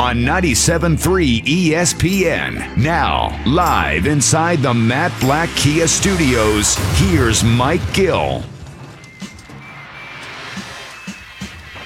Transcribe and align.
on 0.00 0.16
97.3 0.18 1.42
ESPN. 1.44 2.76
Now, 2.76 3.42
live 3.46 4.06
inside 4.06 4.60
the 4.60 4.74
Matt 4.74 5.12
Blatt 5.20 5.48
Kia 5.56 5.88
Studios, 5.88 6.76
here's 6.98 7.42
Mike 7.42 7.94
Gill. 7.94 8.42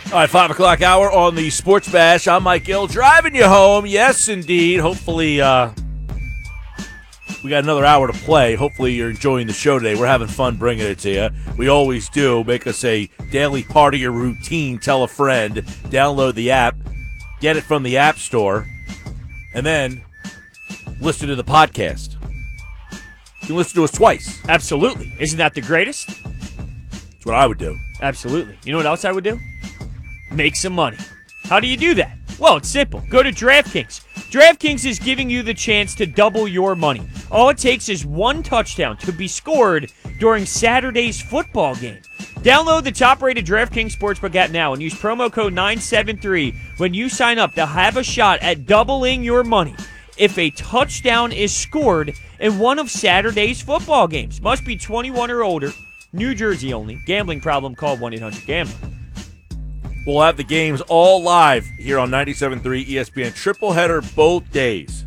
All 0.06 0.18
right, 0.18 0.28
five 0.28 0.50
o'clock 0.50 0.82
hour 0.82 1.10
on 1.12 1.36
the 1.36 1.50
Sports 1.50 1.90
Bash. 1.90 2.26
I'm 2.26 2.42
Mike 2.42 2.64
Gill, 2.64 2.88
driving 2.88 3.34
you 3.34 3.44
home. 3.44 3.86
Yes, 3.86 4.28
indeed. 4.28 4.80
Hopefully, 4.80 5.40
uh, 5.40 5.70
we 7.44 7.50
got 7.50 7.62
another 7.62 7.84
hour 7.84 8.08
to 8.08 8.12
play. 8.12 8.56
Hopefully, 8.56 8.92
you're 8.94 9.10
enjoying 9.10 9.46
the 9.46 9.52
show 9.52 9.78
today. 9.78 9.94
We're 9.94 10.08
having 10.08 10.26
fun 10.26 10.56
bringing 10.56 10.86
it 10.86 10.98
to 11.00 11.10
you. 11.10 11.28
We 11.56 11.68
always 11.68 12.08
do. 12.08 12.42
Make 12.42 12.66
us 12.66 12.82
a 12.84 13.08
daily 13.30 13.62
part 13.62 13.94
of 13.94 14.00
your 14.00 14.10
routine. 14.10 14.80
Tell 14.80 15.04
a 15.04 15.08
friend. 15.08 15.54
Download 15.90 16.34
the 16.34 16.50
app. 16.50 16.74
Get 17.40 17.56
it 17.56 17.62
from 17.62 17.82
the 17.82 17.96
App 17.96 18.18
Store, 18.18 18.66
and 19.54 19.64
then 19.64 20.02
listen 21.00 21.28
to 21.28 21.34
the 21.34 21.44
podcast. 21.44 22.16
You 23.40 23.46
can 23.46 23.56
listen 23.56 23.76
to 23.76 23.84
us 23.84 23.92
twice. 23.92 24.38
Absolutely. 24.48 25.14
Isn't 25.18 25.38
that 25.38 25.54
the 25.54 25.62
greatest? 25.62 26.08
That's 26.08 27.24
what 27.24 27.34
I 27.34 27.46
would 27.46 27.58
do. 27.58 27.78
Absolutely. 28.02 28.58
You 28.64 28.72
know 28.72 28.78
what 28.78 28.86
else 28.86 29.04
I 29.04 29.12
would 29.12 29.24
do? 29.24 29.38
Make 30.30 30.54
some 30.54 30.74
money. 30.74 30.98
How 31.44 31.60
do 31.60 31.66
you 31.66 31.76
do 31.76 31.94
that? 31.94 32.16
Well, 32.38 32.56
it's 32.56 32.68
simple. 32.68 33.02
Go 33.10 33.22
to 33.22 33.30
DraftKings. 33.30 34.02
DraftKings 34.30 34.86
is 34.86 34.98
giving 34.98 35.28
you 35.28 35.42
the 35.42 35.54
chance 35.54 35.94
to 35.96 36.06
double 36.06 36.46
your 36.46 36.76
money. 36.76 37.02
All 37.30 37.48
it 37.48 37.58
takes 37.58 37.88
is 37.88 38.06
one 38.06 38.42
touchdown 38.42 38.96
to 38.98 39.12
be 39.12 39.28
scored 39.28 39.90
during 40.18 40.46
Saturday's 40.46 41.20
football 41.20 41.74
game. 41.74 42.00
Download 42.42 42.82
the 42.82 42.90
top 42.90 43.20
rated 43.20 43.44
DraftKings 43.44 43.94
Sportsbook 43.94 44.34
app 44.34 44.50
now 44.50 44.72
and 44.72 44.80
use 44.80 44.94
promo 44.94 45.30
code 45.30 45.52
973 45.52 46.54
when 46.78 46.94
you 46.94 47.10
sign 47.10 47.38
up 47.38 47.52
to 47.52 47.66
have 47.66 47.98
a 47.98 48.02
shot 48.02 48.40
at 48.40 48.64
doubling 48.64 49.22
your 49.22 49.44
money 49.44 49.74
if 50.16 50.38
a 50.38 50.48
touchdown 50.48 51.32
is 51.32 51.54
scored 51.54 52.14
in 52.38 52.58
one 52.58 52.78
of 52.78 52.90
Saturday's 52.90 53.60
football 53.60 54.08
games. 54.08 54.40
Must 54.40 54.64
be 54.64 54.74
21 54.74 55.30
or 55.30 55.42
older. 55.42 55.70
New 56.14 56.34
Jersey 56.34 56.72
only. 56.72 56.98
Gambling 57.04 57.42
problem, 57.42 57.74
call 57.74 57.98
1 57.98 58.14
800 58.14 58.46
Gambler. 58.46 58.74
We'll 60.06 60.22
have 60.22 60.38
the 60.38 60.44
games 60.44 60.80
all 60.88 61.22
live 61.22 61.66
here 61.78 61.98
on 61.98 62.08
97.3 62.08 62.86
ESPN. 62.86 63.34
Triple 63.34 63.72
header 63.72 64.00
both 64.16 64.50
days. 64.50 65.04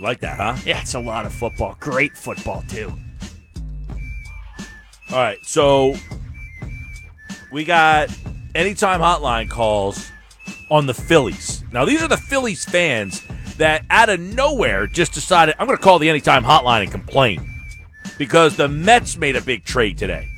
Like 0.00 0.18
that, 0.20 0.36
huh? 0.36 0.56
Yeah, 0.66 0.80
it's 0.80 0.94
a 0.94 1.00
lot 1.00 1.26
of 1.26 1.32
football. 1.32 1.76
Great 1.78 2.16
football, 2.16 2.64
too. 2.66 2.92
All 5.12 5.16
right, 5.16 5.44
so 5.44 5.96
we 7.50 7.64
got 7.64 8.16
anytime 8.54 9.00
hotline 9.00 9.50
calls 9.50 10.08
on 10.70 10.86
the 10.86 10.94
Phillies. 10.94 11.64
Now, 11.72 11.84
these 11.84 12.00
are 12.00 12.06
the 12.06 12.16
Phillies 12.16 12.64
fans 12.64 13.26
that 13.56 13.84
out 13.90 14.08
of 14.08 14.20
nowhere 14.20 14.86
just 14.86 15.12
decided, 15.12 15.56
I'm 15.58 15.66
going 15.66 15.76
to 15.76 15.82
call 15.82 15.98
the 15.98 16.08
anytime 16.08 16.44
hotline 16.44 16.82
and 16.82 16.92
complain 16.92 17.44
because 18.18 18.56
the 18.56 18.68
Mets 18.68 19.16
made 19.16 19.34
a 19.34 19.40
big 19.40 19.64
trade 19.64 19.98
today. 19.98 20.28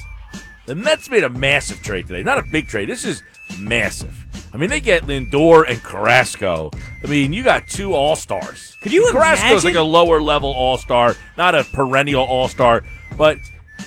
The 0.64 0.75
Mets 0.75 1.11
made 1.11 1.25
a 1.25 1.29
massive 1.29 1.83
trade 1.83 2.07
today. 2.07 2.23
Not 2.23 2.39
a 2.39 2.42
big 2.51 2.67
trade. 2.67 2.89
This 2.89 3.05
is 3.05 3.23
massive. 3.59 4.27
I 4.55 4.57
mean, 4.57 4.70
they 4.70 4.81
get 4.81 5.03
Lindor 5.03 5.69
and 5.69 5.83
Carrasco. 5.83 6.70
I 7.05 7.07
mean, 7.09 7.34
you 7.34 7.42
got 7.42 7.69
two 7.69 7.92
All 7.92 8.17
Stars. 8.17 8.75
Could 8.81 8.92
you 8.92 9.07
Carrasco's 9.12 9.64
imagine? 9.64 9.64
like 9.67 9.75
a 9.77 9.83
lower 9.83 10.23
level 10.23 10.51
All 10.51 10.79
Star, 10.79 11.14
not 11.36 11.55
a 11.55 11.64
perennial 11.64 12.25
All 12.25 12.48
Star, 12.48 12.84
but 13.19 13.36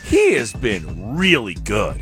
he 0.06 0.34
has 0.34 0.54
been 0.54 1.18
really 1.18 1.56
good. 1.56 2.02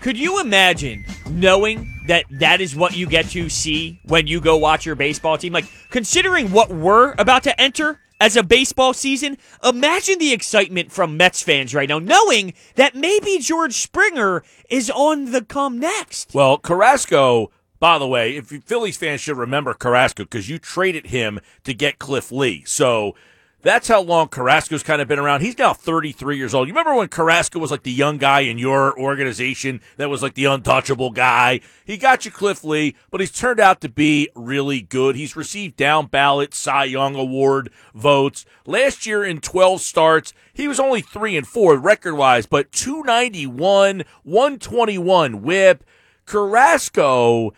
Could 0.00 0.18
you 0.18 0.40
imagine 0.40 1.04
knowing 1.28 1.92
that 2.06 2.24
that 2.40 2.60
is 2.62 2.74
what 2.74 2.96
you 2.96 3.06
get 3.06 3.26
to 3.30 3.50
see 3.50 4.00
when 4.04 4.26
you 4.26 4.40
go 4.40 4.56
watch 4.56 4.86
your 4.86 4.94
baseball 4.94 5.36
team? 5.36 5.52
Like, 5.52 5.66
considering 5.90 6.52
what 6.52 6.70
we're 6.70 7.14
about 7.18 7.42
to 7.42 7.60
enter 7.60 8.00
as 8.18 8.36
a 8.36 8.42
baseball 8.42 8.94
season, 8.94 9.36
imagine 9.62 10.18
the 10.18 10.32
excitement 10.32 10.90
from 10.90 11.18
Mets 11.18 11.42
fans 11.42 11.74
right 11.74 11.88
now, 11.88 11.98
knowing 11.98 12.54
that 12.76 12.94
maybe 12.94 13.38
George 13.38 13.74
Springer 13.74 14.42
is 14.70 14.90
on 14.90 15.32
the 15.32 15.42
come 15.44 15.78
next. 15.78 16.32
Well, 16.34 16.56
Carrasco, 16.56 17.50
by 17.78 17.98
the 17.98 18.06
way, 18.06 18.36
if 18.36 18.46
Phillies 18.46 18.96
fans 18.96 19.20
should 19.20 19.36
remember 19.36 19.74
Carrasco 19.74 20.24
because 20.24 20.48
you 20.48 20.58
traded 20.58 21.06
him 21.08 21.40
to 21.64 21.74
get 21.74 21.98
Cliff 21.98 22.32
Lee. 22.32 22.64
So 22.66 23.14
that's 23.62 23.88
how 23.88 24.00
long 24.00 24.28
Carrasco's 24.28 24.82
kind 24.82 25.02
of 25.02 25.08
been 25.08 25.18
around. 25.18 25.42
He's 25.42 25.58
now 25.58 25.74
33 25.74 26.36
years 26.36 26.54
old. 26.54 26.66
You 26.66 26.72
remember 26.72 26.94
when 26.94 27.08
Carrasco 27.08 27.58
was 27.58 27.70
like 27.70 27.82
the 27.82 27.92
young 27.92 28.16
guy 28.16 28.40
in 28.40 28.58
your 28.58 28.98
organization 28.98 29.80
that 29.96 30.08
was 30.08 30.22
like 30.22 30.34
the 30.34 30.46
untouchable 30.46 31.10
guy? 31.10 31.60
He 31.84 31.96
got 31.96 32.24
you 32.24 32.30
Cliff 32.30 32.64
Lee, 32.64 32.96
but 33.10 33.20
he's 33.20 33.32
turned 33.32 33.60
out 33.60 33.80
to 33.82 33.88
be 33.88 34.28
really 34.34 34.80
good. 34.80 35.14
He's 35.16 35.36
received 35.36 35.76
down 35.76 36.06
ballot 36.06 36.54
Cy 36.54 36.84
Young 36.84 37.14
Award 37.14 37.70
votes. 37.94 38.46
Last 38.66 39.06
year 39.06 39.24
in 39.24 39.40
12 39.40 39.80
starts, 39.80 40.32
he 40.52 40.66
was 40.66 40.80
only 40.80 41.02
3 41.02 41.36
and 41.36 41.46
4 41.46 41.76
record 41.76 42.14
wise, 42.14 42.46
but 42.46 42.72
291, 42.72 44.04
121 44.22 45.42
whip. 45.42 45.84
Carrasco, 46.24 47.52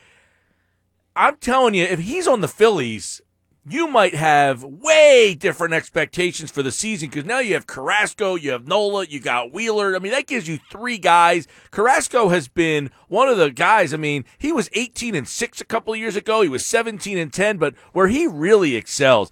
I'm 1.15 1.37
telling 1.37 1.75
you, 1.75 1.85
if 1.85 2.01
he's 2.01 2.27
on 2.27 2.41
the 2.41 2.49
Phillies, 2.49 3.21
you 3.69 3.87
might 3.87 4.15
have 4.15 4.65
way 4.65 5.37
different 5.39 5.73
expectations 5.73 6.51
for 6.51 6.65
the 6.65 6.73
season 6.73 7.09
because 7.09 7.25
now 7.25 7.39
you 7.39 7.55
have 7.55 7.67
Carrasco, 7.67 8.35
you 8.35 8.51
have 8.51 8.67
Nola, 8.67 9.07
you 9.07 9.21
got 9.21 9.53
Wheeler. 9.53 9.95
I 9.95 10.01
mean, 10.01 10.11
that 10.13 10.27
gives 10.27 10.49
you 10.49 10.59
three 10.71 10.99
guys. 10.99 11.47
Carrasco 11.71 12.29
has 12.31 12.49
been 12.49 12.91
one 13.09 13.29
of 13.29 13.39
the 13.39 13.51
guys. 13.51 13.95
I 13.95 13.99
mean, 13.99 14.25
he 14.37 14.51
was 14.51 14.69
18 14.73 15.15
and 15.15 15.29
6 15.29 15.61
a 15.61 15.65
couple 15.65 15.95
years 15.95 16.17
ago. 16.17 16.43
He 16.43 16.49
was 16.49 16.67
17 16.67 17.17
and 17.17 17.33
10, 17.33 17.59
but 17.59 17.75
where 17.93 18.09
he 18.09 18.27
really 18.27 18.75
excels, 18.75 19.31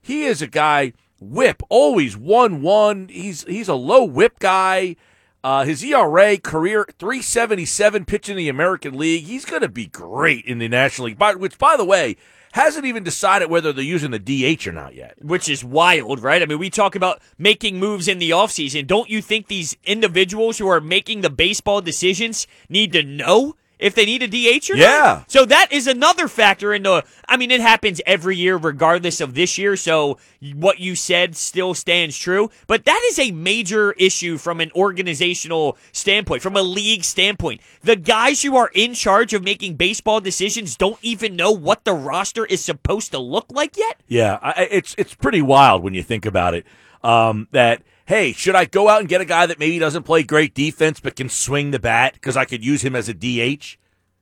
he 0.00 0.24
is 0.24 0.42
a 0.42 0.48
guy 0.48 0.92
whip, 1.20 1.62
always 1.68 2.16
1 2.16 2.62
1. 2.62 3.08
He's 3.08 3.44
he's 3.44 3.68
a 3.68 3.74
low 3.74 4.04
whip 4.04 4.40
guy. 4.40 4.96
Uh, 5.44 5.64
his 5.64 5.84
ERA 5.84 6.36
career 6.36 6.84
377 6.98 8.04
pitching 8.06 8.32
in 8.32 8.38
the 8.38 8.48
American 8.48 8.98
League. 8.98 9.24
He's 9.24 9.44
going 9.44 9.62
to 9.62 9.68
be 9.68 9.86
great 9.86 10.44
in 10.44 10.58
the 10.58 10.68
National 10.68 11.06
League, 11.06 11.18
by, 11.18 11.34
which, 11.34 11.56
by 11.58 11.76
the 11.76 11.84
way, 11.84 12.16
hasn't 12.58 12.86
even 12.86 13.04
decided 13.04 13.48
whether 13.48 13.72
they're 13.72 13.84
using 13.84 14.10
the 14.10 14.18
DH 14.18 14.66
or 14.66 14.72
not 14.72 14.94
yet. 14.94 15.14
Which 15.24 15.48
is 15.48 15.64
wild, 15.64 16.20
right? 16.20 16.42
I 16.42 16.46
mean, 16.46 16.58
we 16.58 16.70
talk 16.70 16.96
about 16.96 17.22
making 17.38 17.78
moves 17.78 18.08
in 18.08 18.18
the 18.18 18.30
offseason. 18.30 18.86
Don't 18.86 19.08
you 19.08 19.22
think 19.22 19.46
these 19.46 19.76
individuals 19.84 20.58
who 20.58 20.66
are 20.68 20.80
making 20.80 21.20
the 21.20 21.30
baseball 21.30 21.80
decisions 21.80 22.46
need 22.68 22.92
to 22.92 23.02
know 23.02 23.54
if 23.78 23.94
they 23.94 24.04
need 24.04 24.22
a 24.22 24.28
DH 24.28 24.70
or 24.70 24.76
Yeah. 24.76 24.86
not? 24.86 25.30
So 25.30 25.44
that 25.44 25.72
is 25.72 25.86
another 25.86 26.28
factor 26.28 26.72
into 26.74 27.04
I 27.28 27.36
mean, 27.36 27.50
it 27.50 27.60
happens 27.60 28.00
every 28.06 28.36
year 28.36 28.56
regardless 28.56 29.20
of 29.20 29.34
this 29.34 29.58
year, 29.58 29.76
so 29.76 30.18
what 30.54 30.78
you 30.80 30.94
said 30.94 31.36
still 31.36 31.74
stands 31.74 32.16
true, 32.18 32.50
but 32.66 32.84
that 32.86 33.02
is 33.10 33.18
a 33.18 33.30
major 33.32 33.92
issue 33.92 34.38
from 34.38 34.60
an 34.60 34.70
organizational 34.74 35.76
standpoint, 35.92 36.42
from 36.42 36.56
a 36.56 36.62
league 36.62 37.04
standpoint. 37.04 37.60
The 37.82 37.96
guys 37.96 38.42
who 38.42 38.56
are 38.56 38.70
in 38.74 38.94
charge 38.94 39.34
of 39.34 39.42
making 39.42 39.74
baseball 39.76 40.20
decisions 40.20 40.76
don't 40.76 40.98
even 41.02 41.36
know 41.36 41.50
what 41.52 41.84
the 41.84 41.92
roster 41.94 42.44
is 42.46 42.64
supposed 42.64 43.10
to 43.12 43.18
look 43.18 43.46
like 43.50 43.76
yet. 43.76 44.00
Yeah, 44.08 44.38
I, 44.42 44.50
I- 44.50 44.68
it's 44.70 44.94
it's 44.98 45.14
pretty 45.14 45.42
wild 45.42 45.82
when 45.82 45.94
you 45.94 46.02
think 46.02 46.26
about 46.26 46.54
it. 46.54 46.64
Um, 47.04 47.46
that 47.52 47.82
hey, 48.08 48.32
should 48.32 48.54
I 48.54 48.64
go 48.64 48.88
out 48.88 49.00
and 49.00 49.08
get 49.08 49.20
a 49.20 49.26
guy 49.26 49.44
that 49.44 49.58
maybe 49.58 49.78
doesn't 49.78 50.04
play 50.04 50.22
great 50.22 50.54
defense 50.54 50.98
but 50.98 51.14
can 51.14 51.28
swing 51.28 51.72
the 51.72 51.78
bat 51.78 52.14
because 52.14 52.38
I 52.38 52.46
could 52.46 52.64
use 52.64 52.82
him 52.82 52.96
as 52.96 53.08
a 53.08 53.14
DH? 53.14 53.76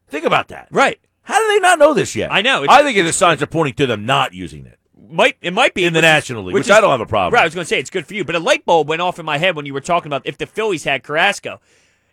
Think 0.08 0.24
about 0.24 0.48
that. 0.48 0.66
Right. 0.72 0.98
How 1.22 1.38
do 1.40 1.54
they 1.54 1.60
not 1.60 1.78
know 1.78 1.94
this 1.94 2.16
yet? 2.16 2.32
I 2.32 2.42
know, 2.42 2.66
I 2.68 2.82
think 2.82 2.98
the 2.98 3.12
signs 3.12 3.42
are 3.42 3.46
pointing 3.46 3.74
to 3.74 3.86
them 3.86 4.04
not 4.04 4.34
using 4.34 4.66
it 4.66 4.78
Might 5.08 5.36
it 5.40 5.52
might 5.52 5.72
be 5.72 5.84
in 5.84 5.92
the 5.92 5.98
which 5.98 6.04
is- 6.04 6.08
National 6.08 6.42
League, 6.44 6.54
which, 6.54 6.70
I 6.70 6.80
don't 6.80 6.90
have 6.90 7.00
a 7.00 7.06
problem. 7.06 7.34
Right, 7.34 7.42
I 7.42 7.46
was 7.46 7.54
going 7.54 7.64
to 7.64 7.68
say 7.68 7.78
it's 7.78 7.90
good 7.90 8.06
for 8.06 8.14
you, 8.14 8.24
but 8.24 8.34
a 8.34 8.40
light 8.40 8.64
bulb 8.66 8.88
went 8.88 9.02
off 9.02 9.20
in 9.20 9.24
my 9.24 9.38
head 9.38 9.54
when 9.54 9.66
you 9.66 9.72
were 9.74 9.80
talking 9.80 10.08
about 10.08 10.22
if 10.26 10.36
the 10.36 10.46
Phillies 10.46 10.84
had 10.84 11.04
Carrasco. 11.04 11.60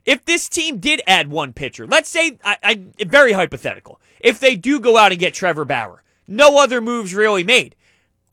If 0.05 0.25
this 0.25 0.47
team 0.49 0.77
did 0.77 1.01
add 1.07 1.29
one 1.29 1.53
pitcher, 1.53 1.87
let's 1.87 2.09
say, 2.09 2.37
I, 2.43 2.57
I 2.61 3.05
very 3.05 3.31
hypothetical, 3.31 3.99
if 4.19 4.39
they 4.39 4.55
do 4.55 4.79
go 4.79 4.97
out 4.97 5.11
and 5.11 5.19
get 5.19 5.33
Trevor 5.33 5.65
Bauer, 5.65 6.03
no 6.27 6.59
other 6.59 6.81
moves 6.81 7.15
really 7.15 7.43
made. 7.43 7.75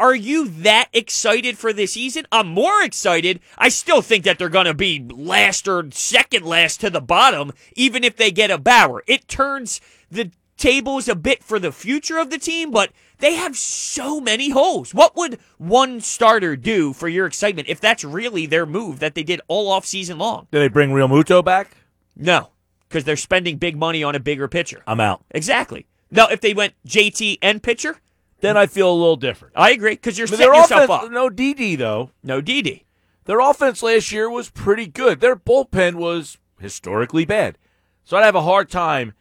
Are 0.00 0.14
you 0.14 0.48
that 0.48 0.88
excited 0.94 1.58
for 1.58 1.74
this 1.74 1.92
season? 1.92 2.24
I'm 2.32 2.48
more 2.48 2.82
excited. 2.82 3.38
I 3.58 3.68
still 3.68 4.00
think 4.00 4.24
that 4.24 4.38
they're 4.38 4.48
going 4.48 4.64
to 4.64 4.72
be 4.72 5.06
last 5.10 5.68
or 5.68 5.90
second 5.90 6.46
last 6.46 6.80
to 6.80 6.88
the 6.88 7.02
bottom, 7.02 7.52
even 7.76 8.02
if 8.02 8.16
they 8.16 8.30
get 8.30 8.50
a 8.50 8.56
Bauer. 8.56 9.04
It 9.06 9.28
turns 9.28 9.78
the 10.10 10.30
tables 10.56 11.06
a 11.06 11.14
bit 11.14 11.44
for 11.44 11.58
the 11.58 11.70
future 11.70 12.16
of 12.16 12.30
the 12.30 12.38
team, 12.38 12.70
but 12.70 12.92
they 13.18 13.34
have 13.34 13.56
so 13.56 14.22
many 14.22 14.48
holes. 14.48 14.94
What 14.94 15.14
would 15.16 15.38
one 15.58 16.00
starter 16.00 16.56
do 16.56 16.94
for 16.94 17.06
your 17.06 17.26
excitement 17.26 17.68
if 17.68 17.78
that's 17.78 18.02
really 18.02 18.46
their 18.46 18.64
move 18.64 19.00
that 19.00 19.14
they 19.14 19.22
did 19.22 19.42
all 19.48 19.70
off 19.70 19.84
season 19.84 20.16
long? 20.16 20.46
Do 20.50 20.60
they 20.60 20.68
bring 20.68 20.92
Realmuto 20.92 21.44
back? 21.44 21.76
No, 22.16 22.52
because 22.88 23.04
they're 23.04 23.16
spending 23.16 23.58
big 23.58 23.76
money 23.76 24.02
on 24.02 24.14
a 24.14 24.20
bigger 24.20 24.48
pitcher. 24.48 24.82
I'm 24.86 25.00
out. 25.00 25.22
Exactly. 25.30 25.86
Now, 26.10 26.28
if 26.28 26.40
they 26.40 26.54
went 26.54 26.72
JT 26.86 27.36
and 27.42 27.62
pitcher, 27.62 27.98
Then 28.40 28.56
I 28.56 28.66
feel 28.66 28.90
a 28.90 28.94
little 28.94 29.16
different. 29.16 29.54
I 29.56 29.70
agree 29.72 29.92
because 29.92 30.18
you're 30.18 30.26
But 30.28 30.38
setting 30.38 30.54
yourself 30.54 30.84
offense, 30.84 31.04
up. 31.06 31.10
no 31.12 31.28
Didi 31.30 31.76
though. 31.76 32.10
No 32.22 32.40
Didi. 32.40 32.86
Their 33.24 33.40
offense 33.40 33.82
last 33.82 34.10
year 34.12 34.30
was 34.30 34.50
pretty 34.50 34.86
good. 34.86 35.20
Their 35.20 35.36
bullpen 35.36 35.94
was 35.96 36.38
historically 36.58 37.24
bad. 37.24 37.58
So 38.04 38.16
I'd 38.16 38.24
have 38.24 38.34
a 38.34 38.42
hard 38.42 38.70
time. 38.70 39.12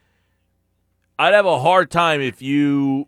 I'd 1.20 1.34
have 1.34 1.46
a 1.46 1.60
hard 1.60 1.92
time 1.92 2.22
if 2.22 2.42
you 2.42 3.08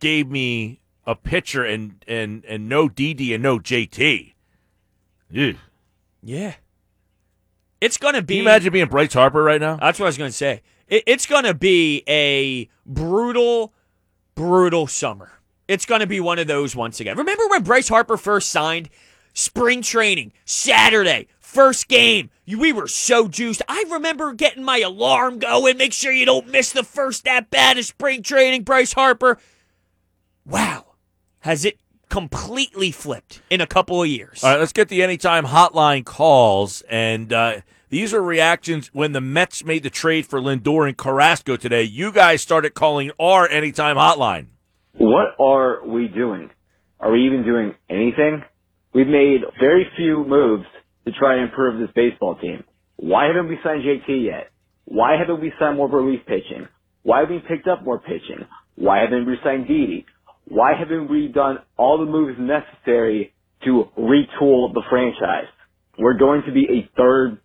gave 0.00 0.30
me 0.30 0.80
a 1.06 1.14
pitcher 1.14 1.64
and 1.64 2.04
and 2.06 2.44
and 2.46 2.68
no 2.68 2.88
Didi 2.88 3.32
and 3.34 3.42
no 3.42 3.58
JT. 3.58 4.34
Ew. 5.30 5.56
Yeah. 6.22 6.54
It's 7.80 7.96
going 7.98 8.14
to 8.14 8.22
be. 8.22 8.34
Can 8.34 8.42
you 8.44 8.48
imagine 8.48 8.72
being 8.72 8.86
Bryce 8.88 9.12
Harper 9.12 9.42
right 9.42 9.60
now? 9.60 9.76
That's 9.76 9.98
what 9.98 10.06
I 10.06 10.08
was 10.08 10.18
going 10.18 10.30
to 10.30 10.36
say. 10.36 10.62
It, 10.88 11.04
it's 11.06 11.26
going 11.26 11.44
to 11.44 11.54
be 11.54 12.02
a 12.08 12.68
brutal, 12.86 13.72
brutal 14.34 14.86
summer. 14.86 15.32
It's 15.66 15.86
going 15.86 16.00
to 16.00 16.06
be 16.06 16.20
one 16.20 16.38
of 16.38 16.46
those 16.46 16.76
once 16.76 17.00
again. 17.00 17.16
Remember 17.16 17.48
when 17.48 17.62
Bryce 17.62 17.88
Harper 17.88 18.16
first 18.16 18.50
signed? 18.50 18.90
Spring 19.32 19.82
training, 19.82 20.32
Saturday, 20.44 21.26
first 21.40 21.88
game. 21.88 22.30
We 22.46 22.72
were 22.72 22.86
so 22.86 23.26
juiced. 23.26 23.62
I 23.68 23.84
remember 23.90 24.32
getting 24.32 24.62
my 24.62 24.78
alarm 24.78 25.38
going. 25.38 25.76
Make 25.76 25.92
sure 25.92 26.12
you 26.12 26.26
don't 26.26 26.48
miss 26.48 26.70
the 26.70 26.84
first 26.84 27.26
at 27.26 27.50
bat 27.50 27.78
of 27.78 27.84
spring 27.84 28.22
training, 28.22 28.62
Bryce 28.62 28.92
Harper. 28.92 29.38
Wow. 30.46 30.84
Has 31.40 31.64
it 31.64 31.78
completely 32.10 32.92
flipped 32.92 33.40
in 33.50 33.60
a 33.60 33.66
couple 33.66 34.02
of 34.02 34.08
years? 34.08 34.44
All 34.44 34.50
right, 34.50 34.60
let's 34.60 34.72
get 34.72 34.88
the 34.88 35.02
anytime 35.02 35.46
hotline 35.46 36.04
calls. 36.04 36.82
And 36.82 37.32
uh, 37.32 37.60
these 37.90 38.14
are 38.14 38.22
reactions 38.22 38.90
when 38.92 39.12
the 39.12 39.20
Mets 39.20 39.64
made 39.64 39.82
the 39.82 39.90
trade 39.90 40.26
for 40.26 40.40
Lindor 40.40 40.88
and 40.88 40.96
Carrasco 40.96 41.56
today. 41.56 41.82
You 41.82 42.12
guys 42.12 42.42
started 42.42 42.74
calling 42.74 43.10
our 43.20 43.48
anytime 43.48 43.96
hotline. 43.96 44.46
What 44.96 45.34
are 45.38 45.86
we 45.86 46.08
doing? 46.08 46.50
Are 47.00 47.12
we 47.12 47.26
even 47.26 47.44
doing 47.44 47.74
anything? 47.90 48.42
We've 48.94 49.06
made 49.06 49.40
very 49.60 49.86
few 49.96 50.24
moves 50.26 50.64
to 51.04 51.12
try 51.12 51.34
and 51.34 51.48
improve 51.48 51.80
this 51.80 51.90
baseball 51.94 52.36
team. 52.36 52.64
Why 52.96 53.26
haven't 53.26 53.48
we 53.48 53.58
signed 53.62 53.82
JT 53.82 54.24
yet? 54.24 54.50
Why 54.84 55.16
haven't 55.18 55.40
we 55.40 55.52
signed 55.58 55.76
more 55.76 55.88
relief 55.88 56.20
pitching? 56.26 56.68
Why 57.02 57.20
haven't 57.20 57.36
we 57.36 57.42
picked 57.48 57.68
up 57.68 57.84
more 57.84 57.98
pitching? 57.98 58.46
Why 58.76 59.00
haven't 59.00 59.26
we 59.26 59.36
signed 59.44 59.68
Didi? 59.68 60.06
Why 60.46 60.72
haven't 60.78 61.10
we 61.10 61.28
done 61.28 61.58
all 61.76 61.98
the 61.98 62.10
moves 62.10 62.38
necessary 62.38 63.34
to 63.64 63.88
retool 63.98 64.72
the 64.72 64.82
franchise? 64.88 65.48
We're 65.98 66.18
going 66.18 66.42
to 66.46 66.52
be 66.52 66.66
a 66.70 66.90
third, 66.96 67.40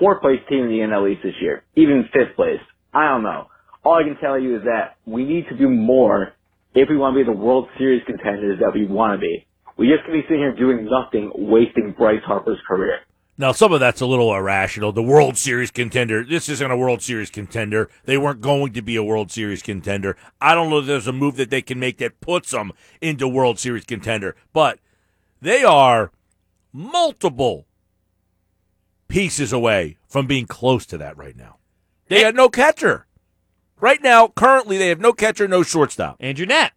fourth 0.00 0.20
place 0.20 0.40
team 0.48 0.64
in 0.64 0.68
the 0.68 0.78
NL 0.78 1.12
East 1.12 1.20
this 1.22 1.34
year, 1.40 1.62
even 1.76 2.08
fifth 2.12 2.34
place. 2.34 2.58
I 2.92 3.06
don't 3.08 3.22
know. 3.22 3.46
All 3.84 3.94
I 3.94 4.02
can 4.02 4.16
tell 4.20 4.38
you 4.38 4.56
is 4.56 4.64
that 4.64 4.96
we 5.06 5.24
need 5.24 5.46
to 5.48 5.56
do 5.56 5.68
more 5.68 6.32
if 6.74 6.88
we 6.88 6.96
want 6.96 7.14
to 7.14 7.24
be 7.24 7.24
the 7.24 7.36
World 7.36 7.68
Series 7.78 8.02
contenders 8.06 8.58
that 8.60 8.72
we 8.74 8.86
want 8.86 9.14
to 9.14 9.18
be. 9.20 9.46
We 9.76 9.88
just 9.88 10.04
can 10.04 10.12
be 10.12 10.22
sitting 10.22 10.40
here 10.40 10.54
doing 10.54 10.88
nothing, 10.90 11.30
wasting 11.34 11.94
Bryce 11.96 12.22
Harper's 12.26 12.58
career. 12.66 12.98
Now, 13.38 13.52
some 13.52 13.72
of 13.72 13.80
that's 13.80 14.02
a 14.02 14.06
little 14.06 14.34
irrational. 14.34 14.92
The 14.92 15.02
World 15.02 15.38
Series 15.38 15.70
contender. 15.70 16.24
This 16.24 16.50
isn't 16.50 16.70
a 16.70 16.76
World 16.76 17.00
Series 17.00 17.30
contender. 17.30 17.88
They 18.04 18.18
weren't 18.18 18.42
going 18.42 18.74
to 18.74 18.82
be 18.82 18.96
a 18.96 19.02
World 19.02 19.30
Series 19.30 19.62
contender. 19.62 20.16
I 20.42 20.54
don't 20.54 20.68
know 20.68 20.80
if 20.80 20.86
there's 20.86 21.06
a 21.06 21.12
move 21.12 21.36
that 21.36 21.48
they 21.48 21.62
can 21.62 21.80
make 21.80 21.96
that 21.98 22.20
puts 22.20 22.50
them 22.50 22.72
into 23.00 23.26
World 23.26 23.58
Series 23.58 23.86
contender, 23.86 24.36
but 24.52 24.78
they 25.40 25.64
are 25.64 26.12
multiple 26.70 27.64
pieces 29.10 29.52
away 29.52 29.98
from 30.08 30.26
being 30.26 30.46
close 30.46 30.86
to 30.86 30.98
that 30.98 31.16
right 31.16 31.36
now. 31.36 31.58
They 32.08 32.20
had 32.22 32.34
no 32.34 32.48
catcher. 32.48 33.06
Right 33.80 34.02
now, 34.02 34.28
currently, 34.28 34.78
they 34.78 34.88
have 34.88 35.00
no 35.00 35.12
catcher, 35.12 35.46
no 35.46 35.62
shortstop. 35.62 36.16
Andrew 36.20 36.46
Knapp. 36.46 36.72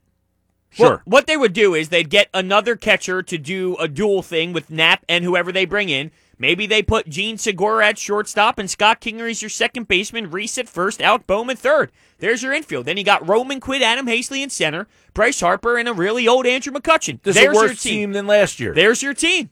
Sure. 0.70 0.88
Well, 0.90 1.02
what 1.06 1.28
they 1.28 1.38
would 1.38 1.54
do 1.54 1.76
is 1.76 1.90
they'd 1.90 2.10
get 2.10 2.30
another 2.34 2.76
catcher 2.76 3.22
to 3.22 3.38
do 3.38 3.76
a 3.78 3.88
dual 3.88 4.24
thing 4.24 4.54
with 4.54 4.72
Knapp 4.72 5.06
and 5.08 5.24
whoever 5.24 5.52
they 5.52 5.66
bring 5.66 5.90
in. 5.90 6.12
Maybe 6.40 6.66
they 6.66 6.82
put 6.82 7.08
Jean 7.08 7.38
Segura 7.38 7.86
at 7.86 8.00
shortstop 8.00 8.58
and 8.58 8.70
Scott 8.70 9.00
Kingery's 9.00 9.42
your 9.42 9.50
second 9.50 9.88
baseman, 9.88 10.32
Rhys 10.32 10.58
at 10.58 10.68
first, 10.68 11.02
Alec 11.02 11.28
Bowman 11.28 11.58
third. 11.58 11.92
There's 12.18 12.42
your 12.42 12.54
infield. 12.54 12.86
Then 12.86 12.98
you 12.98 13.04
got 13.04 13.28
Roman 13.28 13.60
Quinn, 13.60 13.84
Adam 13.84 14.08
Haseley 14.08 14.42
in 14.42 14.50
center, 14.50 14.88
Bryce 15.14 15.42
Harper, 15.42 15.78
and 15.78 15.88
a 15.88 15.94
really 15.94 16.28
old 16.28 16.48
Andrew 16.48 16.74
McCutchen. 16.74 17.22
This 17.22 17.36
There's 17.36 17.38
is 17.38 17.42
a 17.42 17.54
your 17.54 17.70
worse 17.70 17.84
team. 17.84 17.92
team 17.92 18.12
than 18.14 18.28
last 18.28 18.60
year. 18.60 18.74
There's 18.74 19.04
your 19.04 19.14
team. 19.14 19.52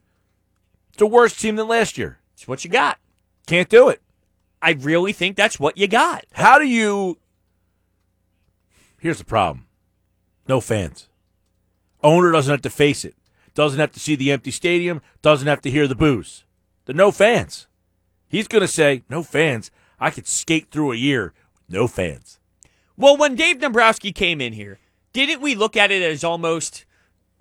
It's 0.93 1.01
a 1.01 1.05
worse 1.05 1.35
team 1.35 1.55
than 1.55 1.67
last 1.67 1.97
year. 1.97 2.17
It's 2.41 2.47
what 2.47 2.65
you 2.65 2.71
got. 2.71 2.97
Can't 3.45 3.69
do 3.69 3.89
it. 3.89 4.01
I 4.63 4.71
really 4.71 5.13
think 5.13 5.35
that's 5.35 5.59
what 5.59 5.77
you 5.77 5.87
got. 5.87 6.25
How 6.33 6.57
do 6.57 6.65
you? 6.65 7.19
Here's 8.99 9.19
the 9.19 9.25
problem: 9.25 9.67
no 10.47 10.59
fans. 10.59 11.07
Owner 12.01 12.31
doesn't 12.31 12.51
have 12.51 12.63
to 12.63 12.71
face 12.71 13.05
it. 13.05 13.13
Doesn't 13.53 13.79
have 13.79 13.91
to 13.91 13.99
see 13.99 14.15
the 14.15 14.31
empty 14.31 14.49
stadium. 14.49 15.03
Doesn't 15.21 15.47
have 15.47 15.61
to 15.61 15.69
hear 15.69 15.87
the 15.87 15.93
boos. 15.93 16.43
The 16.85 16.95
no 16.95 17.11
fans. 17.11 17.67
He's 18.27 18.47
going 18.47 18.61
to 18.61 18.67
say, 18.67 19.03
"No 19.07 19.21
fans. 19.21 19.69
I 19.99 20.09
could 20.09 20.27
skate 20.27 20.71
through 20.71 20.93
a 20.93 20.97
year 20.97 21.35
with 21.53 21.69
no 21.69 21.87
fans." 21.87 22.39
Well, 22.97 23.17
when 23.17 23.35
Dave 23.35 23.59
Dombrowski 23.59 24.11
came 24.11 24.41
in 24.41 24.53
here, 24.53 24.79
didn't 25.13 25.41
we 25.41 25.53
look 25.53 25.77
at 25.77 25.91
it 25.91 26.01
as 26.01 26.23
almost 26.23 26.85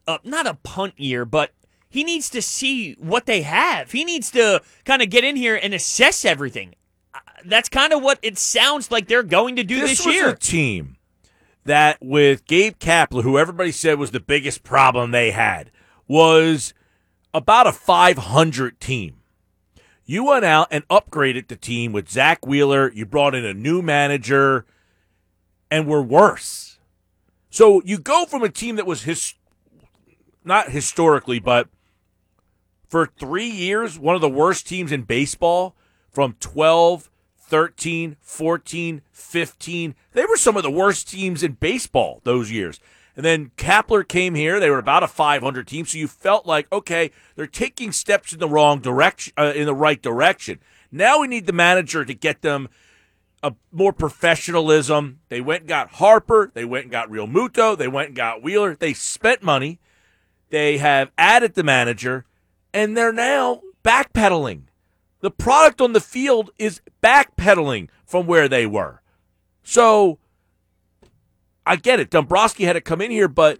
uh, 0.06 0.18
not 0.24 0.46
a 0.46 0.58
punt 0.62 0.92
year, 0.98 1.24
but 1.24 1.52
he 1.90 2.04
needs 2.04 2.30
to 2.30 2.40
see 2.40 2.94
what 2.94 3.26
they 3.26 3.42
have. 3.42 3.90
He 3.92 4.04
needs 4.04 4.30
to 4.30 4.62
kind 4.84 5.02
of 5.02 5.10
get 5.10 5.24
in 5.24 5.36
here 5.36 5.58
and 5.60 5.74
assess 5.74 6.24
everything. 6.24 6.74
Uh, 7.12 7.18
That's 7.44 7.68
kind 7.68 7.92
of 7.92 8.02
what 8.02 8.18
it 8.22 8.38
sounds 8.38 8.90
like 8.90 9.08
they're 9.08 9.22
going 9.24 9.56
to 9.56 9.64
do 9.64 9.80
This, 9.80 9.98
this, 9.98 10.06
was 10.06 10.14
year. 10.14 10.28
a 10.30 10.36
team 10.38 10.96
that, 11.64 11.98
with 12.00 12.46
Gabe 12.46 12.78
Kapler, 12.78 13.22
who 13.24 13.36
everybody 13.38 13.72
said 13.72 13.98
was 13.98 14.12
the 14.12 14.20
biggest 14.20 14.62
problem 14.62 15.10
they 15.10 15.32
had, 15.32 15.70
was 16.08 16.72
about 17.34 17.66
a 17.66 17.72
500 17.72 18.80
team. 18.80 19.16
You 20.04 20.24
went 20.24 20.44
out 20.44 20.68
and 20.70 20.86
upgraded 20.88 21.48
the 21.48 21.56
team 21.56 21.92
with 21.92 22.08
Zach 22.08 22.46
Wheeler. 22.46 22.90
You 22.92 23.04
brought 23.06 23.34
in 23.34 23.44
a 23.44 23.54
new 23.54 23.82
manager, 23.82 24.64
and 25.70 25.86
were 25.86 26.02
worse. 26.02 26.78
So 27.50 27.80
you 27.84 27.98
go 27.98 28.24
from 28.26 28.42
a 28.42 28.48
team 28.48 28.76
that 28.76 28.86
was 28.86 29.02
his, 29.04 29.34
not 30.44 30.70
historically, 30.70 31.38
but 31.38 31.68
for 32.90 33.06
three 33.06 33.48
years, 33.48 33.98
one 33.98 34.16
of 34.16 34.20
the 34.20 34.28
worst 34.28 34.66
teams 34.66 34.90
in 34.90 35.02
baseball 35.02 35.76
from 36.10 36.34
12, 36.40 37.08
13, 37.38 38.16
14, 38.20 39.02
15. 39.12 39.94
They 40.12 40.24
were 40.24 40.36
some 40.36 40.56
of 40.56 40.64
the 40.64 40.70
worst 40.72 41.08
teams 41.08 41.44
in 41.44 41.52
baseball 41.52 42.20
those 42.24 42.50
years. 42.50 42.80
And 43.14 43.24
then 43.24 43.52
Kapler 43.56 44.06
came 44.06 44.34
here. 44.34 44.58
They 44.58 44.70
were 44.70 44.78
about 44.78 45.04
a 45.04 45.08
500 45.08 45.68
team, 45.68 45.86
so 45.86 45.98
you 45.98 46.08
felt 46.08 46.46
like, 46.46 46.70
okay, 46.72 47.12
they're 47.36 47.46
taking 47.46 47.92
steps 47.92 48.32
in 48.32 48.40
the 48.40 48.48
wrong 48.48 48.80
direction, 48.80 49.32
uh, 49.38 49.52
in 49.54 49.66
the 49.66 49.74
right 49.74 50.02
direction. 50.02 50.58
Now 50.90 51.20
we 51.20 51.28
need 51.28 51.46
the 51.46 51.52
manager 51.52 52.04
to 52.04 52.14
get 52.14 52.42
them 52.42 52.68
a 53.40 53.54
more 53.70 53.92
professionalism. 53.92 55.20
They 55.28 55.40
went 55.40 55.62
and 55.62 55.68
got 55.68 55.92
Harper. 55.92 56.50
They 56.52 56.64
went 56.64 56.86
and 56.86 56.92
got 56.92 57.08
Realmuto. 57.08 57.78
They 57.78 57.88
went 57.88 58.08
and 58.08 58.16
got 58.16 58.42
Wheeler. 58.42 58.74
They 58.74 58.94
spent 58.94 59.44
money. 59.44 59.78
They 60.50 60.78
have 60.78 61.12
added 61.16 61.54
the 61.54 61.62
manager, 61.62 62.24
and 62.72 62.96
they're 62.96 63.12
now 63.12 63.60
backpedaling. 63.84 64.62
The 65.20 65.30
product 65.30 65.80
on 65.80 65.92
the 65.92 66.00
field 66.00 66.50
is 66.58 66.80
backpedaling 67.02 67.88
from 68.06 68.26
where 68.26 68.48
they 68.48 68.66
were. 68.66 69.02
So 69.62 70.18
I 71.66 71.76
get 71.76 72.00
it. 72.00 72.10
Dombrowski 72.10 72.64
had 72.64 72.72
to 72.72 72.80
come 72.80 73.00
in 73.00 73.10
here, 73.10 73.28
but 73.28 73.58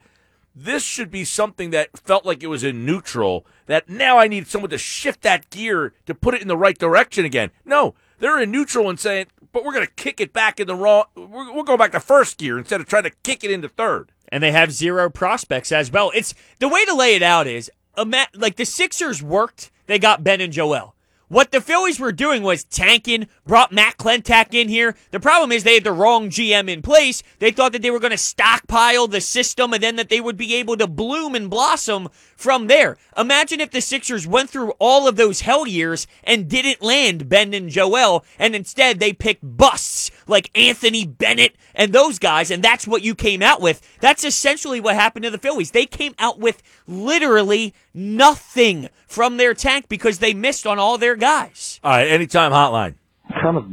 this 0.55 0.83
should 0.83 1.11
be 1.11 1.25
something 1.25 1.71
that 1.71 1.97
felt 1.99 2.25
like 2.25 2.43
it 2.43 2.49
was 2.49 2.65
in 2.65 2.85
neutral. 2.87 3.47
That 3.67 3.89
now 3.89 4.19
I 4.19 4.27
need 4.27 4.47
someone 4.47 4.71
to 4.71 4.79
shift 4.79 5.23
that 5.23 5.51
gear 5.51 5.93
to 6.07 6.15
put 6.15 6.35
it 6.35 6.43
in 6.43 6.49
the 6.49 6.57
right 6.57 6.77
direction 6.77 7.25
again. 7.25 7.51
No, 7.65 7.95
they're 8.19 8.41
in 8.41 8.51
neutral 8.51 8.89
and 8.89 8.99
saying, 8.99 9.27
but 9.53 9.65
we're 9.65 9.73
going 9.73 9.87
to 9.87 9.93
kick 9.93 10.21
it 10.21 10.33
back 10.33 10.59
in 10.59 10.67
the 10.67 10.75
wrong. 10.75 11.05
We're, 11.15 11.53
we're 11.55 11.63
going 11.63 11.79
back 11.79 11.93
to 11.93 12.01
first 12.01 12.39
gear 12.39 12.59
instead 12.59 12.81
of 12.81 12.89
trying 12.89 13.05
to 13.05 13.13
kick 13.23 13.45
it 13.45 13.51
into 13.51 13.69
third. 13.69 14.13
and 14.29 14.43
they 14.43 14.53
have 14.53 14.73
zero 14.73 15.11
prospects 15.11 15.71
as 15.73 15.91
well. 15.93 16.11
It's 16.15 16.35
the 16.59 16.69
way 16.69 16.85
to 16.85 16.95
lay 16.95 17.15
it 17.15 17.23
out 17.23 17.47
is 17.47 17.71
like 17.97 18.57
the 18.57 18.65
Sixers 18.65 19.23
worked. 19.23 19.71
They 19.87 19.99
got 19.99 20.25
Ben 20.25 20.41
and 20.41 20.53
Joel. 20.53 20.95
What 21.31 21.53
the 21.53 21.61
Phillies 21.61 22.01
were 22.01 22.11
doing 22.11 22.43
was 22.43 22.65
tanking, 22.65 23.29
brought 23.47 23.71
Matt 23.71 23.99
Klentak 23.99 24.53
in 24.53 24.69
here. 24.69 24.97
The 25.13 25.21
problem 25.21 25.53
is 25.53 25.63
they 25.63 25.75
had 25.75 25.85
the 25.85 25.93
wrong 25.93 26.29
GM 26.29 26.69
in 26.69 26.83
place. 26.83 27.23
They 27.39 27.53
thought 27.53 27.71
that 27.71 27.83
they 27.83 27.93
were 27.93 28.01
going 28.01 28.11
to 28.11 28.19
stockpile 28.19 29.07
the 29.07 29.21
system 29.21 29.73
and 29.73 29.81
then 29.81 29.95
that 29.95 30.09
they 30.09 30.21
would 30.21 30.37
be 30.37 30.57
able 30.57 30.77
to 30.77 30.89
bloom 30.89 31.37
and 31.37 31.49
blossom 31.49 32.09
from 32.35 32.67
there. 32.67 32.97
Imagine 33.17 33.61
if 33.61 33.71
the 33.71 33.81
Sixers 33.81 34.27
went 34.27 34.51
through 34.51 34.73
all 34.81 35.07
of 35.07 35.15
those 35.15 35.43
hell 35.43 35.69
years 35.69 36.09
and 36.25 36.49
didn't 36.49 36.83
land 36.83 37.29
Ben 37.29 37.55
and 37.55 37.71
Joel, 37.71 38.25
and 38.37 38.57
instead 38.57 38.99
they 38.99 39.13
picked 39.13 39.57
busts 39.57 40.11
like 40.31 40.51
Anthony 40.57 41.05
Bennett 41.07 41.55
and 41.75 41.93
those 41.93 42.19
guys, 42.19 42.51
and 42.51 42.63
that's 42.63 42.87
what 42.87 43.03
you 43.03 43.15
came 43.15 43.43
out 43.43 43.61
with. 43.61 43.81
That's 44.01 44.25
essentially 44.25 44.81
what 44.81 44.95
happened 44.95 45.25
to 45.25 45.31
the 45.31 45.39
Phillies. 45.39 45.73
They 45.73 45.87
came 45.87 46.15
out 46.19 46.39
with 46.39 46.63
literally 46.87 47.75
nothing 47.93 48.89
from 49.07 49.37
their 49.37 49.53
tank 49.55 49.89
because 49.89 50.21
they 50.21 50.33
missed 50.33 50.67
on 50.67 50.79
all 50.79 50.97
their 50.97 51.17
guys. 51.17 51.81
All 51.85 51.91
right, 51.91 52.09
anytime 52.09 52.53
hotline. 52.53 52.95
kind 53.43 53.57
of 53.57 53.65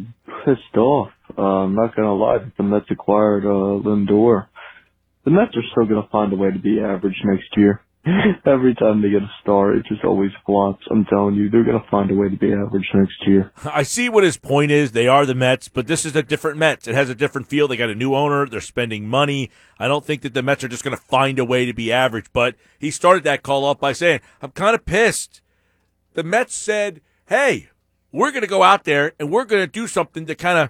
pissed 0.45 0.77
off. 0.77 1.11
Uh, 1.37 1.41
I'm 1.41 1.75
not 1.75 1.95
gonna 1.95 2.15
lie 2.15 2.39
that 2.39 2.57
the 2.57 2.63
Mets 2.63 2.85
acquired 2.89 3.45
uh, 3.45 3.83
Lindor. 3.83 4.47
The 5.25 5.31
Mets 5.31 5.55
are 5.55 5.63
still 5.71 5.85
gonna 5.85 6.07
find 6.11 6.33
a 6.33 6.35
way 6.35 6.51
to 6.51 6.59
be 6.59 6.79
average 6.79 7.21
next 7.25 7.55
year. 7.55 7.81
Every 8.45 8.73
time 8.75 9.01
they 9.01 9.09
get 9.09 9.21
a 9.21 9.31
star, 9.41 9.73
it 9.75 9.85
just 9.85 10.03
always 10.03 10.31
flops. 10.45 10.85
I'm 10.89 11.05
telling 11.05 11.35
you, 11.35 11.49
they're 11.49 11.63
gonna 11.63 11.83
find 11.91 12.09
a 12.09 12.15
way 12.15 12.29
to 12.29 12.37
be 12.37 12.53
average 12.53 12.89
next 12.93 13.15
year. 13.25 13.51
I 13.65 13.83
see 13.83 14.07
what 14.09 14.23
his 14.23 14.37
point 14.37 14.71
is. 14.71 14.91
They 14.91 15.07
are 15.07 15.25
the 15.25 15.35
Mets, 15.35 15.67
but 15.67 15.87
this 15.87 16.05
is 16.05 16.15
a 16.15 16.23
different 16.23 16.57
Mets. 16.57 16.87
It 16.87 16.95
has 16.95 17.09
a 17.09 17.15
different 17.15 17.47
feel. 17.47 17.67
They 17.67 17.77
got 17.77 17.89
a 17.89 17.95
new 17.95 18.15
owner. 18.15 18.47
They're 18.47 18.61
spending 18.61 19.07
money. 19.07 19.51
I 19.79 19.87
don't 19.87 20.05
think 20.05 20.21
that 20.21 20.33
the 20.33 20.43
Mets 20.43 20.63
are 20.63 20.69
just 20.69 20.83
going 20.83 20.95
to 20.95 21.03
find 21.03 21.37
a 21.39 21.45
way 21.45 21.65
to 21.65 21.73
be 21.73 21.91
average. 21.91 22.27
But 22.31 22.55
he 22.79 22.91
started 22.91 23.23
that 23.25 23.43
call 23.43 23.65
off 23.65 23.79
by 23.79 23.93
saying, 23.93 24.21
I'm 24.41 24.51
kind 24.51 24.75
of 24.75 24.85
pissed. 24.85 25.41
The 26.13 26.23
Mets 26.23 26.55
said, 26.55 27.01
hey, 27.27 27.69
we're 28.11 28.31
going 28.31 28.41
to 28.41 28.47
go 28.47 28.63
out 28.63 28.85
there 28.85 29.13
and 29.19 29.31
we're 29.31 29.45
going 29.45 29.61
to 29.61 29.67
do 29.67 29.87
something 29.87 30.25
to 30.25 30.35
kind 30.35 30.57
of, 30.57 30.69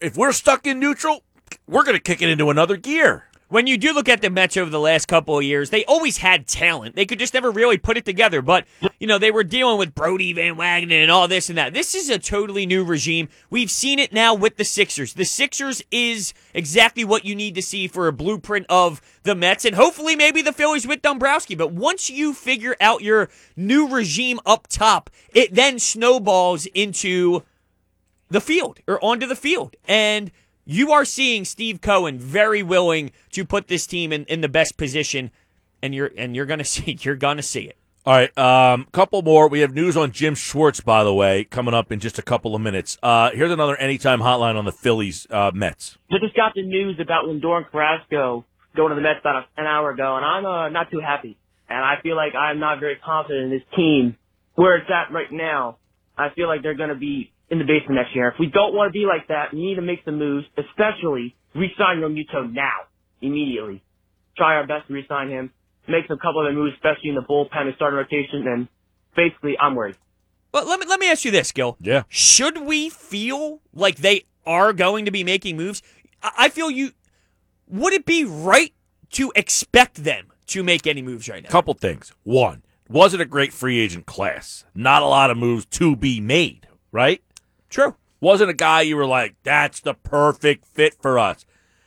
if 0.00 0.16
we're 0.16 0.32
stuck 0.32 0.66
in 0.66 0.78
neutral, 0.78 1.24
we're 1.66 1.84
going 1.84 1.96
to 1.96 2.02
kick 2.02 2.22
it 2.22 2.28
into 2.28 2.50
another 2.50 2.76
gear. 2.76 3.29
When 3.50 3.66
you 3.66 3.76
do 3.76 3.92
look 3.92 4.08
at 4.08 4.22
the 4.22 4.30
Mets 4.30 4.56
over 4.56 4.70
the 4.70 4.78
last 4.78 5.08
couple 5.08 5.36
of 5.36 5.42
years, 5.42 5.70
they 5.70 5.84
always 5.86 6.18
had 6.18 6.46
talent. 6.46 6.94
They 6.94 7.04
could 7.04 7.18
just 7.18 7.34
never 7.34 7.50
really 7.50 7.78
put 7.78 7.96
it 7.96 8.04
together. 8.04 8.42
But, 8.42 8.64
you 9.00 9.08
know, 9.08 9.18
they 9.18 9.32
were 9.32 9.42
dealing 9.42 9.76
with 9.76 9.92
Brodie 9.92 10.32
Van 10.32 10.54
Wagenen 10.54 11.02
and 11.02 11.10
all 11.10 11.26
this 11.26 11.48
and 11.48 11.58
that. 11.58 11.74
This 11.74 11.96
is 11.96 12.08
a 12.08 12.18
totally 12.20 12.64
new 12.64 12.84
regime. 12.84 13.28
We've 13.50 13.70
seen 13.70 13.98
it 13.98 14.12
now 14.12 14.34
with 14.34 14.56
the 14.56 14.64
Sixers. 14.64 15.14
The 15.14 15.24
Sixers 15.24 15.82
is 15.90 16.32
exactly 16.54 17.04
what 17.04 17.24
you 17.24 17.34
need 17.34 17.56
to 17.56 17.62
see 17.62 17.88
for 17.88 18.06
a 18.06 18.12
blueprint 18.12 18.66
of 18.68 19.02
the 19.24 19.34
Mets 19.34 19.64
and 19.64 19.74
hopefully 19.74 20.14
maybe 20.14 20.42
the 20.42 20.52
Phillies 20.52 20.86
with 20.86 21.02
Dombrowski. 21.02 21.56
But 21.56 21.72
once 21.72 22.08
you 22.08 22.32
figure 22.32 22.76
out 22.80 23.02
your 23.02 23.30
new 23.56 23.88
regime 23.88 24.38
up 24.46 24.68
top, 24.68 25.10
it 25.34 25.56
then 25.56 25.80
snowballs 25.80 26.66
into 26.66 27.42
the 28.28 28.40
field 28.40 28.78
or 28.86 29.04
onto 29.04 29.26
the 29.26 29.34
field. 29.34 29.74
And 29.88 30.30
you 30.70 30.92
are 30.92 31.04
seeing 31.04 31.44
Steve 31.44 31.80
Cohen 31.80 32.18
very 32.18 32.62
willing 32.62 33.10
to 33.32 33.44
put 33.44 33.66
this 33.66 33.86
team 33.86 34.12
in, 34.12 34.24
in 34.26 34.40
the 34.40 34.48
best 34.48 34.76
position, 34.76 35.32
and 35.82 35.94
you're 35.94 36.10
and 36.16 36.36
you're 36.36 36.46
gonna 36.46 36.64
see 36.76 36.96
you're 37.00 37.16
gonna 37.16 37.42
see 37.42 37.62
it. 37.62 37.76
All 38.06 38.14
right, 38.14 38.38
um, 38.38 38.86
couple 38.92 39.20
more. 39.20 39.48
We 39.48 39.60
have 39.60 39.74
news 39.74 39.96
on 39.96 40.12
Jim 40.12 40.34
Schwartz, 40.34 40.80
by 40.80 41.04
the 41.04 41.12
way, 41.12 41.44
coming 41.44 41.74
up 41.74 41.92
in 41.92 42.00
just 42.00 42.18
a 42.18 42.22
couple 42.22 42.54
of 42.54 42.62
minutes. 42.62 42.96
Uh, 43.02 43.30
here's 43.32 43.50
another 43.50 43.76
anytime 43.76 44.20
hotline 44.20 44.56
on 44.56 44.64
the 44.64 44.72
Phillies 44.72 45.26
uh, 45.30 45.50
Mets. 45.52 45.98
I 46.10 46.16
just 46.18 46.34
got 46.34 46.54
the 46.54 46.62
news 46.62 46.98
about 46.98 47.26
Lindor 47.26 47.58
and 47.58 47.66
Carrasco 47.66 48.46
going 48.74 48.90
to 48.90 48.94
the 48.94 49.02
Mets 49.02 49.20
about 49.20 49.44
an 49.58 49.66
hour 49.66 49.90
ago, 49.90 50.16
and 50.16 50.24
I'm 50.24 50.46
uh, 50.46 50.68
not 50.70 50.90
too 50.90 51.00
happy. 51.00 51.36
And 51.68 51.78
I 51.78 52.00
feel 52.02 52.16
like 52.16 52.34
I'm 52.34 52.58
not 52.58 52.80
very 52.80 52.96
confident 52.96 53.44
in 53.44 53.50
this 53.50 53.66
team 53.76 54.16
where 54.54 54.76
it's 54.76 54.90
at 54.90 55.12
right 55.12 55.30
now. 55.30 55.76
I 56.16 56.30
feel 56.30 56.48
like 56.48 56.62
they're 56.62 56.74
going 56.74 56.88
to 56.88 56.94
be 56.94 57.32
in 57.50 57.58
the 57.58 57.64
basement 57.64 57.96
next 57.96 58.14
year. 58.14 58.28
If 58.28 58.38
we 58.38 58.46
don't 58.46 58.74
want 58.74 58.88
to 58.88 58.92
be 58.92 59.04
like 59.06 59.28
that, 59.28 59.52
we 59.52 59.60
need 59.60 59.74
to 59.74 59.82
make 59.82 60.00
some 60.04 60.18
moves, 60.18 60.46
especially 60.56 61.34
re-sign 61.54 61.98
Realmuto 61.98 62.52
now, 62.52 62.86
immediately. 63.20 63.82
Try 64.36 64.54
our 64.54 64.66
best 64.66 64.86
to 64.88 64.94
re-sign 64.94 65.28
him, 65.28 65.50
make 65.88 66.06
some 66.06 66.18
couple 66.18 66.46
of 66.46 66.54
moves, 66.54 66.74
especially 66.74 67.10
in 67.10 67.16
the 67.16 67.22
bullpen 67.22 67.66
and 67.66 67.74
starting 67.74 67.98
rotation, 67.98 68.46
and 68.46 68.68
basically, 69.16 69.58
I'm 69.58 69.74
worried. 69.74 69.96
But 70.52 70.66
let 70.66 70.80
me 70.80 70.86
let 70.86 70.98
me 70.98 71.10
ask 71.10 71.24
you 71.24 71.30
this, 71.30 71.52
Gil. 71.52 71.76
Yeah. 71.80 72.02
Should 72.08 72.62
we 72.62 72.88
feel 72.88 73.60
like 73.72 73.96
they 73.96 74.24
are 74.46 74.72
going 74.72 75.04
to 75.04 75.10
be 75.10 75.22
making 75.22 75.56
moves? 75.56 75.82
I 76.22 76.32
I 76.38 76.48
feel 76.48 76.70
you. 76.70 76.92
Would 77.68 77.92
it 77.92 78.04
be 78.04 78.24
right 78.24 78.72
to 79.12 79.32
expect 79.36 80.02
them 80.02 80.32
to 80.48 80.64
make 80.64 80.86
any 80.86 81.02
moves 81.02 81.28
right 81.28 81.42
now? 81.42 81.50
Couple 81.50 81.74
things. 81.74 82.12
One, 82.24 82.62
wasn't 82.88 83.22
a 83.22 83.26
great 83.26 83.52
free 83.52 83.78
agent 83.78 84.06
class. 84.06 84.64
Not 84.74 85.02
a 85.02 85.06
lot 85.06 85.30
of 85.30 85.36
moves 85.36 85.66
to 85.66 85.94
be 85.94 86.20
made, 86.20 86.66
right? 86.90 87.22
True. 87.70 87.96
Wasn't 88.20 88.50
a 88.50 88.54
guy 88.54 88.82
you 88.82 88.96
were 88.96 89.06
like, 89.06 89.36
that's 89.42 89.80
the 89.80 89.94
perfect 89.94 90.66
fit 90.66 90.94
for 91.00 91.18
us. 91.18 91.46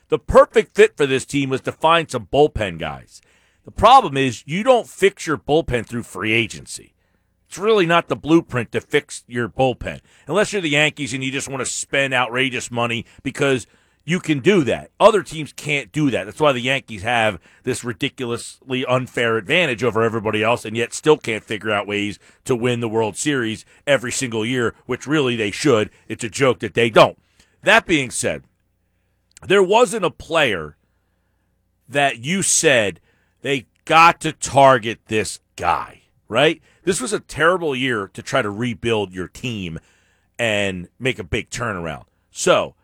The 0.10 0.18
perfect 0.18 0.75
fit 0.75 0.98
for 0.98 1.06
this 1.06 1.25
team 1.25 1.50
was 1.50 1.62
to 1.62 1.72
find 1.72 2.10
some 2.10 2.28
bullpen 2.32 2.80
guys. 2.80 3.22
The 3.66 3.72
problem 3.72 4.18
is 4.18 4.44
you 4.48 4.63
don't 4.63 4.88
fix 4.88 5.28
your 5.28 5.38
bullpen 5.38 5.86
through 5.86 6.04
free 6.04 6.34
agency. 6.34 6.94
It's 7.48 7.58
really 7.58 7.86
not 7.86 8.08
the 8.08 8.16
blueprint 8.16 8.72
to 8.72 8.82
fix 8.82 9.24
your 9.28 9.48
bullpen. 9.48 10.00
Unless 10.28 10.54
you're 10.54 10.62
the 10.62 10.70
Yankees 10.70 11.13
and 11.13 11.24
you 11.24 11.32
just 11.32 11.48
want 11.48 11.62
to 11.62 11.66
spend 11.66 12.13
outrageous 12.13 12.72
money 12.72 13.06
because 13.22 13.68
you 14.06 14.20
can 14.20 14.40
do 14.40 14.64
that. 14.64 14.92
Other 15.00 15.24
teams 15.24 15.54
can't 15.54 15.92
do 15.92 16.10
that. 16.12 16.26
That's 16.26 16.40
why 16.40 16.52
the 16.52 16.60
Yankees 16.60 17.04
have 17.04 17.40
this 17.64 17.84
ridiculously 17.84 18.86
unfair 18.86 19.38
advantage 19.38 19.84
over 19.84 20.04
everybody 20.04 20.44
else 20.44 20.66
and 20.66 20.76
yet 20.76 20.94
still 20.94 21.18
can't 21.18 21.44
figure 21.44 21.72
out 21.72 21.88
ways 21.88 22.20
to 22.46 22.56
win 22.56 22.82
the 22.82 22.90
World 22.90 23.16
Series 23.16 23.64
every 23.88 24.12
single 24.12 24.46
year, 24.46 24.76
which 24.86 25.08
really 25.08 25.36
they 25.36 25.52
should. 25.52 25.90
It's 26.08 26.24
a 26.24 26.30
joke 26.30 26.60
that 26.60 26.74
they 26.74 26.90
don't. 26.90 27.18
That 27.62 27.86
being 27.86 28.12
said, 28.12 28.44
there 29.48 29.64
wasn't 29.64 30.06
a 30.06 30.12
player 30.12 30.76
that 31.88 32.20
you 32.20 32.42
said 32.42 33.00
they 33.42 33.68
got 33.86 34.20
to 34.22 34.34
target 34.34 35.00
this 35.08 35.40
guy, 35.56 36.02
right? 36.28 36.62
This 36.84 37.00
was 37.00 37.14
a 37.14 37.20
terrible 37.22 37.74
year 37.74 38.10
to 38.14 38.22
try 38.22 38.42
to 38.42 38.50
rebuild 38.50 39.14
your 39.14 39.30
team 39.30 39.80
and 40.38 40.90
make 41.00 41.20
a 41.20 41.24
big 41.24 41.50
turnaround. 41.50 42.04
So, 42.32 42.76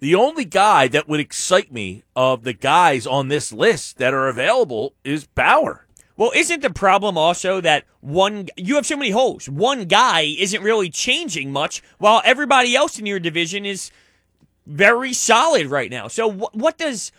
the 0.00 0.14
only 0.14 0.44
guy 0.44 0.88
that 0.88 1.08
would 1.08 1.20
excite 1.20 1.72
me 1.72 2.02
of 2.14 2.44
the 2.44 2.52
guys 2.52 3.06
on 3.06 3.28
this 3.28 3.52
list 3.52 3.98
that 3.98 4.14
are 4.14 4.28
available 4.28 4.94
is 5.04 5.26
Bauer. 5.26 5.86
Well, 6.16 6.30
isn't 6.34 6.62
the 6.62 6.70
problem 6.70 7.18
also 7.18 7.60
that 7.60 7.84
one 8.00 8.48
you 8.56 8.76
have 8.76 8.86
so 8.86 8.96
many 8.96 9.10
holes? 9.10 9.48
One 9.48 9.86
guy 9.86 10.34
isn't 10.38 10.62
really 10.62 10.88
changing 10.90 11.50
much, 11.50 11.82
while 11.98 12.22
everybody 12.24 12.76
else 12.76 12.98
in 12.98 13.06
your 13.06 13.18
division 13.18 13.64
is 13.64 13.90
very 14.66 15.12
solid 15.12 15.66
right 15.66 15.90
now. 15.90 16.08
So 16.08 16.30
wh- 16.30 16.54
what 16.54 16.78
does 16.78 17.10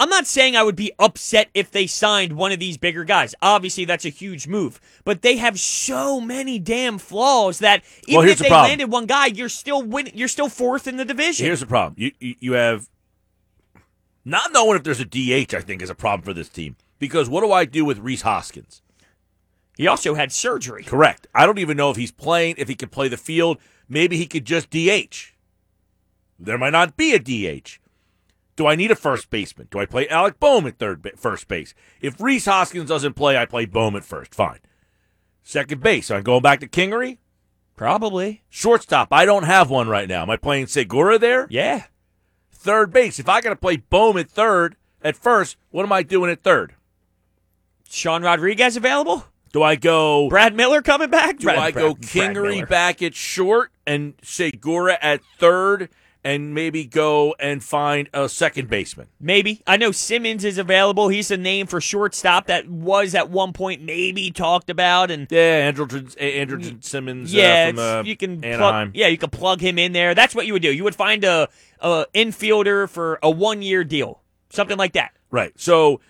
I'm 0.00 0.08
not 0.08 0.26
saying 0.26 0.56
I 0.56 0.62
would 0.64 0.74
be 0.76 0.92
upset 0.98 1.50
if 1.54 1.70
they 1.70 1.86
signed 1.86 2.32
one 2.32 2.50
of 2.50 2.58
these 2.58 2.76
bigger 2.76 3.04
guys. 3.04 3.34
Obviously, 3.40 3.84
that's 3.84 4.04
a 4.04 4.08
huge 4.10 4.48
move, 4.48 4.80
but 5.04 5.22
they 5.22 5.36
have 5.36 5.58
so 5.58 6.20
many 6.20 6.58
damn 6.58 6.98
flaws 6.98 7.60
that 7.60 7.84
even 8.08 8.20
Well, 8.22 8.28
if 8.28 8.38
the 8.38 8.44
they 8.44 8.48
problem. 8.48 8.68
landed 8.70 8.90
one 8.90 9.06
guy, 9.06 9.26
you're 9.26 9.48
still 9.48 9.82
win- 9.82 10.10
You're 10.12 10.28
still 10.28 10.48
fourth 10.48 10.86
in 10.88 10.96
the 10.96 11.04
division. 11.04 11.46
Here's 11.46 11.60
the 11.60 11.66
problem. 11.66 11.94
You, 11.96 12.10
you 12.18 12.34
you 12.40 12.52
have 12.54 12.88
not 14.24 14.52
knowing 14.52 14.76
if 14.76 14.82
there's 14.82 15.00
a 15.00 15.04
DH, 15.04 15.54
I 15.54 15.60
think, 15.60 15.80
is 15.82 15.90
a 15.90 15.94
problem 15.94 16.22
for 16.24 16.32
this 16.32 16.48
team. 16.48 16.76
Because 16.98 17.28
what 17.28 17.42
do 17.42 17.52
I 17.52 17.64
do 17.64 17.84
with 17.84 17.98
Rhys 17.98 18.22
Hoskins? 18.22 18.80
he 19.76 19.86
also 19.88 20.14
had 20.14 20.30
surgery. 20.32 20.84
Correct. 20.84 21.26
I 21.34 21.46
don't 21.46 21.58
even 21.58 21.76
know 21.76 21.90
if 21.90 21.96
he's 21.96 22.12
playing, 22.12 22.54
if 22.58 22.68
he 22.68 22.74
could 22.76 22.92
play 22.92 23.08
the 23.08 23.16
field. 23.16 23.58
Maybe 23.88 24.16
he 24.16 24.26
could 24.26 24.44
just 24.44 24.70
DH. 24.70 25.32
There 26.38 26.56
might 26.58 26.70
not 26.70 26.96
be 26.96 27.12
a 27.12 27.18
DH. 27.18 27.80
Do 28.56 28.66
I 28.66 28.76
need 28.76 28.90
a 28.90 28.96
first 28.96 29.30
baseman? 29.30 29.68
Do 29.70 29.78
I 29.80 29.86
play 29.86 30.08
Alec 30.08 30.38
Bohm 30.38 30.66
at 30.66 30.78
third, 30.78 31.02
ba- 31.02 31.12
first 31.16 31.48
base? 31.48 31.74
If 32.00 32.20
Rhys 32.20 32.44
Hoskins 32.46 32.88
doesn't 32.88 33.14
play, 33.14 33.36
I 33.36 33.46
play 33.46 33.64
Bohm 33.66 33.96
at 33.96 34.04
first. 34.04 34.34
Fine. 34.34 34.60
Second 35.42 35.82
base. 35.82 36.10
I'm 36.10 36.22
going 36.22 36.42
back 36.42 36.60
to 36.60 36.68
Kingery. 36.68 37.18
Probably. 37.76 38.44
Shortstop. 38.48 39.08
I 39.12 39.24
don't 39.24 39.42
have 39.42 39.68
one 39.70 39.88
right 39.88 40.08
now. 40.08 40.22
Am 40.22 40.30
I 40.30 40.36
playing 40.36 40.68
Segura 40.68 41.18
there? 41.18 41.48
Yeah. 41.50 41.84
Third 42.52 42.92
base. 42.92 43.18
If 43.18 43.28
I 43.28 43.40
got 43.40 43.50
to 43.50 43.56
play 43.56 43.76
Bohm 43.78 44.16
at 44.16 44.30
third, 44.30 44.76
at 45.02 45.16
first, 45.16 45.56
what 45.70 45.82
am 45.84 45.92
I 45.92 46.02
doing 46.04 46.30
at 46.30 46.42
third? 46.44 46.74
Sean 47.88 48.22
Rodriguez 48.22 48.76
available? 48.76 49.24
Do 49.52 49.62
I 49.62 49.76
go? 49.76 50.28
Brad 50.28 50.54
Miller 50.54 50.82
coming 50.82 51.10
back? 51.10 51.38
Do 51.38 51.44
Brad- 51.46 51.58
I 51.58 51.70
go 51.72 51.94
Brad- 51.94 52.00
Brad 52.00 52.34
Kingery 52.36 52.54
Miller. 52.54 52.66
back 52.66 53.02
at 53.02 53.14
short 53.14 53.70
and 53.86 54.14
Segura 54.22 54.96
at 55.02 55.20
third, 55.38 55.90
and 56.24 56.54
maybe 56.54 56.84
go 56.84 57.34
and 57.38 57.62
find 57.62 58.08
a 58.14 58.28
second 58.28 58.68
baseman? 58.68 59.08
Maybe. 59.20 59.62
I 59.66 59.76
know 59.76 59.92
Simmons 59.92 60.44
is 60.44 60.56
available. 60.58 61.08
He's 61.08 61.30
a 61.30 61.36
name 61.36 61.66
for 61.66 61.80
shortstop 61.80 62.46
that 62.46 62.68
was 62.68 63.14
at 63.14 63.30
one 63.30 63.52
point 63.52 63.82
maybe 63.82 64.30
talked 64.30 64.70
about 64.70 65.10
and 65.10 65.26
Yeah, 65.30 65.70
Andrelton, 65.70 66.16
Andrelton 66.16 66.82
Simmons. 66.82 67.32
yeah, 67.32 67.66
uh, 67.66 67.70
from 67.70 67.78
uh, 67.78 68.02
you 68.04 68.16
can 68.16 68.44
Anaheim. 68.44 68.88
Plug, 68.88 68.96
yeah, 68.96 69.08
you 69.08 69.18
can 69.18 69.30
plug 69.30 69.60
him 69.60 69.78
in 69.78 69.92
there. 69.92 70.14
That's 70.14 70.34
what 70.34 70.46
you 70.46 70.54
would 70.54 70.62
do. 70.62 70.72
You 70.72 70.84
would 70.84 70.94
find 70.94 71.22
a, 71.24 71.48
a 71.80 72.06
infielder 72.14 72.88
for 72.88 73.18
a 73.22 73.30
one 73.30 73.60
year 73.62 73.84
deal, 73.84 74.22
something 74.50 74.78
like 74.78 74.94
that. 74.94 75.12
Right. 75.30 75.52
So 75.60 76.00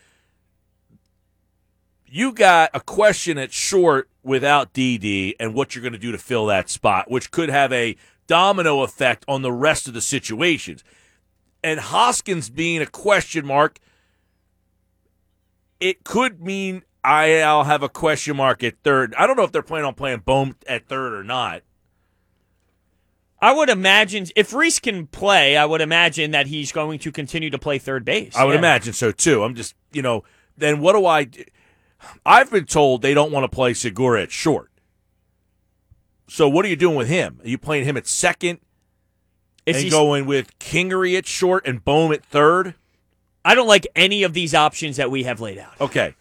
you 2.07 2.33
got 2.33 2.71
a 2.73 2.81
question 2.81 3.39
at 3.39 3.53
short 3.53 4.09
without 4.23 4.73
Didi 4.73 5.35
and 5.41 5.55
what 5.55 5.75
you're 5.75 5.83
going 5.83 5.93
to 5.95 5.99
do 5.99 6.13
to 6.13 6.19
fill 6.19 6.47
that 6.47 6.69
spot, 6.71 7.11
which 7.11 7.31
could 7.31 7.49
have 7.51 7.73
a 7.73 7.97
domino 8.27 8.83
effect 8.83 9.25
on 9.29 9.43
the 9.43 9.53
rest 9.53 9.89
of 9.89 9.95
the 9.95 10.01
situations. 10.01 10.83
And 11.63 11.81
Hoskins 11.81 12.51
being 12.51 12.83
a 12.83 12.87
question 12.87 13.47
mark, 13.47 13.79
it 15.81 16.05
could 16.05 16.41
mean 16.43 16.83
I'll 17.03 17.65
have 17.65 17.83
a 17.83 17.89
question 17.89 18.37
mark 18.37 18.63
at 18.63 18.79
third. 18.83 19.15
I 19.19 19.27
don't 19.27 19.37
know 19.37 19.43
if 19.45 19.53
they're 19.53 19.63
planning 19.63 19.87
on 19.87 19.95
playing 19.95 20.21
Bohm 20.21 20.57
at 20.67 20.87
third 20.87 21.13
or 21.13 21.25
not. 21.25 21.63
I 23.41 23.53
would 23.53 23.69
imagine 23.69 24.27
if 24.37 24.55
Rhys 24.55 24.79
can 24.81 25.07
play, 25.07 25.57
I 25.57 25.67
would 25.67 25.83
imagine 25.83 26.31
that 26.31 26.47
he's 26.47 26.73
going 26.73 26.99
to 27.01 27.13
continue 27.13 27.51
to 27.51 27.59
play 27.59 27.79
third 27.79 28.05
base. 28.05 28.35
I 28.35 28.45
would 28.45 28.53
Yeah. 28.53 28.59
imagine 28.61 28.95
so 28.95 29.13
too. 29.13 29.43
I'm 29.45 29.55
just, 29.55 29.75
you 29.93 30.01
know, 30.01 30.25
then 30.57 30.81
what 30.81 30.95
do 30.95 31.05
I 31.05 31.25
do? 31.25 31.45
I've 32.25 32.51
been 32.51 32.65
told 32.65 33.03
they 33.03 33.13
don't 33.13 33.33
want 33.33 33.45
to 33.45 33.55
play 33.55 33.75
Segura 33.75 34.23
at 34.23 34.31
short. 34.31 34.71
So 36.27 36.49
what 36.49 36.65
are 36.65 36.69
you 36.69 36.77
doing 36.77 36.97
with 36.97 37.09
him? 37.09 37.41
Are 37.43 37.49
you 37.49 37.59
playing 37.59 37.85
him 37.85 37.97
at 37.97 38.07
second 38.07 38.61
Is 39.67 39.77
and 39.77 39.85
he- 39.85 39.91
going 39.91 40.27
with 40.27 40.59
Kingery 40.59 41.17
at 41.17 41.27
short 41.27 41.67
and 41.67 41.85
Bohm 41.85 42.13
at 42.13 42.25
third? 42.25 42.75
I 43.45 43.55
don't 43.55 43.69
like 43.69 43.87
any 43.95 44.23
of 44.23 44.33
these 44.33 44.55
options 44.55 44.97
that 44.97 45.11
we 45.11 45.25
have 45.25 45.41
laid 45.41 45.59
out. 45.59 45.79
Okay. 45.81 46.15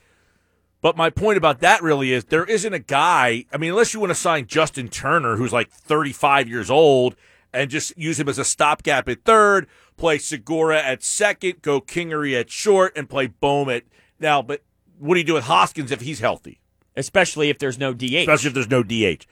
But 0.82 0.98
my 0.98 1.10
point 1.10 1.38
about 1.38 1.62
that 1.62 1.82
really 1.82 2.12
is 2.12 2.26
there 2.26 2.44
isn't 2.44 2.74
a 2.74 2.80
guy. 2.80 3.46
I 3.54 3.58
mean, 3.58 3.70
unless 3.70 3.94
you 3.94 4.02
want 4.02 4.10
to 4.10 4.16
sign 4.16 4.48
Justin 4.48 4.90
Turner, 4.90 5.38
who's 5.38 5.54
like 5.54 5.72
35 5.72 6.50
years 6.50 6.70
old, 6.70 7.16
and 7.54 7.70
just 7.70 7.98
use 7.98 8.20
him 8.20 8.28
as 8.28 8.38
a 8.38 8.44
stopgap 8.44 9.08
at 9.08 9.24
third, 9.24 9.68
play 9.96 10.18
Segura 10.18 10.82
at 10.82 11.02
second, 11.02 11.62
go 11.62 11.80
Kingery 11.80 12.38
at 12.38 12.50
short, 12.50 12.92
and 12.98 13.10
play 13.10 13.28
Bohm 13.28 13.70
at 13.70 13.84
now. 14.20 14.42
But 14.42 14.62
what 15.00 15.14
do 15.16 15.20
you 15.22 15.26
do 15.26 15.36
with 15.36 15.46
Hoskins 15.46 15.92
if 15.92 16.02
he's 16.02 16.20
healthy? 16.20 16.60
Especially 16.98 17.50
if 17.50 17.60
there's 17.60 17.80
no 17.80 17.94
DH. 17.94 18.04
Especially 18.16 18.50
if 18.50 18.54
there's 18.54 18.70
no 18.70 18.84
DH. 18.84 19.26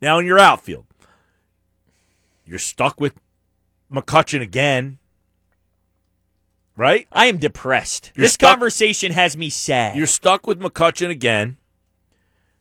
Now 0.00 0.18
in 0.18 0.26
your 0.26 0.38
outfield, 0.38 0.86
you're 2.44 2.58
stuck 2.58 3.00
with 3.00 3.14
McCutchen 3.92 4.40
again. 4.40 4.98
Right? 6.76 7.06
I 7.10 7.26
am 7.26 7.38
depressed. 7.38 8.12
You're 8.14 8.24
this 8.24 8.34
stuck- 8.34 8.50
conversation 8.50 9.12
has 9.12 9.36
me 9.36 9.48
sad. 9.48 9.96
You're 9.96 10.06
stuck 10.06 10.46
with 10.46 10.60
McCutchen 10.60 11.08
again. 11.08 11.56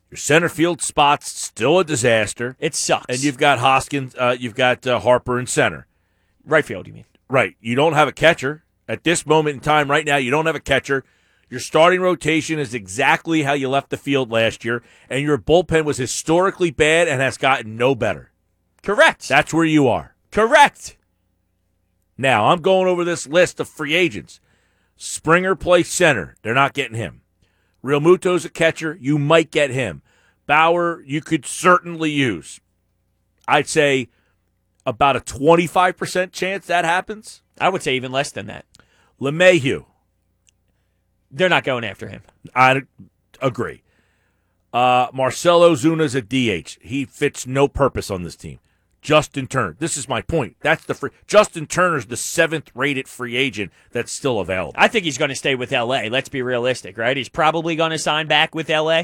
Your 0.10 0.18
center 0.18 0.48
field 0.48 0.82
spot's 0.82 1.30
still 1.30 1.80
a 1.80 1.84
disaster. 1.84 2.56
it 2.60 2.74
sucks. 2.76 3.06
And 3.10 3.22
you've 3.22 3.38
got 3.38 3.60
Hoskins, 3.60 4.16
uh, 4.16 4.36
you've 4.40 4.56
got 4.56 4.88
uh, 4.88 5.00
Harper 5.00 5.38
in 5.40 5.48
center. 5.48 5.88
right 6.46 6.64
field, 6.64 6.88
you 6.88 6.94
mean? 6.94 7.06
Right. 7.28 7.56
You 7.60 7.76
don't 7.76 7.94
have 7.94 8.08
a 8.08 8.14
catcher. 8.14 8.64
At 8.88 9.04
this 9.04 9.26
moment 9.26 9.56
in 9.56 9.60
time, 9.62 9.90
right 9.90 10.06
now, 10.06 10.18
you 10.18 10.30
don't 10.32 10.46
have 10.46 10.56
a 10.56 10.60
catcher. 10.60 11.04
Your 11.50 11.60
starting 11.60 12.02
rotation 12.02 12.58
is 12.60 12.74
exactly 12.74 13.44
how 13.44 13.54
you 13.54 13.70
left 13.70 13.90
the 13.90 13.98
field 13.98 14.32
last 14.32 14.66
year, 14.66 14.82
and 15.10 15.22
your 15.22 15.38
bullpen 15.38 15.86
was 15.86 15.98
historically 15.98 16.72
bad 16.72 17.08
and 17.08 17.22
has 17.22 17.38
gotten 17.38 17.78
no 17.78 17.94
better. 17.94 18.32
Correct. 18.82 19.28
That's 19.28 19.54
where 19.54 19.66
you 19.66 19.88
are. 19.88 20.16
correct. 20.32 20.98
Now, 22.18 22.48
I'm 22.48 22.62
going 22.62 22.88
over 22.88 23.04
this 23.04 23.28
list 23.28 23.60
of 23.60 23.68
free 23.68 23.94
agents. 23.94 24.40
Springer 24.96 25.56
plays 25.56 25.90
center. 25.90 26.36
They're 26.42 26.54
not 26.54 26.74
getting 26.74 26.96
him. 26.96 27.22
Realmuto's 27.84 28.46
a 28.46 28.50
catcher. 28.50 28.98
You 29.00 29.20
might 29.20 29.52
get 29.52 29.70
him. 29.70 30.02
Bauer, 30.48 31.04
you 31.06 31.22
could 31.22 31.46
certainly 31.46 32.12
use. 32.12 32.62
I'd 33.48 33.68
say 33.68 34.10
about 34.86 35.16
a 35.16 35.20
25% 35.20 36.32
chance 36.32 36.66
that 36.68 36.86
happens. 36.86 37.42
I 37.60 37.70
would 37.70 37.84
say 37.84 37.96
even 37.96 38.12
less 38.12 38.32
than 38.32 38.46
that. 38.48 38.66
LeMahieu, 39.20 39.86
They're 41.32 41.50
not 41.50 41.64
going 41.64 41.84
after 41.84 42.08
him. 42.08 42.22
I 42.54 42.84
agree. 43.42 43.84
Uh, 44.74 45.08
Marcell 45.14 45.62
Ozuna's 45.62 46.16
a 46.16 46.22
DH. 46.22 46.78
He 46.82 47.06
fits 47.06 47.48
no 47.48 47.68
purpose 47.68 48.12
on 48.12 48.24
this 48.24 48.36
team. 48.36 48.60
Justin 49.02 49.46
Turner. 49.46 49.76
This 49.78 49.98
is 49.98 50.10
my 50.10 50.22
point. 50.22 50.56
That's 50.62 50.84
the 50.84 50.96
free. 50.96 51.12
Justin 51.28 51.68
Turner's 51.68 52.08
the 52.08 52.18
seventh 52.18 52.72
rated 52.74 53.08
free 53.08 53.38
agent 53.38 53.72
that's 53.92 54.12
still 54.12 54.40
available. 54.40 54.74
I 54.76 54.88
think 54.88 55.06
he's 55.06 55.20
going 55.20 55.30
to 55.30 55.36
stay 55.36 55.54
with 55.54 55.72
LA. 55.72 56.08
Let's 56.10 56.28
be 56.28 56.42
realistic, 56.42 56.98
right? 56.98 57.16
He's 57.16 57.30
probably 57.30 57.76
going 57.76 57.92
to 57.92 58.00
sign 58.00 58.26
back 58.26 58.56
with 58.56 58.68
LA. 58.68 59.04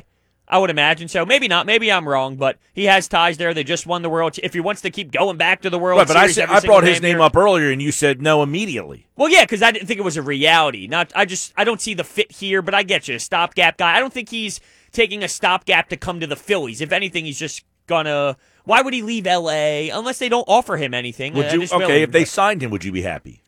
I 0.51 0.57
would 0.57 0.69
imagine 0.69 1.07
so. 1.07 1.25
Maybe 1.25 1.47
not. 1.47 1.65
Maybe 1.65 1.89
I'm 1.89 2.05
wrong, 2.05 2.35
but 2.35 2.59
he 2.73 2.83
has 2.83 3.07
ties 3.07 3.37
there. 3.37 3.53
They 3.53 3.63
just 3.63 3.87
won 3.87 4.01
the 4.01 4.09
World. 4.09 4.37
If 4.43 4.53
he 4.53 4.59
wants 4.59 4.81
to 4.81 4.91
keep 4.91 5.09
going 5.09 5.37
back 5.37 5.61
to 5.61 5.69
the 5.69 5.79
World 5.79 5.99
Right, 5.99 6.07
but 6.07 6.17
I 6.17 6.27
said 6.27 6.49
I 6.49 6.59
brought 6.59 6.83
his 6.83 7.01
name 7.01 7.17
year- 7.17 7.21
up 7.21 7.37
earlier, 7.37 7.71
and 7.71 7.81
you 7.81 7.93
said 7.93 8.21
no 8.21 8.43
immediately. 8.43 9.07
Well, 9.15 9.29
yeah, 9.29 9.45
because 9.45 9.63
I 9.63 9.71
didn't 9.71 9.87
think 9.87 10.01
it 10.01 10.03
was 10.03 10.17
a 10.17 10.21
reality. 10.21 10.87
Not, 10.87 11.13
I 11.15 11.23
just, 11.23 11.53
I 11.55 11.63
don't 11.63 11.79
see 11.79 11.93
the 11.93 12.03
fit 12.03 12.33
here, 12.33 12.61
but 12.61 12.73
I 12.73 12.83
get 12.83 13.07
you, 13.07 13.15
a 13.15 13.19
stopgap 13.19 13.77
guy. 13.77 13.95
I 13.95 14.01
don't 14.01 14.11
think 14.11 14.27
he's 14.27 14.59
taking 14.91 15.23
a 15.23 15.29
stopgap 15.29 15.87
to 15.87 15.95
come 15.95 16.19
to 16.19 16.27
the 16.27 16.35
Phillies. 16.35 16.81
If 16.81 16.91
anything, 16.91 17.23
he's 17.23 17.39
just 17.39 17.63
gonna. 17.87 18.35
Why 18.65 18.81
would 18.81 18.93
he 18.93 19.03
leave 19.03 19.25
L.A. 19.27 19.89
unless 19.89 20.19
they 20.19 20.27
don't 20.29 20.47
offer 20.49 20.75
him 20.75 20.93
anything? 20.93 21.33
Would 21.33 21.53
you? 21.53 21.63
Okay, 21.71 22.01
if 22.01 22.11
they 22.11 22.25
signed 22.25 22.61
him, 22.61 22.71
would 22.71 22.83
you 22.83 22.91
be 22.91 23.03
happy? 23.03 23.41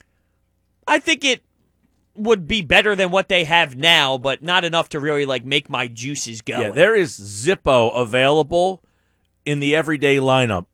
I 0.88 1.00
think 1.00 1.26
it 1.26 1.44
would 2.16 2.48
be 2.48 2.62
better 2.62 2.96
than 2.96 3.12
what 3.12 3.28
they 3.28 3.44
have 3.44 3.76
now, 3.76 4.18
but 4.18 4.44
not 4.44 4.64
enough 4.64 4.90
to 4.90 5.00
really 5.00 5.26
like 5.26 5.46
make 5.46 5.70
my 5.70 5.88
juices 5.88 6.42
go. 6.42 6.60
Yeah, 6.60 6.72
there 6.72 6.96
is 6.96 7.20
Zippo 7.20 7.96
available 7.96 8.84
in 9.46 9.60
the 9.60 9.76
everyday 9.76 10.18
lineup 10.18 10.68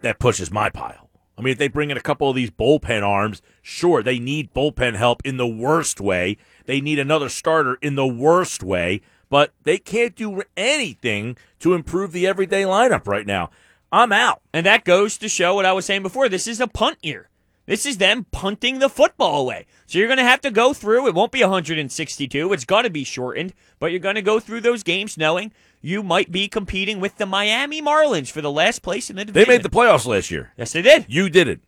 that 0.00 0.18
pushes 0.18 0.50
my 0.50 0.70
pile. 0.70 1.08
I 1.38 1.42
mean, 1.42 1.52
if 1.52 1.58
they 1.58 1.68
bring 1.68 1.90
in 1.90 1.96
a 1.96 2.02
couple 2.02 2.28
of 2.28 2.36
these 2.36 2.50
bullpen 2.50 3.02
arms, 3.02 3.40
sure, 3.62 4.02
they 4.02 4.18
need 4.18 4.52
bullpen 4.52 4.96
help 4.96 5.22
in 5.24 5.38
the 5.38 5.46
worst 5.46 5.98
way. 5.98 6.36
They 6.66 6.82
need 6.82 6.98
another 6.98 7.30
starter 7.30 7.78
in 7.80 7.94
the 7.94 8.06
worst 8.06 8.62
way, 8.62 9.00
but 9.30 9.54
they 9.62 9.78
can't 9.78 10.14
do 10.14 10.42
anything 10.54 11.38
to 11.60 11.72
improve 11.72 12.12
the 12.12 12.26
everyday 12.26 12.64
lineup 12.64 13.06
right 13.06 13.26
now. 13.26 13.48
I'm 13.90 14.12
out. 14.12 14.42
And 14.52 14.66
that 14.66 14.84
goes 14.84 15.16
to 15.16 15.30
show 15.30 15.54
what 15.54 15.64
I 15.64 15.72
was 15.72 15.86
saying 15.86 16.02
before. 16.02 16.28
This 16.28 16.46
is 16.46 16.60
a 16.60 16.68
punt 16.68 16.98
year. 17.02 17.29
This 17.70 17.86
is 17.86 17.98
them 17.98 18.26
punting 18.32 18.80
the 18.80 18.88
football 18.88 19.42
away. 19.42 19.64
So 19.86 19.96
you're 19.96 20.08
going 20.08 20.18
to 20.18 20.24
have 20.24 20.40
to 20.40 20.50
go 20.50 20.74
through. 20.74 21.06
It 21.06 21.14
won't 21.14 21.30
be 21.30 21.40
162. 21.40 22.52
It's 22.52 22.64
going 22.64 22.82
to 22.82 22.90
be 22.90 23.04
shortened, 23.04 23.54
but 23.78 23.92
you're 23.92 24.00
going 24.00 24.16
to 24.16 24.22
go 24.22 24.40
through 24.40 24.62
those 24.62 24.82
games 24.82 25.16
knowing 25.16 25.52
you 25.80 26.02
might 26.02 26.32
be 26.32 26.48
competing 26.48 26.98
with 26.98 27.16
the 27.18 27.26
Miami 27.26 27.80
Marlins 27.80 28.28
for 28.28 28.40
the 28.40 28.50
last 28.50 28.82
place 28.82 29.08
in 29.08 29.14
the 29.14 29.24
division. 29.24 29.48
They 29.48 29.54
made 29.54 29.62
the 29.62 29.70
playoffs 29.70 30.04
last 30.04 30.32
year. 30.32 30.52
yes, 30.56 30.72
they 30.72 30.82
did. 30.82 31.06
You 31.08 31.30
did 31.30 31.46
it. 31.46 31.60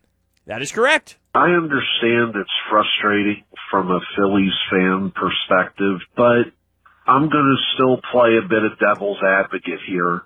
That 0.45 0.61
is 0.61 0.73
correct. 0.73 1.19
I 1.33 1.51
understand 1.51 2.35
it's 2.35 2.51
frustrating 2.69 3.45
from 3.71 3.89
a 3.89 4.01
Phillies 4.17 4.51
fan 4.69 5.13
perspective, 5.15 6.01
but 6.17 6.51
I'm 7.07 7.29
going 7.29 7.55
to 7.55 7.73
still 7.75 8.01
play 8.11 8.31
a 8.43 8.45
bit 8.45 8.63
of 8.63 8.77
devil's 8.77 9.19
advocate 9.23 9.79
here. 9.87 10.23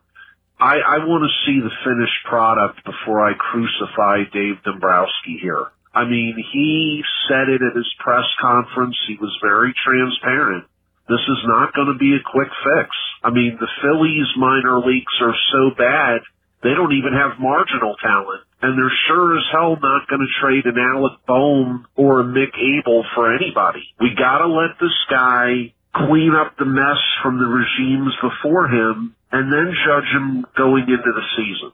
I, 0.59 0.81
I 0.81 0.97
want 1.05 1.21
to 1.21 1.37
see 1.45 1.61
the 1.61 1.73
finished 1.85 2.25
product 2.25 2.81
before 2.83 3.21
I 3.21 3.37
crucify 3.37 4.25
Dave 4.33 4.57
Dombrowski 4.65 5.37
here. 5.41 5.69
I 5.93 6.05
mean, 6.05 6.33
he 6.53 7.03
said 7.29 7.49
it 7.49 7.61
at 7.61 7.77
his 7.77 7.89
press 7.99 8.25
conference. 8.41 8.97
He 9.07 9.17
was 9.21 9.37
very 9.41 9.73
transparent. 9.85 10.65
This 11.07 11.21
is 11.29 11.41
not 11.45 11.73
going 11.73 11.93
to 11.93 11.97
be 11.97 12.17
a 12.17 12.25
quick 12.25 12.49
fix. 12.65 12.89
I 13.23 13.29
mean, 13.29 13.57
the 13.59 13.69
Phillies 13.81 14.27
minor 14.35 14.81
leagues 14.81 15.13
are 15.21 15.37
so 15.53 15.71
bad, 15.77 16.21
they 16.63 16.73
don't 16.73 16.93
even 16.93 17.13
have 17.13 17.39
marginal 17.39 17.95
talent. 18.01 18.41
And 18.61 18.73
they're 18.73 19.01
sure 19.07 19.37
as 19.37 19.45
hell 19.51 19.77
not 19.77 20.09
going 20.09 20.25
to 20.25 20.41
trade 20.41 20.65
an 20.65 20.81
Alec 20.81 21.21
Bohm 21.27 21.85
or 21.95 22.21
a 22.21 22.25
Mick 22.25 22.57
Abel 22.57 23.05
for 23.13 23.33
anybody. 23.33 23.85
We 24.01 24.17
got 24.17 24.39
to 24.39 24.49
let 24.49 24.81
this 24.81 24.97
guy 25.09 25.73
clean 25.93 26.33
up 26.33 26.57
the 26.57 26.65
mess 26.65 26.97
from 27.21 27.37
the 27.37 27.45
regimes 27.45 28.13
before 28.21 28.67
him 28.67 29.15
and 29.31 29.51
then 29.51 29.73
judge 29.85 30.05
him 30.13 30.45
going 30.55 30.83
into 30.83 31.11
the 31.13 31.23
season. 31.35 31.71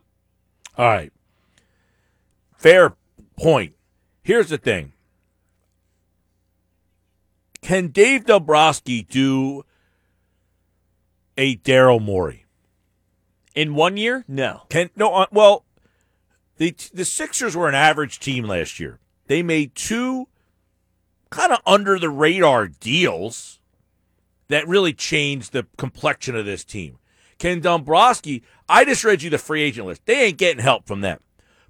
All 0.77 0.87
right. 0.87 1.11
Fair 2.57 2.93
point. 3.37 3.73
Here's 4.23 4.49
the 4.49 4.57
thing. 4.57 4.93
Can 7.61 7.87
Dave 7.87 8.25
Dombrowski 8.25 9.03
do 9.03 9.63
a 11.37 11.55
Daryl 11.57 12.01
Morey? 12.01 12.45
In 13.55 13.75
one 13.75 13.97
year? 13.97 14.25
No. 14.27 14.63
Can 14.69 14.89
no? 14.95 15.13
Uh, 15.13 15.25
well, 15.31 15.63
the 16.57 16.75
the 16.93 17.05
Sixers 17.05 17.55
were 17.55 17.69
an 17.69 17.75
average 17.75 18.19
team 18.19 18.45
last 18.45 18.79
year. 18.79 18.99
They 19.27 19.43
made 19.43 19.75
two 19.75 20.27
kind 21.29 21.51
of 21.51 21.59
under 21.65 21.99
the 21.99 22.09
radar 22.09 22.67
deals 22.67 23.59
that 24.47 24.67
really 24.67 24.93
changed 24.93 25.53
the 25.53 25.65
complexion 25.77 26.35
of 26.35 26.45
this 26.45 26.63
team. 26.63 26.97
Can 27.43 27.59
Dombrowski? 27.59 28.41
I 28.69 28.85
just 28.85 29.03
read 29.03 29.21
you 29.21 29.29
the 29.29 29.37
free 29.37 29.63
agent 29.63 29.85
list. 29.85 30.05
They 30.05 30.27
ain't 30.27 30.37
getting 30.37 30.63
help 30.63 30.87
from 30.87 31.01
them. 31.01 31.19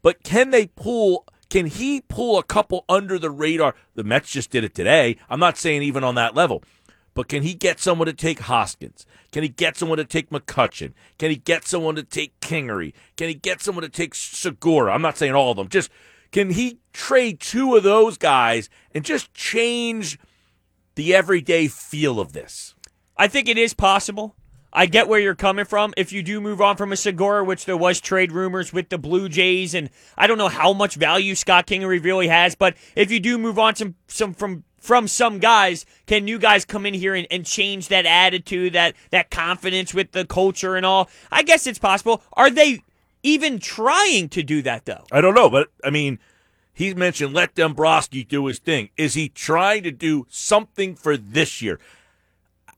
But 0.04 0.22
can 0.22 0.52
they 0.52 0.68
pull? 0.68 1.26
Can 1.50 1.66
he 1.66 2.02
pull 2.02 2.38
a 2.38 2.44
couple 2.44 2.86
under 2.88 3.18
the 3.18 3.32
radar? 3.32 3.74
The 3.96 4.04
Mets 4.04 4.30
just 4.30 4.52
did 4.52 4.64
it 4.64 4.76
today. 4.76 5.18
I'm 5.32 5.40
not 5.40 5.58
saying 5.58 5.82
even 5.82 6.04
on 6.04 6.14
that 6.14 6.36
level. 6.36 6.64
But 7.16 7.28
can 7.28 7.42
he 7.42 7.56
get 7.56 7.80
someone 7.80 8.06
to 8.06 8.14
take 8.14 8.42
Hoskins? 8.42 9.08
Can 9.32 9.42
he 9.42 9.50
get 9.50 9.76
someone 9.76 9.98
to 9.98 10.06
take 10.06 10.30
McCutchen? 10.30 10.94
Can 11.18 11.32
he 11.32 11.38
get 11.38 11.66
someone 11.66 11.96
to 11.96 12.04
take 12.04 12.40
Kingery? 12.40 12.94
Can 13.18 13.30
he 13.30 13.34
get 13.34 13.60
someone 13.60 13.82
to 13.82 13.90
take 13.90 14.14
Segura? 14.14 14.94
I'm 14.94 15.02
not 15.02 15.18
saying 15.18 15.34
all 15.34 15.50
of 15.50 15.58
them. 15.58 15.70
Just 15.70 15.90
can 16.32 16.52
he 16.52 16.82
trade 16.94 17.40
two 17.40 17.76
of 17.76 17.82
those 17.82 18.20
guys 18.20 18.70
and 18.94 19.04
just 19.04 19.34
change 19.34 20.20
the 20.94 21.16
everyday 21.16 21.68
feel 21.68 22.20
of 22.20 22.34
this? 22.34 22.76
I 23.18 23.28
think 23.28 23.50
it 23.50 23.58
is 23.58 23.74
possible. 23.74 24.36
I 24.74 24.88
get 24.88 25.08
where 25.08 25.20
you're 25.20 25.36
coming 25.36 25.66
from. 25.66 25.94
If 25.96 26.12
you 26.12 26.24
do 26.24 26.42
move 26.42 26.60
on 26.60 26.78
from 26.78 26.92
a 26.92 26.98
Segura, 26.98 27.44
which 27.44 27.66
there 27.66 27.78
was 27.78 28.02
trade 28.02 28.32
rumors 28.32 28.74
with 28.74 28.90
the 28.90 28.98
Blue 28.98 29.30
Jays, 29.30 29.76
and 29.76 29.92
I 30.18 30.26
don't 30.26 30.40
know 30.40 30.48
how 30.48 30.74
much 30.74 30.96
value 30.96 31.36
Scott 31.36 31.68
Kingery 31.68 32.04
really 32.04 32.28
has, 32.28 32.56
but 32.56 32.76
if 32.96 33.12
you 33.12 33.20
do 33.20 33.38
move 33.38 33.60
on 33.60 33.76
some 33.76 33.96
some 34.08 34.34
from 34.34 34.64
from 34.80 35.08
some 35.08 35.40
guys, 35.40 35.86
can 36.08 36.26
new 36.26 36.40
guys 36.40 36.66
come 36.66 36.86
in 36.86 36.94
here 36.94 37.16
and, 37.16 37.28
and 37.32 37.46
change 37.46 37.88
that 37.88 38.08
attitude, 38.08 38.74
that 38.74 38.96
that 39.12 39.30
confidence 39.30 39.94
with 39.94 40.12
the 40.12 40.26
culture 40.26 40.76
and 40.76 40.86
all? 40.86 41.08
I 41.32 41.44
guess 41.44 41.68
it's 41.68 41.80
possible. 41.80 42.24
Are 42.34 42.50
they 42.50 42.82
even 43.22 43.60
trying 43.60 44.28
to 44.30 44.42
do 44.42 44.64
that 44.64 44.86
though? 44.86 45.06
I 45.12 45.22
don't 45.22 45.36
know, 45.36 45.52
but 45.52 45.70
I 45.84 45.92
mean, 45.92 46.18
he 46.74 46.96
mentioned 46.96 47.36
let 47.36 47.54
Dombrowski 47.54 48.24
do 48.24 48.48
his 48.48 48.58
thing. 48.58 48.90
Is 48.98 49.14
he 49.14 49.30
trying 49.30 49.84
to 49.84 49.92
do 49.92 50.26
something 50.30 50.96
for 50.96 51.16
this 51.16 51.62
year? 51.62 51.80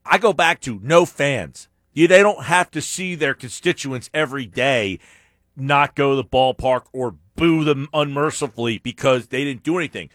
I 0.05 0.17
go 0.17 0.33
back 0.33 0.59
to 0.61 0.79
no 0.83 1.05
fans. 1.05 1.69
You, 1.95 2.07
they 2.09 2.21
don't 2.21 2.43
have 2.43 2.69
to 2.71 2.81
see 2.81 3.15
their 3.15 3.33
constituents 3.33 4.09
every 4.13 4.45
day 4.45 4.99
not 5.55 5.95
go 5.95 6.11
to 6.11 6.17
the 6.17 6.25
ballpark 6.25 6.83
or 6.91 7.15
boo 7.35 7.63
them 7.63 7.87
unmercifully 7.93 8.77
because 8.77 9.27
they 9.27 9.45
didn't 9.45 9.63
do 9.63 9.77
anything. 9.77 10.09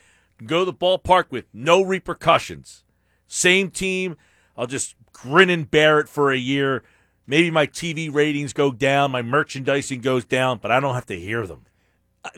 Go 0.44 0.60
to 0.60 0.66
the 0.66 0.74
ballpark 0.74 1.30
with 1.30 1.46
no 1.54 1.82
repercussions. 1.82 2.84
Same 3.26 3.70
team. 3.70 4.16
I'll 4.56 4.66
just 4.66 4.94
grin 5.12 5.48
and 5.48 5.70
bear 5.70 5.98
it 6.00 6.08
for 6.08 6.30
a 6.30 6.36
year. 6.36 6.82
Maybe 7.26 7.50
my 7.50 7.66
TV 7.66 8.12
ratings 8.12 8.52
go 8.52 8.72
down, 8.72 9.12
my 9.12 9.22
merchandising 9.22 10.00
goes 10.00 10.24
down, 10.24 10.58
but 10.58 10.70
I 10.70 10.80
don't 10.80 10.94
have 10.94 11.06
to 11.06 11.18
hear 11.18 11.46
them. 11.46 11.64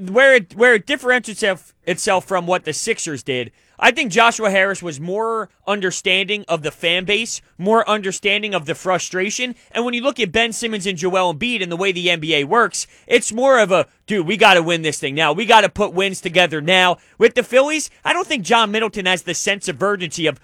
Where 0.00 0.34
it 0.34 0.54
where 0.54 0.74
it 0.74 0.86
differentiates 0.86 1.42
itself, 1.42 1.74
itself 1.84 2.24
from 2.24 2.46
what 2.46 2.64
the 2.64 2.72
Sixers 2.72 3.22
did. 3.22 3.52
I 3.78 3.90
think 3.90 4.12
Joshua 4.12 4.48
Harris 4.48 4.80
was 4.80 5.00
more 5.00 5.48
understanding 5.66 6.44
of 6.46 6.62
the 6.62 6.70
fan 6.70 7.04
base, 7.04 7.40
more 7.58 7.88
understanding 7.90 8.54
of 8.54 8.66
the 8.66 8.76
frustration. 8.76 9.56
And 9.72 9.84
when 9.84 9.92
you 9.92 10.02
look 10.02 10.20
at 10.20 10.30
Ben 10.30 10.52
Simmons 10.52 10.86
and 10.86 10.96
Joel 10.96 11.34
Embiid 11.34 11.62
and 11.64 11.72
the 11.72 11.76
way 11.76 11.90
the 11.90 12.06
NBA 12.06 12.44
works, 12.44 12.86
it's 13.08 13.32
more 13.32 13.58
of 13.58 13.72
a 13.72 13.88
dude, 14.06 14.24
we 14.26 14.36
got 14.36 14.54
to 14.54 14.62
win 14.62 14.82
this 14.82 15.00
thing 15.00 15.16
now. 15.16 15.32
We 15.32 15.46
got 15.46 15.62
to 15.62 15.68
put 15.68 15.94
wins 15.94 16.20
together 16.20 16.60
now. 16.60 16.98
With 17.18 17.34
the 17.34 17.42
Phillies, 17.42 17.90
I 18.04 18.12
don't 18.12 18.26
think 18.26 18.44
John 18.44 18.70
Middleton 18.70 19.06
has 19.06 19.22
the 19.22 19.34
sense 19.34 19.66
of 19.66 19.82
urgency 19.82 20.28
of 20.28 20.38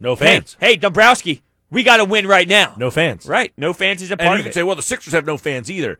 No 0.00 0.16
fans. 0.16 0.56
hey, 0.58 0.76
Dombrowski, 0.76 1.42
we 1.70 1.82
got 1.82 1.98
to 1.98 2.06
win 2.06 2.26
right 2.26 2.48
now. 2.48 2.74
No 2.78 2.90
fans. 2.90 3.26
Right, 3.26 3.52
no 3.58 3.74
fans 3.74 4.00
is 4.00 4.10
a 4.10 4.14
And 4.14 4.20
part 4.20 4.38
you 4.38 4.44
can 4.44 4.52
say, 4.54 4.62
well, 4.62 4.76
the 4.76 4.82
Sixers 4.82 5.12
have 5.12 5.26
no 5.26 5.36
fans 5.36 5.70
either. 5.70 5.98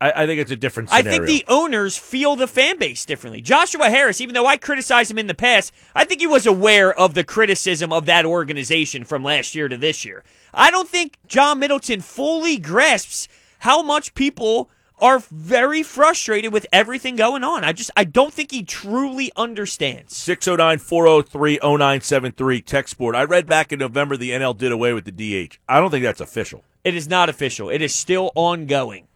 I, 0.00 0.12
I 0.22 0.26
think 0.26 0.40
it's 0.40 0.50
a 0.50 0.56
different 0.56 0.92
I 0.92 1.02
think 1.02 1.24
the 1.24 1.44
owners 1.48 1.96
feel 1.96 2.36
the 2.36 2.46
fan 2.46 2.78
base 2.78 3.04
differently. 3.04 3.40
Joshua 3.40 3.88
Harris, 3.88 4.20
even 4.20 4.34
though 4.34 4.46
I 4.46 4.56
criticized 4.56 5.10
him 5.10 5.18
in 5.18 5.26
the 5.26 5.34
past, 5.34 5.72
I 5.94 6.04
think 6.04 6.20
he 6.20 6.26
was 6.26 6.46
aware 6.46 6.92
of 6.92 7.14
the 7.14 7.24
criticism 7.24 7.92
of 7.92 8.06
that 8.06 8.26
organization 8.26 9.04
from 9.04 9.24
last 9.24 9.54
year 9.54 9.68
to 9.68 9.76
this 9.76 10.04
year. 10.04 10.22
I 10.52 10.70
don't 10.70 10.88
think 10.88 11.18
John 11.26 11.58
Middleton 11.58 12.00
fully 12.00 12.58
grasps 12.58 13.28
how 13.60 13.82
much 13.82 14.14
people 14.14 14.70
are 14.98 15.18
very 15.30 15.82
frustrated 15.82 16.52
with 16.52 16.66
everything 16.72 17.16
going 17.16 17.44
on. 17.44 17.64
I 17.64 17.72
just 17.72 17.90
I 17.96 18.04
don't 18.04 18.32
think 18.32 18.50
he 18.50 18.62
truly 18.62 19.30
understands. 19.36 20.16
609 20.16 20.78
403 20.78 21.58
0973 21.62 22.62
text 22.62 22.98
board. 22.98 23.14
I 23.14 23.24
read 23.24 23.46
back 23.46 23.72
in 23.72 23.78
November 23.78 24.16
the 24.16 24.30
NL 24.30 24.56
did 24.56 24.72
away 24.72 24.92
with 24.92 25.04
the 25.04 25.12
DH. 25.12 25.58
I 25.68 25.80
don't 25.80 25.90
think 25.90 26.04
that's 26.04 26.20
official. 26.20 26.64
It 26.84 26.94
is 26.94 27.08
not 27.08 27.28
official. 27.28 27.68
It 27.68 27.82
is 27.82 27.94
still 27.94 28.30
ongoing, 28.34 29.06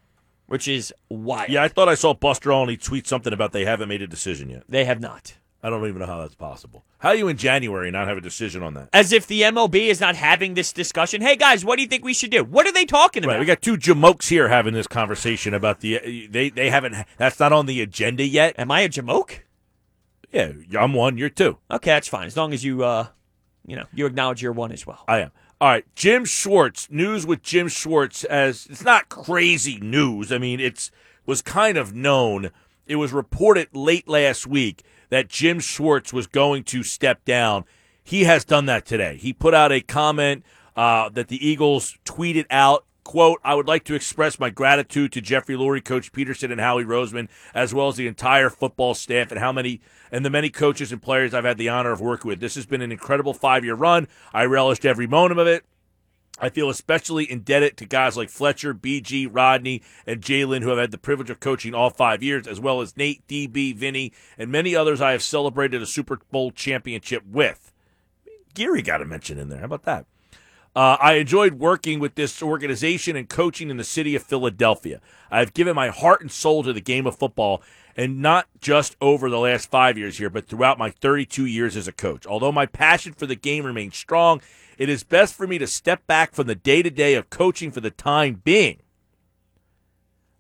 which 0.51 0.67
is 0.67 0.93
wild. 1.09 1.49
Yeah, 1.49 1.63
I 1.63 1.69
thought 1.69 1.89
I 1.89 1.95
saw 1.95 2.13
Buster 2.13 2.51
Olney 2.51 2.77
tweet 2.77 3.07
something 3.07 3.33
about 3.33 3.53
they 3.53 3.65
haven't 3.65 3.89
made 3.89 4.03
a 4.03 4.09
decision 4.09 4.51
yet. 4.51 4.65
They 4.69 4.85
have 4.85 5.01
not. 5.01 5.35
I 5.63 5.71
don't 5.71 5.87
even 5.87 6.01
know 6.01 6.07
how 6.07 6.23
that's 6.23 6.35
possible. 6.35 6.85
How 6.99 7.11
are 7.11 7.15
you 7.15 7.29
in 7.29 7.37
January 7.37 7.89
not 7.93 8.09
have 8.09 8.17
a 8.17 8.21
decision 8.21 8.61
on 8.61 8.75
that? 8.75 8.89
As 8.93 9.13
if 9.13 9.29
the 9.29 9.43
MLB 9.43 9.87
is 9.87 10.01
not 10.01 10.17
having 10.17 10.55
this 10.55 10.73
discussion. 10.73 11.21
Hey 11.21 11.37
guys, 11.37 11.65
what 11.65 11.77
do 11.77 11.83
you 11.83 11.89
think 11.89 12.05
we 12.05 12.13
should 12.15 12.33
do? 12.33 12.43
What 12.43 12.67
are 12.67 12.73
they 12.73 12.85
talking 12.85 13.23
about? 13.23 13.35
Right, 13.35 13.41
we 13.41 13.47
got 13.47 13.63
two 13.63 13.77
jamokes 13.77 14.29
here 14.29 14.49
having 14.49 14.75
this 14.75 14.89
conversation 14.89 15.55
about 15.55 15.81
the 15.81 16.27
they 16.29 16.51
they 16.51 16.69
haven't 16.69 16.97
that's 17.17 17.39
not 17.39 17.53
on 17.53 17.67
the 17.67 17.81
agenda 17.81 18.25
yet. 18.25 18.57
Am 18.59 18.73
I 18.73 18.81
a 18.81 18.89
jamoke? 18.89 19.43
Yeah, 20.33 20.51
I'm 20.77 20.95
one, 20.95 21.17
you're 21.17 21.29
two. 21.29 21.59
Okay, 21.71 21.91
that's 21.91 22.09
fine. 22.09 22.27
As 22.27 22.37
long 22.37 22.53
as 22.53 22.65
you, 22.65 22.83
uh, 22.83 23.07
you 23.67 23.77
know, 23.77 23.85
you 23.95 24.07
acknowledge 24.07 24.43
you're 24.43 24.53
one 24.53 24.73
as 24.73 24.85
well. 24.85 25.05
I 25.07 25.21
am. 25.21 25.31
All 25.63 25.69
right, 25.69 25.85
Jim 25.95 26.25
Schwartz. 26.25 26.91
News 26.91 27.27
with 27.27 27.43
Jim 27.43 27.69
Schwartz 27.69 28.25
as 28.25 28.67
it's 28.71 28.83
not 28.83 29.11
crazy 29.11 29.79
news. 29.79 30.33
I 30.33 30.39
mean, 30.39 30.59
it's 30.59 30.91
was 31.27 31.43
kind 31.43 31.77
of 31.77 31.95
known. 31.95 32.51
It 32.87 32.97
was 32.97 33.13
reported 33.13 33.69
late 33.75 34.09
last 34.09 34.47
week 34.47 34.83
that 35.11 35.29
Jim 35.29 35.61
Schwartz 35.61 36.15
was 36.15 36.27
going 36.27 36.65
to 36.65 36.83
step 36.83 37.27
down. 37.27 37.67
He 38.03 38.25
has 38.25 38.47
done 38.47 38.65
that 38.67 38.87
today. 38.87 39.19
He 39.19 39.35
put 39.35 39.53
out 39.53 39.71
a 39.71 39.83
comment 39.83 40.45
uh, 40.77 41.11
that 41.11 41.29
the 41.29 41.47
Eagles 41.47 41.99
tweeted 42.07 42.47
out. 42.49 42.87
Quote, 43.11 43.41
I 43.43 43.57
would 43.57 43.67
like 43.67 43.83
to 43.87 43.97
express 43.97 44.39
my 44.39 44.51
gratitude 44.51 45.11
to 45.11 45.21
Jeffrey 45.21 45.57
Lurie, 45.57 45.85
Coach 45.85 46.13
Pederson, 46.13 46.53
and 46.53 46.61
Howie 46.61 46.85
Roseman, 46.85 47.29
as 47.53 47.75
well 47.75 47.89
as 47.89 47.97
the 47.97 48.07
entire 48.07 48.49
football 48.49 48.95
staff 48.95 49.33
and 49.33 49.41
how 49.41 49.51
many 49.51 49.81
and 50.13 50.25
the 50.25 50.31
many 50.31 50.49
coaches 50.49 50.93
and 50.93 51.03
players 51.03 51.35
I've 51.35 51.43
had 51.43 51.59
the 51.59 51.69
honor 51.69 51.91
of 51.91 52.01
working 52.01 52.29
with. 52.29 52.39
This 52.39 52.55
has 52.55 52.67
been 52.67 52.83
an 52.83 52.93
incredible 52.93 53.35
five 53.35 53.65
year 53.65 53.75
run. 53.75 54.07
I 54.33 54.45
relished 54.45 54.85
every 54.85 55.09
moment 55.09 55.41
of 55.41 55.49
it. 55.49 55.65
I 56.39 56.51
feel 56.51 56.71
especially 56.71 57.29
indebted 57.29 57.77
to 57.79 57.85
guys 57.85 58.17
like 58.17 58.31
Fletcher, 58.31 58.75
BG, 58.75 59.29
Rodney, 59.29 59.83
and 60.07 60.23
Jalen, 60.23 60.63
who 60.63 60.69
have 60.69 60.79
had 60.79 60.93
the 60.93 60.97
privilege 60.97 61.31
of 61.31 61.41
coaching 61.41 61.75
all 61.75 61.91
five 61.91 62.23
years, 62.23 62.47
as 62.47 62.61
well 62.61 62.81
as 62.81 62.97
Nate, 62.97 63.27
DB, 63.27 63.75
Vinny, 63.75 64.13
and 64.39 64.53
many 64.53 64.77
others 64.77 65.01
I 65.01 65.11
have 65.11 65.25
celebrated 65.25 65.83
a 65.83 65.87
Super 65.87 66.21
Bowl 66.31 66.53
championship 66.53 67.25
with. 67.27 67.73
Geary 68.55 68.83
got 68.83 69.03
a 69.03 69.05
mention 69.05 69.37
in 69.37 69.49
there. 69.49 69.59
How 69.59 69.65
about 69.65 69.83
that? 69.83 70.07
Uh, 70.81 70.97
I 70.99 71.17
enjoyed 71.17 71.59
working 71.59 72.01
with 72.01 72.15
this 72.15 72.43
organization 72.43 73.15
and 73.15 73.29
coaching 73.29 73.69
in 73.69 73.77
the 73.77 73.85
city 73.85 74.15
of 74.15 74.23
Philadelphia. 74.23 75.03
I've 75.31 75.53
given 75.53 75.75
my 75.75 75.89
heart 75.89 76.23
and 76.23 76.33
soul 76.33 76.63
to 76.63 76.73
the 76.73 76.81
game 76.81 77.07
of 77.07 77.19
football, 77.19 77.61
and 77.99 78.23
not 78.23 78.47
just 78.63 78.97
over 78.99 79.29
the 79.29 79.39
last 79.39 79.71
five 79.71 79.99
years 79.99 80.17
here, 80.17 80.31
but 80.31 80.47
throughout 80.47 80.79
my 80.79 80.89
32 80.89 81.45
years 81.45 81.77
as 81.77 81.87
a 81.87 81.93
coach. 81.93 82.27
Although 82.27 82.51
my 82.51 82.65
passion 82.65 83.13
for 83.13 83.27
the 83.27 83.35
game 83.35 83.67
remains 83.67 83.95
strong, 83.95 84.41
it 84.79 84.89
is 84.89 85.05
best 85.05 85.35
for 85.35 85.47
me 85.47 85.59
to 85.59 85.67
step 85.67 86.07
back 86.07 86.33
from 86.33 86.47
the 86.47 86.55
day 86.55 86.83
to 86.83 86.89
day 86.89 87.13
of 87.13 87.29
coaching 87.29 87.71
for 87.71 87.83
the 87.83 87.91
time 87.91 88.41
being. 88.43 88.81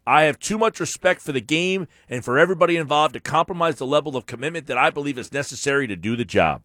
I 0.07 0.23
have 0.23 0.39
too 0.39 0.57
much 0.57 0.81
respect 0.81 1.21
for 1.21 1.33
the 1.33 1.43
game 1.43 1.87
and 2.09 2.25
for 2.25 2.39
everybody 2.39 2.79
involved 2.79 3.13
to 3.13 3.21
compromise 3.21 3.77
the 3.77 3.85
level 3.85 4.17
of 4.17 4.25
commitment 4.25 4.69
that 4.69 4.79
I 4.79 4.89
believe 4.89 5.19
is 5.19 5.35
necessary 5.35 5.87
to 5.87 5.97
do 5.97 6.17
the 6.17 6.25
job. 6.25 6.63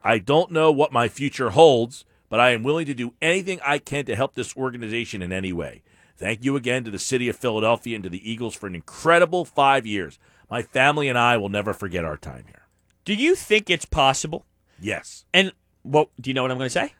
I 0.00 0.18
don't 0.18 0.52
know 0.52 0.70
what 0.70 0.92
my 0.92 1.08
future 1.08 1.50
holds, 1.50 2.04
but 2.30 2.40
I 2.40 2.52
am 2.52 2.62
willing 2.62 2.86
to 2.86 2.94
do 2.94 3.12
anything 3.20 3.60
I 3.62 3.76
can 3.76 4.06
to 4.06 4.16
help 4.16 4.34
this 4.34 4.56
organization 4.56 5.20
in 5.20 5.32
any 5.32 5.52
way. 5.52 5.82
Thank 6.16 6.44
you 6.44 6.56
again 6.56 6.84
to 6.84 6.90
the 6.90 6.98
city 6.98 7.28
of 7.28 7.36
Philadelphia 7.36 7.96
and 7.96 8.04
to 8.04 8.10
the 8.10 8.30
Eagles 8.30 8.54
for 8.54 8.66
an 8.66 8.74
incredible 8.74 9.44
five 9.44 9.86
years. 9.86 10.18
My 10.48 10.62
family 10.62 11.08
and 11.08 11.18
I 11.18 11.36
will 11.36 11.48
never 11.48 11.74
forget 11.74 12.04
our 12.04 12.16
time 12.16 12.44
here. 12.46 12.68
Do 13.04 13.14
you 13.14 13.34
think 13.34 13.68
it's 13.68 13.84
possible? 13.84 14.46
Yes. 14.80 15.24
And 15.34 15.52
well, 15.84 16.10
do 16.20 16.30
you 16.30 16.34
know 16.34 16.42
what 16.42 16.50
I'm 16.50 16.58
going 16.58 16.66
to 16.66 16.72
say? 16.72 16.94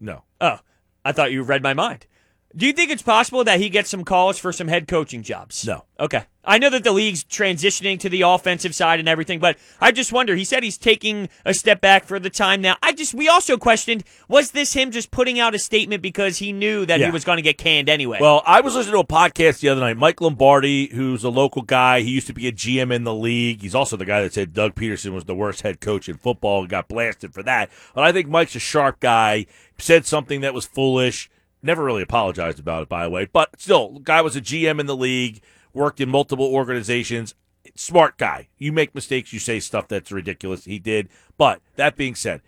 No. 0.00 0.24
Oh, 0.40 0.58
I 1.04 1.12
thought 1.12 1.32
you 1.32 1.42
read 1.42 1.62
my 1.62 1.74
mind. 1.74 2.06
Do 2.54 2.66
you 2.66 2.72
think 2.72 2.90
it's 2.90 3.02
possible 3.02 3.44
that 3.44 3.60
he 3.60 3.68
gets 3.68 3.90
some 3.90 4.04
calls 4.04 4.38
for 4.38 4.52
some 4.52 4.68
head 4.68 4.88
coaching 4.88 5.22
jobs? 5.22 5.66
No. 5.66 5.84
Okay. 6.00 6.24
I 6.46 6.58
know 6.58 6.70
that 6.70 6.84
the 6.84 6.92
league's 6.92 7.24
transitioning 7.24 7.98
to 8.00 8.08
the 8.08 8.22
offensive 8.22 8.74
side 8.74 9.00
and 9.00 9.08
everything, 9.08 9.40
but 9.40 9.56
I 9.80 9.90
just 9.92 10.12
wonder. 10.12 10.36
He 10.36 10.44
said 10.44 10.62
he's 10.62 10.78
taking 10.78 11.28
a 11.44 11.52
step 11.52 11.80
back 11.80 12.04
for 12.04 12.18
the 12.20 12.30
time 12.30 12.60
now. 12.60 12.76
I 12.82 12.92
just, 12.92 13.14
we 13.14 13.28
also 13.28 13.56
questioned 13.56 14.04
was 14.28 14.52
this 14.52 14.72
him 14.74 14.90
just 14.90 15.10
putting 15.10 15.40
out 15.40 15.54
a 15.54 15.58
statement 15.58 16.02
because 16.02 16.38
he 16.38 16.52
knew 16.52 16.86
that 16.86 17.00
Yeah. 17.00 17.06
he 17.06 17.12
was 17.12 17.24
going 17.24 17.36
to 17.36 17.42
get 17.42 17.58
canned 17.58 17.88
anyway? 17.88 18.18
Well, 18.20 18.42
I 18.46 18.60
was 18.60 18.74
listening 18.74 18.94
to 18.94 19.00
a 19.00 19.04
podcast 19.04 19.60
the 19.60 19.68
other 19.68 19.80
night. 19.80 19.96
Mike 19.96 20.20
Lombardi, 20.20 20.86
who's 20.94 21.24
a 21.24 21.28
local 21.30 21.62
guy, 21.62 22.00
he 22.00 22.10
used 22.10 22.26
to 22.28 22.32
be 22.32 22.46
a 22.46 22.52
GM 22.52 22.92
in 22.94 23.04
the 23.04 23.14
league. 23.14 23.62
He's 23.62 23.74
also 23.74 23.96
the 23.96 24.04
guy 24.04 24.22
that 24.22 24.32
said 24.34 24.54
Doug 24.54 24.74
Pederson 24.74 25.12
was 25.12 25.24
the 25.24 25.34
worst 25.34 25.62
head 25.62 25.80
coach 25.80 26.08
in 26.08 26.16
football 26.16 26.60
and 26.60 26.68
got 26.68 26.88
blasted 26.88 27.34
for 27.34 27.42
that. 27.42 27.70
But 27.94 28.04
I 28.04 28.12
think 28.12 28.28
Mike's 28.28 28.54
a 28.54 28.60
sharp 28.60 29.00
guy. 29.00 29.46
Said 29.78 30.06
something 30.06 30.40
that 30.42 30.54
was 30.54 30.64
foolish. 30.64 31.28
Never 31.62 31.82
really 31.84 32.02
apologized 32.02 32.58
about 32.60 32.82
it, 32.84 32.88
by 32.88 33.02
the 33.04 33.10
way. 33.10 33.26
But 33.30 33.60
still, 33.60 33.98
guy 33.98 34.20
was 34.22 34.36
a 34.36 34.40
GM 34.40 34.78
in 34.78 34.86
the 34.86 34.96
league, 34.96 35.40
worked 35.76 36.00
in 36.00 36.08
multiple 36.08 36.46
organizations. 36.46 37.34
Smart 37.76 38.16
guy. 38.16 38.48
You 38.58 38.72
make 38.72 38.94
mistakes, 38.94 39.32
you 39.32 39.38
say 39.38 39.60
stuff 39.60 39.86
that's 39.86 40.10
ridiculous. 40.10 40.64
He 40.64 40.78
did. 40.78 41.08
But 41.36 41.60
that 41.76 41.96
being 41.96 42.14
said, 42.14 42.40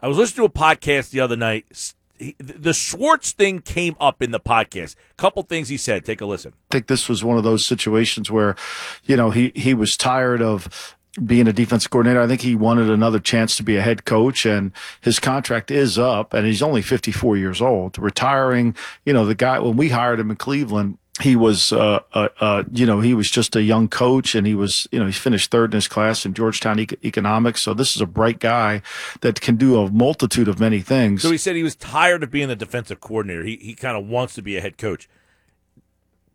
I 0.00 0.08
was 0.08 0.16
listening 0.16 0.48
to 0.48 0.52
a 0.52 0.58
podcast 0.58 1.10
the 1.10 1.20
other 1.20 1.36
night. 1.36 1.94
The 2.38 2.74
Schwartz 2.74 3.32
thing 3.32 3.60
came 3.60 3.96
up 4.00 4.22
in 4.22 4.30
the 4.30 4.40
podcast. 4.40 4.94
A 5.12 5.14
Couple 5.14 5.42
things 5.42 5.68
he 5.68 5.76
said. 5.76 6.04
Take 6.04 6.20
a 6.20 6.26
listen. 6.26 6.52
I 6.70 6.74
think 6.74 6.86
this 6.86 7.08
was 7.08 7.24
one 7.24 7.38
of 7.38 7.44
those 7.44 7.64
situations 7.64 8.30
where, 8.30 8.56
you 9.04 9.16
know, 9.16 9.30
he, 9.30 9.52
he 9.54 9.74
was 9.74 9.96
tired 9.96 10.42
of 10.42 10.96
being 11.24 11.48
a 11.48 11.52
defensive 11.52 11.90
coordinator. 11.90 12.20
I 12.20 12.26
think 12.26 12.42
he 12.42 12.54
wanted 12.54 12.88
another 12.88 13.18
chance 13.18 13.56
to 13.56 13.62
be 13.62 13.76
a 13.76 13.82
head 13.82 14.04
coach 14.04 14.46
and 14.46 14.72
his 15.00 15.18
contract 15.18 15.70
is 15.70 15.98
up 15.98 16.32
and 16.34 16.46
he's 16.46 16.62
only 16.62 16.82
54 16.82 17.36
years 17.36 17.60
old. 17.60 17.98
Retiring, 17.98 18.76
you 19.04 19.12
know, 19.12 19.26
the 19.26 19.34
guy, 19.34 19.58
when 19.58 19.76
we 19.76 19.88
hired 19.88 20.20
him 20.20 20.30
in 20.30 20.36
Cleveland, 20.36 20.98
he 21.20 21.36
was, 21.36 21.72
uh, 21.72 22.00
uh, 22.12 22.28
uh, 22.40 22.64
you 22.72 22.86
know, 22.86 23.00
he 23.00 23.14
was 23.14 23.30
just 23.30 23.56
a 23.56 23.62
young 23.62 23.88
coach 23.88 24.34
and 24.34 24.46
he 24.46 24.54
was, 24.54 24.86
you 24.90 24.98
know, 24.98 25.06
he's 25.06 25.18
finished 25.18 25.50
third 25.50 25.72
in 25.72 25.76
his 25.76 25.88
class 25.88 26.24
in 26.24 26.34
Georgetown 26.34 26.78
Eco- 26.78 26.96
economics. 27.04 27.62
So 27.62 27.74
this 27.74 27.94
is 27.94 28.02
a 28.02 28.06
bright 28.06 28.38
guy 28.38 28.82
that 29.20 29.40
can 29.40 29.56
do 29.56 29.80
a 29.80 29.90
multitude 29.90 30.48
of 30.48 30.58
many 30.60 30.80
things. 30.80 31.22
So 31.22 31.30
he 31.30 31.38
said 31.38 31.56
he 31.56 31.62
was 31.62 31.76
tired 31.76 32.22
of 32.22 32.30
being 32.30 32.48
the 32.48 32.56
defensive 32.56 33.00
coordinator. 33.00 33.44
He 33.44 33.56
he 33.56 33.74
kind 33.74 33.96
of 33.96 34.06
wants 34.06 34.34
to 34.34 34.42
be 34.42 34.56
a 34.56 34.60
head 34.60 34.78
coach. 34.78 35.08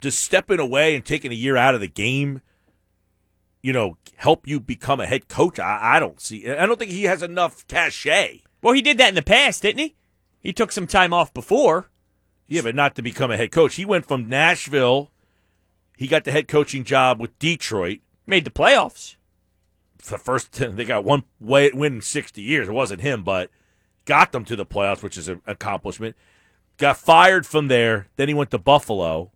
Just 0.01 0.19
stepping 0.19 0.59
away 0.59 0.95
and 0.95 1.03
taking 1.03 1.31
a 1.31 1.35
year 1.35 1.57
out 1.57 1.73
of 1.73 1.81
the 1.81 1.87
game, 1.87 2.41
you 3.61 3.73
know, 3.73 3.97
help 4.17 4.47
you 4.47 4.59
become 4.59 4.99
a 4.99 5.07
head 5.07 5.27
coach. 5.27 5.57
I, 5.59 5.95
I 5.95 5.99
don't 5.99 6.19
see. 6.21 6.47
I 6.49 6.65
don't 6.65 6.77
think 6.77 6.91
he 6.91 7.03
has 7.03 7.23
enough 7.23 7.65
cachet. 7.67 8.43
well, 8.61 8.73
he 8.73 8.81
did 8.81 8.97
that 8.99 9.09
in 9.09 9.15
the 9.15 9.21
past, 9.21 9.61
didn't 9.61 9.79
he? 9.79 9.95
He 10.39 10.53
took 10.53 10.71
some 10.71 10.85
time 10.85 11.11
off 11.13 11.33
before. 11.33 11.89
Yeah, 12.47 12.61
but 12.61 12.75
not 12.75 12.95
to 12.95 13.01
become 13.01 13.31
a 13.31 13.37
head 13.37 13.51
coach. 13.51 13.75
He 13.75 13.85
went 13.85 14.05
from 14.05 14.29
Nashville. 14.29 15.11
He 15.97 16.07
got 16.07 16.23
the 16.23 16.31
head 16.31 16.47
coaching 16.47 16.83
job 16.83 17.19
with 17.19 17.37
Detroit. 17.39 17.99
Made 18.27 18.45
the 18.45 18.51
playoffs. 18.51 19.15
The 20.07 20.17
first, 20.17 20.51
they 20.75 20.85
got 20.85 21.03
one 21.03 21.23
way 21.39 21.71
win 21.73 21.95
in 21.95 22.01
sixty 22.01 22.41
years. 22.41 22.67
It 22.67 22.73
wasn't 22.73 23.01
him, 23.01 23.23
but 23.23 23.49
got 24.05 24.31
them 24.31 24.45
to 24.45 24.55
the 24.55 24.65
playoffs, 24.65 25.01
which 25.01 25.17
is 25.17 25.27
an 25.27 25.41
accomplishment. 25.47 26.15
Got 26.77 26.97
fired 26.97 27.45
from 27.45 27.67
there. 27.67 28.07
Then 28.17 28.27
he 28.27 28.33
went 28.33 28.51
to 28.51 28.57
Buffalo. 28.57 29.31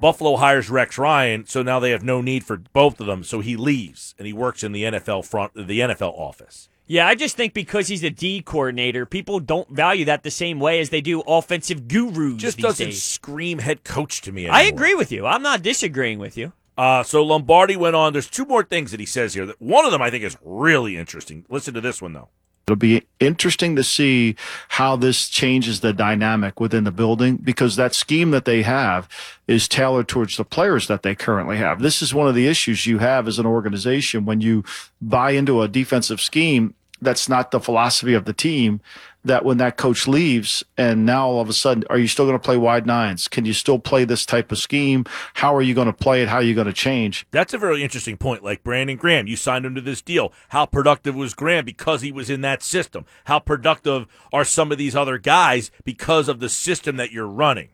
Buffalo 0.00 0.36
hires 0.36 0.68
Rex 0.70 0.98
Ryan, 0.98 1.46
so 1.46 1.62
now 1.62 1.78
they 1.78 1.90
have 1.90 2.02
no 2.02 2.20
need 2.20 2.44
for 2.44 2.56
both 2.56 3.00
of 3.00 3.06
them. 3.06 3.22
So 3.22 3.40
he 3.40 3.56
leaves 3.56 4.14
and 4.18 4.26
he 4.26 4.32
works 4.32 4.62
in 4.62 4.72
the 4.72 4.82
NFL 4.82 5.24
front, 5.24 5.54
the 5.54 5.80
NFL 5.80 6.18
office. 6.18 6.68
Yeah, 6.86 7.06
I 7.06 7.14
just 7.14 7.36
think 7.36 7.54
because 7.54 7.88
he's 7.88 8.04
a 8.04 8.10
D 8.10 8.42
coordinator, 8.42 9.06
people 9.06 9.40
don't 9.40 9.68
value 9.70 10.04
that 10.04 10.22
the 10.22 10.30
same 10.30 10.60
way 10.60 10.80
as 10.80 10.90
they 10.90 11.00
do 11.00 11.22
offensive 11.22 11.88
gurus. 11.88 12.36
Just 12.36 12.58
doesn't 12.58 12.88
days. 12.88 13.02
scream 13.02 13.58
head 13.58 13.84
coach 13.84 14.20
to 14.22 14.32
me. 14.32 14.42
Anymore. 14.42 14.56
I 14.56 14.62
agree 14.64 14.94
with 14.94 15.10
you. 15.10 15.24
I'm 15.24 15.42
not 15.42 15.62
disagreeing 15.62 16.18
with 16.18 16.36
you. 16.36 16.52
Uh, 16.76 17.02
so 17.02 17.22
Lombardi 17.22 17.76
went 17.76 17.96
on. 17.96 18.12
There's 18.12 18.28
two 18.28 18.44
more 18.44 18.64
things 18.64 18.90
that 18.90 19.00
he 19.00 19.06
says 19.06 19.34
here. 19.34 19.46
That 19.46 19.60
one 19.60 19.86
of 19.86 19.92
them 19.92 20.02
I 20.02 20.10
think 20.10 20.24
is 20.24 20.36
really 20.42 20.96
interesting. 20.96 21.46
Listen 21.48 21.72
to 21.74 21.80
this 21.80 22.02
one 22.02 22.12
though. 22.12 22.28
It'll 22.66 22.76
be 22.76 23.02
interesting 23.20 23.76
to 23.76 23.84
see 23.84 24.36
how 24.68 24.96
this 24.96 25.28
changes 25.28 25.80
the 25.80 25.92
dynamic 25.92 26.60
within 26.60 26.84
the 26.84 26.90
building 26.90 27.36
because 27.36 27.76
that 27.76 27.94
scheme 27.94 28.30
that 28.30 28.46
they 28.46 28.62
have 28.62 29.08
is 29.46 29.68
tailored 29.68 30.08
towards 30.08 30.36
the 30.36 30.44
players 30.44 30.88
that 30.88 31.02
they 31.02 31.14
currently 31.14 31.58
have. 31.58 31.82
This 31.82 32.00
is 32.00 32.14
one 32.14 32.26
of 32.26 32.34
the 32.34 32.46
issues 32.46 32.86
you 32.86 32.98
have 32.98 33.28
as 33.28 33.38
an 33.38 33.46
organization 33.46 34.24
when 34.24 34.40
you 34.40 34.64
buy 35.00 35.32
into 35.32 35.60
a 35.60 35.68
defensive 35.68 36.20
scheme 36.20 36.74
that's 37.02 37.28
not 37.28 37.50
the 37.50 37.60
philosophy 37.60 38.14
of 38.14 38.24
the 38.24 38.32
team 38.32 38.80
that 39.24 39.44
when 39.44 39.58
that 39.58 39.76
coach 39.76 40.06
leaves 40.06 40.62
and 40.76 41.06
now 41.06 41.26
all 41.26 41.40
of 41.40 41.48
a 41.48 41.52
sudden 41.52 41.84
are 41.90 41.98
you 41.98 42.08
still 42.08 42.26
going 42.26 42.38
to 42.38 42.44
play 42.44 42.56
wide 42.56 42.86
nines 42.86 43.28
can 43.28 43.44
you 43.44 43.52
still 43.52 43.78
play 43.78 44.04
this 44.04 44.26
type 44.26 44.52
of 44.52 44.58
scheme 44.58 45.04
how 45.34 45.54
are 45.54 45.62
you 45.62 45.74
going 45.74 45.86
to 45.86 45.92
play 45.92 46.22
it 46.22 46.28
how 46.28 46.36
are 46.36 46.42
you 46.42 46.54
going 46.54 46.66
to 46.66 46.72
change 46.72 47.26
That's 47.30 47.54
a 47.54 47.58
very 47.58 47.82
interesting 47.82 48.16
point. 48.16 48.42
Like 48.42 48.62
Brandon 48.64 48.96
Graham, 48.96 49.26
you 49.26 49.36
signed 49.36 49.64
him 49.64 49.74
to 49.74 49.80
this 49.80 50.02
deal. 50.02 50.32
How 50.48 50.66
productive 50.66 51.14
was 51.14 51.34
Graham 51.34 51.64
because 51.64 52.02
he 52.02 52.12
was 52.12 52.30
in 52.30 52.40
that 52.42 52.62
system? 52.62 53.04
How 53.24 53.38
productive 53.38 54.06
are 54.32 54.44
some 54.44 54.72
of 54.72 54.78
these 54.78 54.96
other 54.96 55.18
guys 55.18 55.70
because 55.84 56.28
of 56.28 56.40
the 56.40 56.48
system 56.48 56.96
that 56.96 57.12
you're 57.12 57.26
running? 57.26 57.70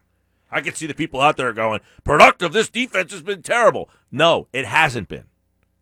I 0.51 0.61
can 0.61 0.75
see 0.75 0.87
the 0.87 0.95
people 0.95 1.21
out 1.21 1.37
there 1.37 1.53
going, 1.53 1.81
productive, 2.05 2.53
this 2.53 2.69
defense 2.69 3.13
has 3.13 3.23
been 3.23 3.43
terrible. 3.43 3.89
No, 4.11 4.49
it 4.53 4.67
hasn't 4.67 5.09
been. 5.09 5.25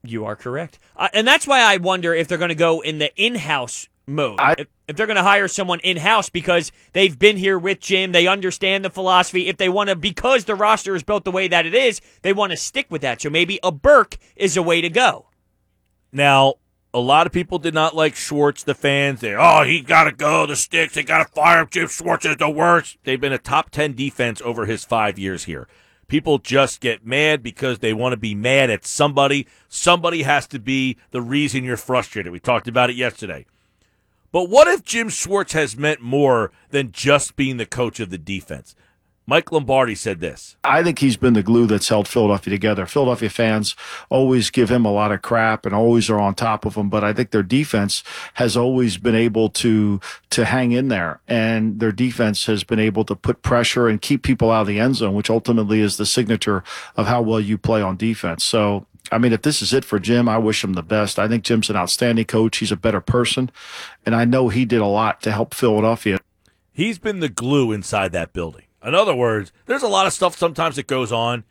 You 0.02 0.24
are 0.24 0.36
correct. 0.36 0.78
Uh, 0.96 1.08
and 1.12 1.26
that's 1.26 1.46
why 1.46 1.60
I 1.60 1.78
wonder 1.78 2.14
if 2.14 2.28
they're 2.28 2.38
going 2.38 2.48
to 2.50 2.54
go 2.54 2.80
in 2.80 2.98
the 2.98 3.14
in 3.16 3.36
house 3.36 3.88
mode. 4.08 4.40
I- 4.40 4.56
if, 4.58 4.66
if 4.88 4.96
they're 4.96 5.06
going 5.06 5.16
to 5.16 5.22
hire 5.22 5.48
someone 5.48 5.80
in 5.80 5.98
house 5.98 6.28
because 6.30 6.72
they've 6.92 7.16
been 7.18 7.36
here 7.36 7.58
with 7.58 7.80
Jim, 7.80 8.12
they 8.12 8.26
understand 8.26 8.84
the 8.84 8.90
philosophy. 8.90 9.48
If 9.48 9.58
they 9.58 9.68
want 9.68 9.90
to, 9.90 9.96
because 9.96 10.46
the 10.46 10.54
roster 10.54 10.94
is 10.94 11.02
built 11.02 11.24
the 11.24 11.30
way 11.30 11.48
that 11.48 11.66
it 11.66 11.74
is, 11.74 12.00
they 12.22 12.32
want 12.32 12.50
to 12.50 12.56
stick 12.56 12.86
with 12.90 13.02
that. 13.02 13.20
So 13.20 13.30
maybe 13.30 13.60
a 13.62 13.70
Burke 13.70 14.16
is 14.34 14.56
a 14.56 14.62
way 14.62 14.80
to 14.80 14.88
go. 14.88 15.26
Now, 16.10 16.54
a 16.94 17.00
lot 17.00 17.26
of 17.26 17.32
people 17.32 17.58
did 17.58 17.74
not 17.74 17.94
like 17.94 18.16
Schwartz, 18.16 18.62
the 18.62 18.74
fans. 18.74 19.20
They, 19.20 19.34
oh, 19.34 19.62
he 19.64 19.80
got 19.80 20.04
to 20.04 20.12
go. 20.12 20.46
The 20.46 20.56
sticks, 20.56 20.94
they 20.94 21.02
got 21.02 21.26
to 21.26 21.32
fire 21.32 21.60
him. 21.60 21.68
Jim 21.70 21.88
Schwartz 21.88 22.24
is 22.24 22.36
the 22.38 22.48
worst. 22.48 22.96
They've 23.04 23.20
been 23.20 23.32
a 23.32 23.38
top 23.38 23.70
10 23.70 23.94
defense 23.94 24.40
over 24.42 24.64
his 24.64 24.84
five 24.84 25.18
years 25.18 25.44
here. 25.44 25.68
People 26.06 26.38
just 26.38 26.80
get 26.80 27.04
mad 27.04 27.42
because 27.42 27.80
they 27.80 27.92
want 27.92 28.14
to 28.14 28.16
be 28.16 28.34
mad 28.34 28.70
at 28.70 28.86
somebody. 28.86 29.46
Somebody 29.68 30.22
has 30.22 30.46
to 30.48 30.58
be 30.58 30.96
the 31.10 31.20
reason 31.20 31.64
you're 31.64 31.76
frustrated. 31.76 32.32
We 32.32 32.40
talked 32.40 32.66
about 32.66 32.88
it 32.88 32.96
yesterday. 32.96 33.44
But 34.30 34.50
what 34.50 34.68
if 34.68 34.84
Jim 34.84 35.08
Schwartz 35.08 35.54
has 35.54 35.76
meant 35.76 36.00
more 36.00 36.52
than 36.70 36.92
just 36.92 37.36
being 37.36 37.56
the 37.56 37.66
coach 37.66 37.98
of 38.00 38.10
the 38.10 38.18
defense? 38.18 38.74
Mike 39.28 39.52
Lombardi 39.52 39.94
said 39.94 40.20
this. 40.20 40.56
I 40.64 40.82
think 40.82 41.00
he's 41.00 41.18
been 41.18 41.34
the 41.34 41.42
glue 41.42 41.66
that's 41.66 41.90
held 41.90 42.08
Philadelphia 42.08 42.50
together. 42.50 42.86
Philadelphia 42.86 43.28
fans 43.28 43.76
always 44.08 44.48
give 44.48 44.70
him 44.70 44.86
a 44.86 44.90
lot 44.90 45.12
of 45.12 45.20
crap 45.20 45.66
and 45.66 45.74
always 45.74 46.08
are 46.08 46.18
on 46.18 46.34
top 46.34 46.64
of 46.64 46.76
him, 46.76 46.88
but 46.88 47.04
I 47.04 47.12
think 47.12 47.30
their 47.30 47.42
defense 47.42 48.02
has 48.34 48.56
always 48.56 48.96
been 48.96 49.14
able 49.14 49.50
to 49.50 50.00
to 50.30 50.46
hang 50.46 50.72
in 50.72 50.88
there, 50.88 51.20
and 51.28 51.78
their 51.78 51.92
defense 51.92 52.46
has 52.46 52.64
been 52.64 52.78
able 52.78 53.04
to 53.04 53.14
put 53.14 53.42
pressure 53.42 53.86
and 53.86 54.00
keep 54.00 54.22
people 54.22 54.50
out 54.50 54.62
of 54.62 54.66
the 54.66 54.80
end 54.80 54.96
zone, 54.96 55.12
which 55.12 55.28
ultimately 55.28 55.80
is 55.80 55.98
the 55.98 56.06
signature 56.06 56.64
of 56.96 57.06
how 57.06 57.20
well 57.20 57.40
you 57.40 57.58
play 57.58 57.82
on 57.82 57.98
defense. 57.98 58.42
So. 58.42 58.86
I 59.10 59.16
mean, 59.16 59.32
if 59.32 59.40
this 59.40 59.62
is 59.62 59.72
it 59.72 59.86
for 59.86 59.98
Jim, 59.98 60.28
I 60.28 60.36
wish 60.36 60.62
him 60.62 60.74
the 60.74 60.82
best. 60.82 61.18
I 61.18 61.28
think 61.28 61.42
Jim's 61.42 61.70
an 61.70 61.76
outstanding 61.76 62.26
coach. 62.26 62.58
He's 62.58 62.72
a 62.72 62.76
better 62.76 63.00
person. 63.00 63.50
And 64.04 64.14
I 64.14 64.26
know 64.26 64.50
he 64.50 64.66
did 64.66 64.82
a 64.82 64.86
lot 64.86 65.22
to 65.22 65.32
help 65.32 65.54
Philadelphia. 65.54 66.18
He's 66.74 66.98
been 66.98 67.20
the 67.20 67.30
glue 67.30 67.72
inside 67.72 68.12
that 68.12 68.34
building. 68.34 68.67
In 68.84 68.94
other 68.94 69.14
words, 69.14 69.52
there's 69.66 69.82
a 69.82 69.88
lot 69.88 70.06
of 70.06 70.12
stuff 70.12 70.36
sometimes 70.36 70.76
that 70.76 70.86
goes 70.86 71.10
on, 71.12 71.44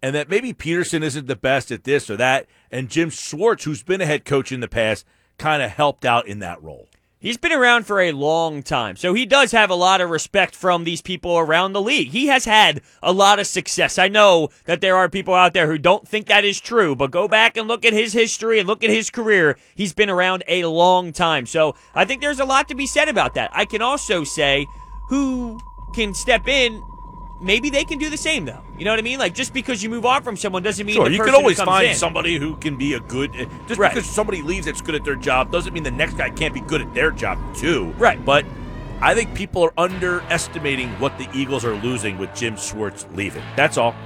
and 0.00 0.14
that 0.14 0.28
maybe 0.28 0.52
Pederson 0.52 1.02
isn't 1.02 1.26
the 1.26 1.36
best 1.36 1.70
at 1.70 1.84
this 1.84 2.08
or 2.08 2.16
that, 2.16 2.46
and 2.70 2.88
Jim 2.88 3.10
Schwartz, 3.10 3.64
who's 3.64 3.82
been 3.82 4.00
a 4.00 4.06
head 4.06 4.24
coach 4.24 4.52
in 4.52 4.60
the 4.60 4.68
past, 4.68 5.06
kind 5.38 5.62
of 5.62 5.70
helped 5.70 6.04
out 6.04 6.26
in 6.26 6.38
that 6.40 6.62
role. 6.62 6.88
He's 7.18 7.36
been 7.36 7.52
around 7.52 7.86
for 7.86 8.00
a 8.00 8.10
long 8.10 8.64
time, 8.64 8.96
so 8.96 9.14
he 9.14 9.26
does 9.26 9.52
have 9.52 9.70
a 9.70 9.76
lot 9.76 10.00
of 10.00 10.10
respect 10.10 10.56
from 10.56 10.82
these 10.82 11.00
people 11.00 11.38
around 11.38 11.72
the 11.72 11.80
league. 11.80 12.08
He 12.08 12.26
has 12.26 12.46
had 12.46 12.80
a 13.00 13.12
lot 13.12 13.38
of 13.38 13.46
success. 13.46 13.96
I 13.96 14.08
know 14.08 14.48
that 14.64 14.80
there 14.80 14.96
are 14.96 15.08
people 15.08 15.32
out 15.32 15.54
there 15.54 15.68
who 15.68 15.78
don't 15.78 16.06
think 16.06 16.26
that 16.26 16.44
is 16.44 16.60
true, 16.60 16.96
but 16.96 17.12
go 17.12 17.28
back 17.28 17.56
and 17.56 17.68
look 17.68 17.84
at 17.84 17.92
his 17.92 18.12
history 18.12 18.58
and 18.58 18.66
look 18.66 18.82
at 18.82 18.90
his 18.90 19.08
career. 19.08 19.56
He's 19.76 19.92
been 19.92 20.10
around 20.10 20.42
a 20.48 20.64
long 20.64 21.12
time, 21.12 21.46
so 21.46 21.76
I 21.94 22.04
think 22.04 22.22
there's 22.22 22.40
a 22.40 22.44
lot 22.44 22.66
to 22.70 22.74
be 22.74 22.88
said 22.88 23.08
about 23.08 23.34
that. 23.34 23.50
I 23.52 23.66
can 23.66 23.82
also 23.82 24.24
say 24.24 24.66
who 25.08 25.60
can 25.92 26.14
step 26.14 26.48
in. 26.48 26.84
Maybe 27.40 27.70
they 27.70 27.84
can 27.84 27.98
do 27.98 28.08
the 28.08 28.16
same, 28.16 28.44
though. 28.44 28.60
You 28.78 28.84
know 28.84 28.92
what 28.92 29.00
I 29.00 29.02
mean? 29.02 29.18
Like 29.18 29.34
just 29.34 29.52
because 29.52 29.82
you 29.82 29.90
move 29.90 30.06
on 30.06 30.22
from 30.22 30.36
someone 30.36 30.62
doesn't 30.62 30.86
mean 30.86 30.94
Sure, 30.94 31.10
you 31.10 31.22
can 31.24 31.34
always 31.34 31.60
find 31.60 31.88
in. 31.88 31.94
somebody 31.96 32.38
who 32.38 32.54
can 32.56 32.76
be 32.76 32.94
a 32.94 33.00
good. 33.00 33.34
Eh, 33.34 33.46
just 33.66 33.80
Right. 33.80 33.92
because 33.92 34.08
somebody 34.08 34.42
leaves 34.42 34.66
that's 34.66 34.80
good 34.80 34.94
at 34.94 35.04
their 35.04 35.16
job 35.16 35.50
doesn't 35.50 35.72
mean 35.72 35.82
the 35.82 35.90
next 35.90 36.14
guy 36.16 36.30
can't 36.30 36.54
be 36.54 36.60
good 36.60 36.80
at 36.80 36.94
their 36.94 37.10
job 37.10 37.38
too. 37.56 37.92
Right. 37.98 38.24
But 38.24 38.44
I 39.00 39.14
think 39.14 39.34
people 39.34 39.64
are 39.64 39.72
underestimating 39.76 40.88
what 41.00 41.18
the 41.18 41.26
Eagles 41.34 41.64
are 41.64 41.74
losing 41.74 42.16
with 42.16 42.32
Jim 42.34 42.56
Schwartz 42.56 43.06
leaving. 43.14 43.42
That's 43.56 43.76
all. 43.76 43.96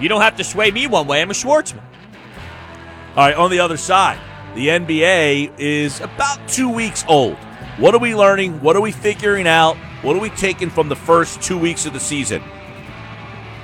You 0.00 0.08
don't 0.08 0.22
have 0.22 0.36
to 0.38 0.44
sway 0.44 0.72
me 0.72 0.88
one 0.88 1.06
way. 1.06 1.22
I'm 1.22 1.30
a 1.30 1.34
Schwartzman. 1.34 1.82
All 3.16 3.26
right, 3.26 3.36
on 3.36 3.50
the 3.50 3.60
other 3.60 3.76
side, 3.76 4.18
the 4.56 4.68
NBA 4.68 5.52
is 5.58 6.00
about 6.00 6.48
two 6.48 6.68
weeks 6.68 7.04
old. 7.06 7.36
What 7.78 7.94
are 7.94 7.98
we 7.98 8.14
learning? 8.14 8.60
What 8.60 8.76
are 8.76 8.80
we 8.80 8.92
figuring 8.92 9.46
out? 9.46 9.76
What 10.02 10.16
are 10.16 10.20
we 10.20 10.30
taking 10.30 10.70
from 10.70 10.88
the 10.88 10.96
first 10.96 11.40
two 11.40 11.58
weeks 11.58 11.86
of 11.86 11.92
the 11.92 12.00
season? 12.00 12.42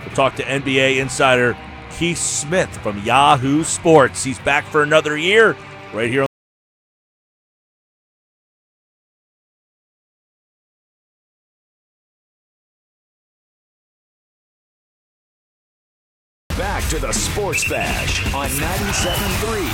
We'll 0.04 0.14
talk 0.14 0.36
to 0.36 0.42
NBA 0.42 0.98
insider 0.98 1.56
Keith 1.90 2.18
Smith 2.18 2.74
from 2.78 2.98
Yahoo 3.02 3.64
Sports. 3.64 4.22
He's 4.22 4.38
back 4.38 4.64
for 4.66 4.82
another 4.82 5.16
year 5.16 5.56
right 5.92 6.10
here. 6.10 6.26
To 16.90 17.00
the 17.00 17.10
Sports 17.10 17.68
Bash 17.68 18.32
on 18.32 18.48
97.3 18.48 19.66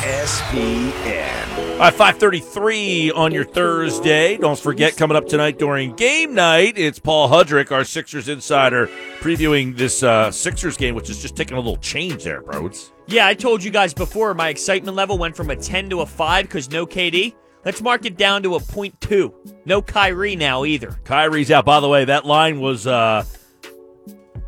ESPN. 0.00 1.58
All 1.72 1.78
right, 1.80 1.92
533 1.92 3.10
on 3.10 3.30
your 3.30 3.44
Thursday. 3.44 4.38
Don't 4.38 4.58
forget, 4.58 4.96
coming 4.96 5.18
up 5.18 5.26
tonight 5.26 5.58
during 5.58 5.94
game 5.96 6.32
night, 6.32 6.78
it's 6.78 6.98
Paul 6.98 7.28
Hudrick, 7.28 7.70
our 7.70 7.84
Sixers 7.84 8.30
insider, 8.30 8.86
previewing 9.18 9.76
this 9.76 10.02
uh, 10.02 10.30
Sixers 10.30 10.78
game, 10.78 10.94
which 10.94 11.10
is 11.10 11.20
just 11.20 11.36
taking 11.36 11.58
a 11.58 11.60
little 11.60 11.76
change 11.76 12.24
there, 12.24 12.40
Brodes. 12.40 12.90
Yeah, 13.06 13.26
I 13.26 13.34
told 13.34 13.62
you 13.62 13.70
guys 13.70 13.92
before 13.92 14.32
my 14.32 14.48
excitement 14.48 14.96
level 14.96 15.18
went 15.18 15.36
from 15.36 15.50
a 15.50 15.56
10 15.56 15.90
to 15.90 16.00
a 16.00 16.06
5 16.06 16.44
because 16.46 16.70
no 16.70 16.86
KD. 16.86 17.34
Let's 17.66 17.82
mark 17.82 18.06
it 18.06 18.16
down 18.16 18.42
to 18.44 18.54
a 18.54 18.60
point 18.60 18.98
two. 19.02 19.34
No 19.66 19.82
Kyrie 19.82 20.36
now 20.36 20.64
either. 20.64 20.98
Kyrie's 21.04 21.50
out. 21.50 21.66
By 21.66 21.80
the 21.80 21.88
way, 21.88 22.06
that 22.06 22.24
line 22.24 22.60
was, 22.60 22.86
uh, 22.86 23.24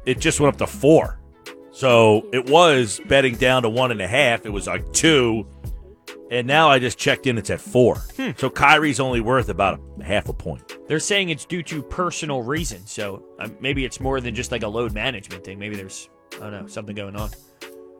it 0.07 0.21
just 0.21 0.41
went 0.41 0.55
up 0.55 0.59
to 0.59 0.67
four. 0.67 1.19
So 1.73 2.29
it 2.33 2.49
was 2.49 3.01
betting 3.09 3.37
down 3.37 3.63
to 3.63 3.71
one 3.71 3.91
and 3.91 4.01
a 4.01 4.07
half. 4.07 4.45
It 4.45 4.51
was 4.51 4.67
like 4.67 4.93
two. 4.93 5.47
And 6.31 6.47
now 6.47 6.71
I 6.71 6.79
just 6.79 6.99
checked 6.99 7.27
in, 7.27 7.37
it's 7.37 7.51
at 7.51 7.61
four. 7.61 7.97
So 8.37 8.49
Kyrie's 8.49 9.01
only 9.01 9.21
worth 9.21 9.51
about 9.51 9.81
a 10.01 10.05
half 10.05 10.29
a 10.31 10.33
point. 10.33 10.79
They're 10.89 10.99
saying 10.99 11.29
it's 11.29 11.45
due 11.45 11.63
to 11.65 11.83
personal 11.83 12.41
reasons, 12.43 12.91
so 12.91 13.23
uh, 13.39 13.49
maybe 13.61 13.85
it's 13.85 14.01
more 14.01 14.19
than 14.19 14.35
just 14.35 14.51
like 14.51 14.63
a 14.63 14.69
load 14.69 14.95
management 14.95 15.45
thing. 15.45 15.59
Maybe 15.59 15.77
there's, 15.77 16.09
I 16.37 16.39
don't 16.39 16.53
know, 16.53 16.67
something 16.69 16.97
going 16.97 17.17
on. 17.17 17.31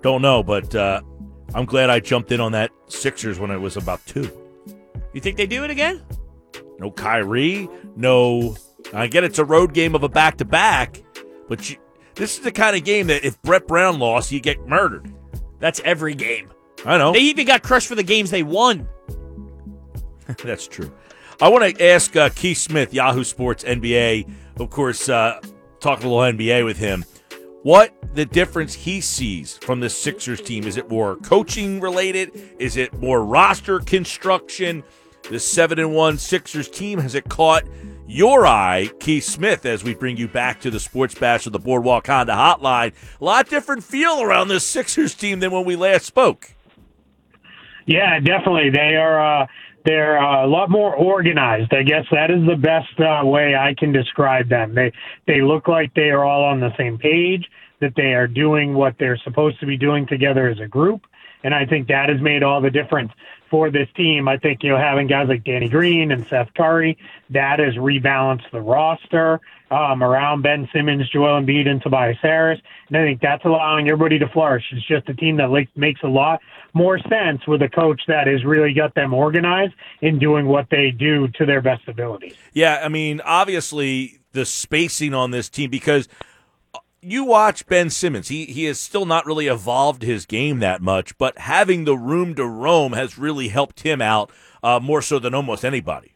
Don't 0.01 0.23
know, 0.23 0.43
but 0.43 0.75
uh, 0.75 1.03
I'm 1.55 1.67
glad 1.67 1.91
I 1.91 2.01
jumped 2.01 2.33
in 2.33 2.41
on 2.41 2.53
that 2.53 2.71
Sixers 2.87 3.39
when 3.39 3.51
it 3.51 3.59
was 3.59 3.77
about 3.77 4.01
two. 4.07 4.31
You 5.13 5.21
think 5.21 5.37
they 5.37 5.47
do 5.47 5.65
it 5.65 5.71
again? 5.71 6.03
No 6.79 6.91
Kyrie, 6.91 7.69
no. 7.97 8.57
I 8.95 9.09
get 9.09 9.25
it's 9.25 9.39
a 9.39 9.45
road 9.45 9.75
game 9.75 9.95
of 9.95 10.05
a 10.05 10.09
back 10.09 10.39
to 10.39 10.47
back, 10.47 11.03
but 11.49 11.69
you, 11.69 11.77
this 12.15 12.37
is 12.37 12.45
the 12.45 12.53
kind 12.53 12.77
of 12.77 12.85
game 12.85 13.07
that 13.09 13.25
if 13.25 13.41
Brett 13.43 13.67
Brown 13.67 13.99
lost, 13.99 14.33
you 14.33 14.41
get 14.41 14.67
murdered. 14.67 15.13
That's 15.59 15.81
every 15.85 16.15
game. 16.15 16.51
I 16.85 16.99
know. 16.99 17.13
They 17.13 17.21
even 17.21 17.47
got 17.47 17.63
crushed 17.63 17.89
for 17.89 17.95
the 17.95 18.03
games 18.03 18.31
they 18.31 18.43
won. 18.43 18.89
That's 20.43 20.67
true. 20.67 20.93
I 21.41 21.49
want 21.49 21.77
to 21.77 21.85
ask 21.85 22.15
uh, 22.17 22.29
Keith 22.31 22.59
Smith, 22.59 22.93
Yahoo 22.93 23.25
Sports 23.25 23.65
NBA, 23.65 24.31
of 24.59 24.71
course, 24.71 25.09
uh, 25.09 25.41
talk 25.81 26.03
a 26.03 26.09
little 26.09 26.19
NBA 26.19 26.65
with 26.65 26.79
him. 26.79 27.05
What 27.63 27.95
the 28.15 28.25
difference 28.25 28.75
he 28.75 29.01
sees 29.01 29.57
from 29.59 29.81
the 29.81 29.89
Sixers 29.89 30.41
team? 30.41 30.65
Is 30.65 30.77
it 30.77 30.91
more 30.91 31.17
coaching 31.17 31.81
related? 31.81 32.31
Is 32.59 32.77
it 32.77 32.93
more 32.95 33.25
roster 33.25 33.79
construction? 33.79 34.83
The 35.31 35.39
seven 35.39 35.79
and 35.79 35.95
one 35.95 36.19
Sixers 36.19 36.69
team 36.69 36.99
has 36.99 37.15
it 37.15 37.29
caught 37.29 37.65
your 38.13 38.47
eye, 38.47 38.91
Keith 39.01 39.25
Smith, 39.25 39.65
as 39.65 39.83
we 39.83 39.95
bring 39.95 40.17
you 40.17 40.29
back 40.29 40.61
to 40.61 40.71
the 40.71 40.79
Sports 40.79 41.15
Bash 41.15 41.47
of 41.47 41.53
the 41.53 41.59
Boardwalk 41.59 42.07
Honda 42.07 42.35
Hotline. 42.35 42.93
A 43.21 43.25
lot 43.25 43.49
different 43.49 43.83
feel 43.83 44.23
around 44.23 44.49
this 44.49 44.65
Sixers 44.65 45.15
team 45.15 45.41
than 45.41 45.51
when 45.51 45.65
we 45.65 45.77
last 45.77 46.05
spoke. 46.05 46.55
Yeah, 47.87 48.21
definitely. 48.21 48.71
They 48.71 48.97
are. 48.97 49.43
Uh, 49.43 49.47
they're 49.85 50.17
uh, 50.17 50.47
a 50.47 50.49
lot 50.49 50.71
more 50.71 50.95
organized. 50.95 51.75
I 51.75 51.83
guess 51.83 52.05
that 52.13 52.31
is 52.31 52.47
the 52.47 52.55
best 52.55 53.01
uh, 53.01 53.27
way 53.27 53.57
I 53.57 53.75
can 53.77 53.93
describe 53.93 54.49
them. 54.49 54.75
They 54.75 54.93
they 55.27 55.41
look 55.41 55.67
like 55.67 55.93
they 55.95 56.11
are 56.11 56.25
all 56.25 56.45
on 56.45 56.61
the 56.61 56.71
same 56.77 56.99
page. 56.99 57.49
That 57.81 57.95
they 57.97 58.15
are 58.15 58.29
doing 58.29 58.75
what 58.75 58.95
they're 59.01 59.19
supposed 59.25 59.59
to 59.59 59.67
be 59.67 59.77
doing 59.77 60.07
together 60.07 60.49
as 60.49 60.61
a 60.61 60.69
group, 60.69 61.03
and 61.43 61.53
I 61.53 61.67
think 61.67 61.89
that 61.89 62.11
has 62.11 62.21
made 62.21 62.45
all 62.45 62.61
the 62.61 62.71
difference 62.71 63.11
for 63.53 63.71
this 63.71 63.89
team. 63.95 64.29
I 64.29 64.39
think, 64.39 64.63
you 64.63 64.71
know, 64.71 64.79
having 64.79 65.09
guys 65.09 65.29
like 65.29 65.45
Danny 65.45 65.69
Green 65.69 66.11
and 66.11 66.27
Seth 66.27 66.49
Curry, 66.57 66.97
that 67.29 67.59
has 67.59 67.75
rebalanced 67.75 68.51
the 68.51 68.63
roster 68.63 69.41
um, 69.71 70.03
around 70.03 70.41
Ben 70.41 70.71
Simmons, 70.73 71.07
Joel 71.11 71.43
Embiid, 71.43 71.69
and 71.69 71.83
Tobias 71.83 72.17
Harris. 72.23 72.59
And 72.89 72.97
I 72.97 73.05
think 73.05 73.21
that's 73.21 73.45
allowing 73.45 73.91
everybody 73.91 74.19
to 74.21 74.29
flourish. 74.29 74.65
It's 74.73 74.89
just 74.89 75.07
a 75.11 75.15
team 75.15 75.37
that 75.37 75.51
makes 75.77 76.01
a 76.03 76.09
lot 76.09 76.41
more 76.73 76.99
sense 76.99 77.47
with 77.47 77.61
a 77.61 77.69
coach 77.69 78.01
that 78.09 78.27
has 78.27 78.43
really 78.43 78.73
got 78.73 78.95
them 78.95 79.13
organized 79.13 79.75
in 80.01 80.19
doing 80.19 80.47
what 80.47 80.69
they 80.71 80.91
do 80.91 81.29
to 81.37 81.45
their 81.45 81.61
best 81.61 81.87
ability. 81.89 82.35
Yeah, 82.55 82.81
I 82.83 82.89
mean, 82.89 83.21
obviously 83.23 84.21
the 84.33 84.47
spacing 84.47 85.13
on 85.13 85.31
this 85.31 85.51
team 85.51 85.71
because– 85.71 86.09
you 87.03 87.25
watch 87.25 87.67
Ben 87.67 87.91
Simmons. 87.91 88.29
He 88.29 88.47
he 88.47 88.65
has 88.65 88.79
still 88.79 89.05
not 89.05 89.27
really 89.27 89.49
evolved 89.49 90.03
his 90.03 90.25
game 90.25 90.61
that 90.61 90.81
much, 90.81 91.19
but 91.19 91.37
having 91.39 91.85
the 91.85 91.97
room 91.97 92.35
to 92.37 92.47
roam 92.47 92.93
has 92.93 93.19
really 93.19 93.49
helped 93.49 93.81
him 93.81 94.01
out 94.01 94.31
uh, 94.63 94.79
more 94.81 95.03
so 95.03 95.19
than 95.19 95.35
almost 95.35 95.65
anybody. 95.65 96.13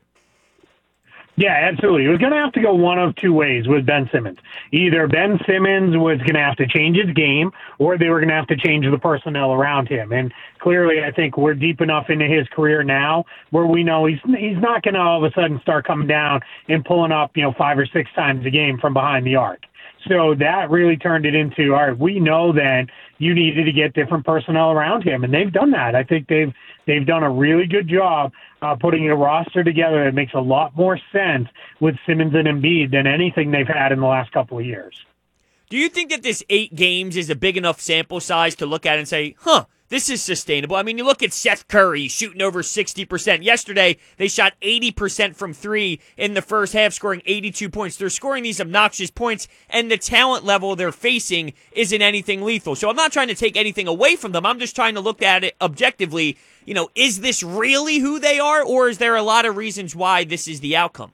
Yeah, 1.38 1.52
absolutely. 1.70 2.06
It 2.06 2.08
was 2.08 2.18
going 2.18 2.32
to 2.32 2.38
have 2.38 2.52
to 2.52 2.62
go 2.62 2.72
one 2.72 2.98
of 2.98 3.14
two 3.16 3.34
ways 3.34 3.68
with 3.68 3.84
Ben 3.84 4.08
Simmons. 4.10 4.38
Either 4.72 5.06
Ben 5.06 5.38
Simmons 5.46 5.94
was 5.94 6.16
going 6.18 6.32
to 6.32 6.40
have 6.40 6.56
to 6.56 6.66
change 6.66 6.96
his 6.96 7.14
game, 7.14 7.50
or 7.78 7.98
they 7.98 8.08
were 8.08 8.20
going 8.20 8.30
to 8.30 8.34
have 8.34 8.46
to 8.46 8.56
change 8.56 8.86
the 8.90 8.96
personnel 8.96 9.52
around 9.52 9.86
him. 9.86 10.12
And 10.12 10.32
clearly, 10.60 11.04
I 11.04 11.10
think 11.12 11.36
we're 11.36 11.52
deep 11.52 11.82
enough 11.82 12.08
into 12.08 12.24
his 12.24 12.48
career 12.48 12.82
now 12.82 13.26
where 13.50 13.66
we 13.66 13.84
know 13.84 14.06
he's 14.06 14.20
he's 14.24 14.56
not 14.56 14.82
going 14.82 14.94
to 14.94 15.00
all 15.00 15.22
of 15.22 15.30
a 15.30 15.34
sudden 15.34 15.60
start 15.60 15.86
coming 15.86 16.08
down 16.08 16.40
and 16.68 16.82
pulling 16.82 17.12
up, 17.12 17.36
you 17.36 17.42
know, 17.42 17.52
five 17.52 17.76
or 17.76 17.86
six 17.86 18.10
times 18.14 18.46
a 18.46 18.50
game 18.50 18.78
from 18.78 18.94
behind 18.94 19.26
the 19.26 19.36
arc. 19.36 19.60
So 20.08 20.34
that 20.38 20.70
really 20.70 20.96
turned 20.96 21.26
it 21.26 21.34
into, 21.34 21.74
all 21.74 21.88
right, 21.88 21.98
we 21.98 22.20
know 22.20 22.52
then 22.52 22.88
you 23.18 23.34
needed 23.34 23.64
to 23.64 23.72
get 23.72 23.94
different 23.94 24.24
personnel 24.24 24.70
around 24.70 25.02
him, 25.02 25.24
and 25.24 25.32
they've 25.32 25.52
done 25.52 25.72
that. 25.72 25.94
I 25.94 26.04
think 26.04 26.28
they've 26.28 26.52
they've 26.86 27.06
done 27.06 27.22
a 27.22 27.30
really 27.30 27.66
good 27.66 27.88
job 27.88 28.32
uh, 28.62 28.76
putting 28.76 29.08
a 29.08 29.16
roster 29.16 29.64
together 29.64 30.04
that 30.04 30.14
makes 30.14 30.34
a 30.34 30.40
lot 30.40 30.76
more 30.76 30.98
sense 31.12 31.48
with 31.80 31.96
Simmons 32.06 32.34
and 32.34 32.46
Embiid 32.46 32.92
than 32.92 33.06
anything 33.06 33.50
they've 33.50 33.66
had 33.66 33.92
in 33.92 34.00
the 34.00 34.06
last 34.06 34.32
couple 34.32 34.58
of 34.58 34.64
years. 34.64 34.94
Do 35.68 35.76
you 35.76 35.88
think 35.88 36.10
that 36.10 36.22
this 36.22 36.44
eight 36.48 36.76
games 36.76 37.16
is 37.16 37.28
a 37.28 37.34
big 37.34 37.56
enough 37.56 37.80
sample 37.80 38.20
size 38.20 38.54
to 38.56 38.66
look 38.66 38.86
at 38.86 38.98
and 38.98 39.08
say, 39.08 39.34
huh, 39.40 39.64
this 39.88 40.08
is 40.10 40.22
sustainable. 40.22 40.76
I 40.76 40.82
mean, 40.82 40.98
you 40.98 41.04
look 41.04 41.22
at 41.22 41.32
Seth 41.32 41.68
Curry 41.68 42.08
shooting 42.08 42.42
over 42.42 42.62
60%. 42.62 43.44
Yesterday, 43.44 43.98
they 44.16 44.28
shot 44.28 44.54
80% 44.60 45.36
from 45.36 45.52
three 45.52 46.00
in 46.16 46.34
the 46.34 46.42
first 46.42 46.72
half, 46.72 46.92
scoring 46.92 47.22
82 47.24 47.68
points. 47.68 47.96
They're 47.96 48.10
scoring 48.10 48.42
these 48.42 48.60
obnoxious 48.60 49.10
points, 49.10 49.46
and 49.68 49.90
the 49.90 49.96
talent 49.96 50.44
level 50.44 50.74
they're 50.74 50.92
facing 50.92 51.52
isn't 51.72 52.02
anything 52.02 52.42
lethal. 52.42 52.74
So 52.74 52.88
I'm 52.88 52.96
not 52.96 53.12
trying 53.12 53.28
to 53.28 53.34
take 53.34 53.56
anything 53.56 53.86
away 53.86 54.16
from 54.16 54.32
them. 54.32 54.46
I'm 54.46 54.58
just 54.58 54.74
trying 54.74 54.94
to 54.94 55.00
look 55.00 55.22
at 55.22 55.44
it 55.44 55.56
objectively. 55.60 56.36
You 56.64 56.74
know, 56.74 56.90
is 56.94 57.20
this 57.20 57.42
really 57.44 57.98
who 57.98 58.18
they 58.18 58.40
are, 58.40 58.64
or 58.64 58.88
is 58.88 58.98
there 58.98 59.14
a 59.14 59.22
lot 59.22 59.46
of 59.46 59.56
reasons 59.56 59.94
why 59.94 60.24
this 60.24 60.48
is 60.48 60.60
the 60.60 60.76
outcome? 60.76 61.12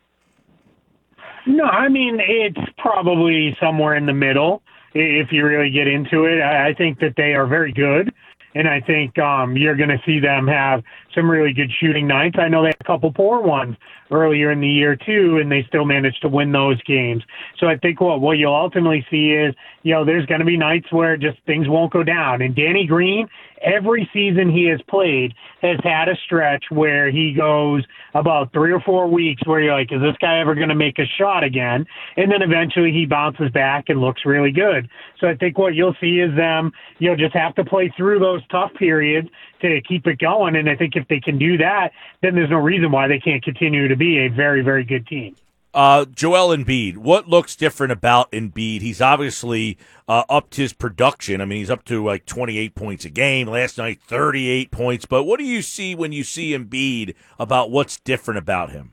No, 1.47 1.65
I 1.65 1.89
mean, 1.89 2.19
it's 2.21 2.59
probably 2.79 3.57
somewhere 3.61 3.97
in 3.97 4.07
the 4.07 4.13
middle 4.13 4.63
if 4.95 5.33
you 5.33 5.47
really 5.47 5.71
get 5.71 5.89
into 5.89 6.25
it. 6.25 6.43
I 6.43 6.75
think 6.75 7.01
that 7.01 7.15
they 7.17 7.35
are 7.35 7.47
very 7.47 7.73
good 7.73 8.13
and 8.55 8.69
I 8.69 8.81
think 8.81 9.19
um, 9.19 9.57
you're 9.57 9.77
going 9.77 9.89
to 9.89 10.01
see 10.05 10.21
them 10.21 10.47
have 10.47 10.83
some 11.15 11.31
really 11.31 11.53
good 11.53 11.71
shooting 11.81 12.07
nights. 12.07 12.37
I 12.39 12.49
know 12.49 12.63
they 12.63 12.69
had 12.69 12.77
a 12.81 12.85
couple 12.85 13.13
poor 13.13 13.41
ones 13.41 13.77
earlier 14.11 14.51
in 14.51 14.61
the 14.61 14.69
year 14.69 14.97
too, 14.97 15.39
and 15.41 15.51
they 15.51 15.65
still 15.69 15.85
managed 15.85 16.23
to 16.23 16.29
win 16.29 16.53
those 16.53 16.81
games. 16.83 17.23
So 17.59 17.67
I 17.67 17.77
think 17.77 18.01
what 18.01 18.21
what 18.21 18.39
you'll 18.39 18.55
ultimately 18.55 19.07
see 19.11 19.31
is, 19.31 19.55
you 19.83 19.95
know, 19.95 20.05
there's 20.05 20.27
going 20.27 20.41
to 20.41 20.47
be 20.47 20.57
nights 20.57 20.93
where 20.93 21.17
just 21.17 21.39
things 21.47 21.69
won't 21.69 21.93
go 21.93 22.03
down. 22.03 22.43
And 22.43 22.55
Danny 22.55 22.87
Green, 22.87 23.29
every 23.63 24.09
season 24.13 24.51
he 24.51 24.67
has 24.67 24.81
played, 24.89 25.33
has 25.63 25.79
had 25.83 26.09
a 26.09 26.17
stretch 26.25 26.65
where 26.71 27.11
he 27.11 27.33
goes 27.33 27.85
about 28.15 28.53
three 28.53 28.73
or 28.73 28.81
four 28.81 29.09
weeks 29.09 29.47
where 29.47 29.61
you're 29.61 29.75
like, 29.75 29.91
is 29.93 30.01
this 30.01 30.17
guy 30.21 30.41
ever 30.41 30.55
going 30.55 30.69
to 30.69 30.75
make 30.75 30.99
a 30.99 31.07
shot 31.19 31.43
again? 31.43 31.87
And 32.17 32.31
then 32.31 32.43
eventually 32.43 32.93
he 32.93 33.07
bounces 33.07 33.51
back 33.51 33.89
and 33.89 34.01
looks 34.01 34.23
really 34.27 34.53
good. 34.53 34.89
So 35.21 35.29
I 35.29 35.37
think 35.37 35.59
what 35.59 35.75
you'll 35.75 35.97
see 36.01 36.21
is 36.21 36.35
them, 36.37 36.73
you 36.99 37.09
know, 37.09 37.17
just 37.17 37.35
have 37.35 37.55
to 37.55 37.65
play 37.65 37.93
through 37.97 38.19
those 38.19 38.43
tough 38.49 38.73
periods 38.75 39.29
to 39.63 39.81
keep 39.81 40.07
it 40.07 40.19
going. 40.19 40.57
And 40.57 40.69
I 40.69 40.77
think 40.77 40.97
if 40.97 41.09
they 41.09 41.21
can 41.21 41.39
do 41.39 41.59
that, 41.59 41.93
then 42.21 42.35
there's 42.35 42.51
no 42.51 42.59
reason 42.59 42.91
why 42.91 43.09
they 43.09 43.19
can't 43.19 43.43
continue 43.43 43.89
to 43.89 43.97
be 43.97 44.19
a 44.19 44.29
very, 44.29 44.63
very 44.63 44.85
good 44.85 45.07
team. 45.07 45.37
Uh, 45.75 46.05
Joel 46.05 46.55
Embiid, 46.55 46.99
what 46.99 47.29
looks 47.29 47.57
different 47.57 47.93
about 47.93 48.31
Embiid? 48.33 48.83
He's 48.83 49.01
obviously 49.01 49.79
uh, 50.07 50.25
upped 50.29 50.57
his 50.57 50.75
production. 50.75 51.41
I 51.41 51.47
mean, 51.47 51.59
he's 51.59 51.71
up 51.71 51.85
to 51.87 52.05
like 52.05 52.27
28 52.27 52.75
points 52.75 53.05
a 53.07 53.11
game. 53.11 53.49
Last 53.49 53.79
night, 53.79 53.99
38 54.03 54.71
points. 54.71 55.07
But 55.07 55.25
what 55.25 55.39
do 55.39 55.45
you 55.45 55.63
see 55.63 55.95
when 55.95 56.13
you 56.13 56.25
see 56.25 56.51
Embiid 56.57 57.15
about 57.39 57.71
what's 57.71 57.99
different 57.99 58.37
about 58.37 58.71
him? 58.71 58.93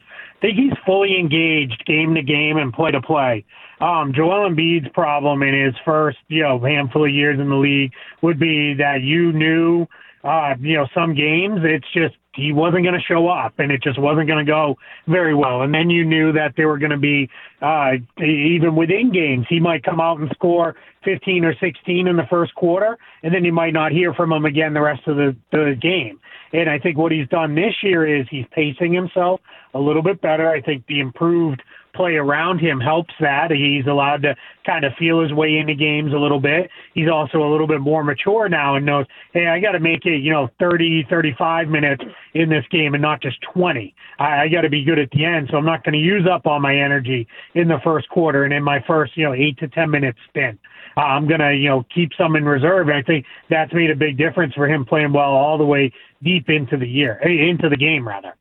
I 0.00 0.40
think 0.40 0.56
he's 0.56 0.72
fully 0.86 1.18
engaged 1.18 1.84
game 1.84 2.14
to 2.14 2.22
game 2.22 2.58
and 2.58 2.72
play 2.72 2.92
to 2.92 3.00
play. 3.00 3.44
Um, 3.82 4.12
Joel 4.14 4.48
Embiid's 4.48 4.88
problem 4.94 5.42
in 5.42 5.60
his 5.60 5.74
first, 5.84 6.18
you 6.28 6.44
know, 6.44 6.60
handful 6.60 7.04
of 7.04 7.10
years 7.10 7.40
in 7.40 7.48
the 7.48 7.56
league 7.56 7.92
would 8.22 8.38
be 8.38 8.74
that 8.74 9.02
you 9.02 9.32
knew, 9.32 9.88
uh, 10.22 10.54
you 10.60 10.76
know, 10.76 10.86
some 10.94 11.16
games 11.16 11.62
it's 11.64 11.92
just 11.92 12.14
he 12.32 12.52
wasn't 12.52 12.84
going 12.84 12.94
to 12.94 13.00
show 13.00 13.28
up 13.28 13.54
and 13.58 13.72
it 13.72 13.82
just 13.82 13.98
wasn't 13.98 14.28
going 14.28 14.38
to 14.38 14.48
go 14.50 14.76
very 15.08 15.34
well. 15.34 15.62
And 15.62 15.74
then 15.74 15.90
you 15.90 16.04
knew 16.04 16.32
that 16.32 16.54
there 16.56 16.68
were 16.68 16.78
going 16.78 16.92
to 16.92 16.96
be, 16.96 17.28
uh, 17.60 17.94
even 18.24 18.76
within 18.76 19.10
games, 19.12 19.46
he 19.48 19.58
might 19.58 19.82
come 19.82 20.00
out 20.00 20.20
and 20.20 20.30
score 20.30 20.76
15 21.04 21.44
or 21.44 21.54
16 21.60 22.06
in 22.06 22.16
the 22.16 22.26
first 22.30 22.54
quarter, 22.54 22.96
and 23.24 23.34
then 23.34 23.44
you 23.44 23.52
might 23.52 23.72
not 23.72 23.90
hear 23.90 24.14
from 24.14 24.32
him 24.32 24.44
again 24.44 24.74
the 24.74 24.80
rest 24.80 25.02
of 25.08 25.16
the, 25.16 25.36
the 25.50 25.76
game. 25.82 26.20
And 26.52 26.70
I 26.70 26.78
think 26.78 26.96
what 26.96 27.10
he's 27.10 27.28
done 27.28 27.56
this 27.56 27.74
year 27.82 28.06
is 28.06 28.26
he's 28.30 28.46
pacing 28.52 28.92
himself 28.92 29.40
a 29.74 29.78
little 29.78 30.02
bit 30.02 30.20
better. 30.20 30.48
I 30.48 30.60
think 30.60 30.86
the 30.86 31.00
improved 31.00 31.62
play 31.94 32.14
around 32.14 32.58
him 32.58 32.80
helps 32.80 33.14
that. 33.20 33.50
He's 33.50 33.86
allowed 33.86 34.22
to 34.22 34.34
kind 34.64 34.84
of 34.84 34.92
feel 34.98 35.20
his 35.20 35.32
way 35.32 35.58
into 35.58 35.74
games 35.74 36.12
a 36.12 36.18
little 36.18 36.40
bit. 36.40 36.70
He's 36.94 37.08
also 37.08 37.42
a 37.42 37.50
little 37.50 37.66
bit 37.66 37.80
more 37.80 38.02
mature 38.04 38.48
now 38.48 38.76
and 38.76 38.86
knows, 38.86 39.06
hey, 39.32 39.48
I 39.48 39.60
got 39.60 39.72
to 39.72 39.80
make 39.80 40.06
it, 40.06 40.22
you 40.22 40.32
know, 40.32 40.48
30, 40.58 41.06
35 41.10 41.68
minutes 41.68 42.04
in 42.34 42.48
this 42.48 42.64
game 42.70 42.94
and 42.94 43.02
not 43.02 43.20
just 43.20 43.40
20. 43.54 43.94
I, 44.18 44.42
I 44.42 44.48
got 44.48 44.62
to 44.62 44.70
be 44.70 44.84
good 44.84 44.98
at 44.98 45.10
the 45.10 45.24
end. 45.24 45.48
So 45.50 45.56
I'm 45.56 45.64
not 45.64 45.84
going 45.84 45.94
to 45.94 45.98
use 45.98 46.26
up 46.30 46.46
all 46.46 46.60
my 46.60 46.76
energy 46.76 47.26
in 47.54 47.68
the 47.68 47.78
first 47.84 48.08
quarter 48.08 48.44
and 48.44 48.52
in 48.52 48.62
my 48.62 48.82
first, 48.86 49.16
you 49.16 49.24
know, 49.24 49.34
eight 49.34 49.58
to 49.58 49.68
10 49.68 49.90
minute 49.90 50.16
stint. 50.30 50.58
Uh, 50.96 51.00
I'm 51.00 51.26
going 51.26 51.40
to, 51.40 51.54
you 51.54 51.68
know, 51.68 51.84
keep 51.94 52.12
some 52.18 52.36
in 52.36 52.44
reserve. 52.44 52.88
And 52.88 52.96
I 52.96 53.02
think 53.02 53.26
that's 53.48 53.72
made 53.72 53.90
a 53.90 53.96
big 53.96 54.18
difference 54.18 54.54
for 54.54 54.68
him 54.68 54.84
playing 54.84 55.12
well 55.12 55.30
all 55.30 55.58
the 55.58 55.64
way 55.64 55.92
deep 56.22 56.48
into 56.48 56.76
the 56.76 56.86
year, 56.86 57.20
eh, 57.24 57.48
into 57.48 57.68
the 57.68 57.76
game 57.76 58.06
rather. 58.06 58.34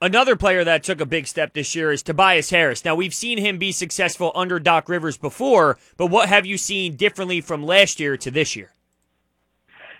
Another 0.00 0.36
player 0.36 0.62
that 0.62 0.84
took 0.84 1.00
a 1.00 1.06
big 1.06 1.26
step 1.26 1.54
this 1.54 1.74
year 1.74 1.90
is 1.90 2.04
Tobias 2.04 2.50
Harris. 2.50 2.84
Now, 2.84 2.94
we've 2.94 3.14
seen 3.14 3.36
him 3.36 3.58
be 3.58 3.72
successful 3.72 4.30
under 4.32 4.60
Doc 4.60 4.88
Rivers 4.88 5.16
before, 5.16 5.76
but 5.96 6.06
what 6.06 6.28
have 6.28 6.46
you 6.46 6.56
seen 6.56 6.94
differently 6.94 7.40
from 7.40 7.66
last 7.66 7.98
year 7.98 8.16
to 8.18 8.30
this 8.30 8.54
year? 8.54 8.72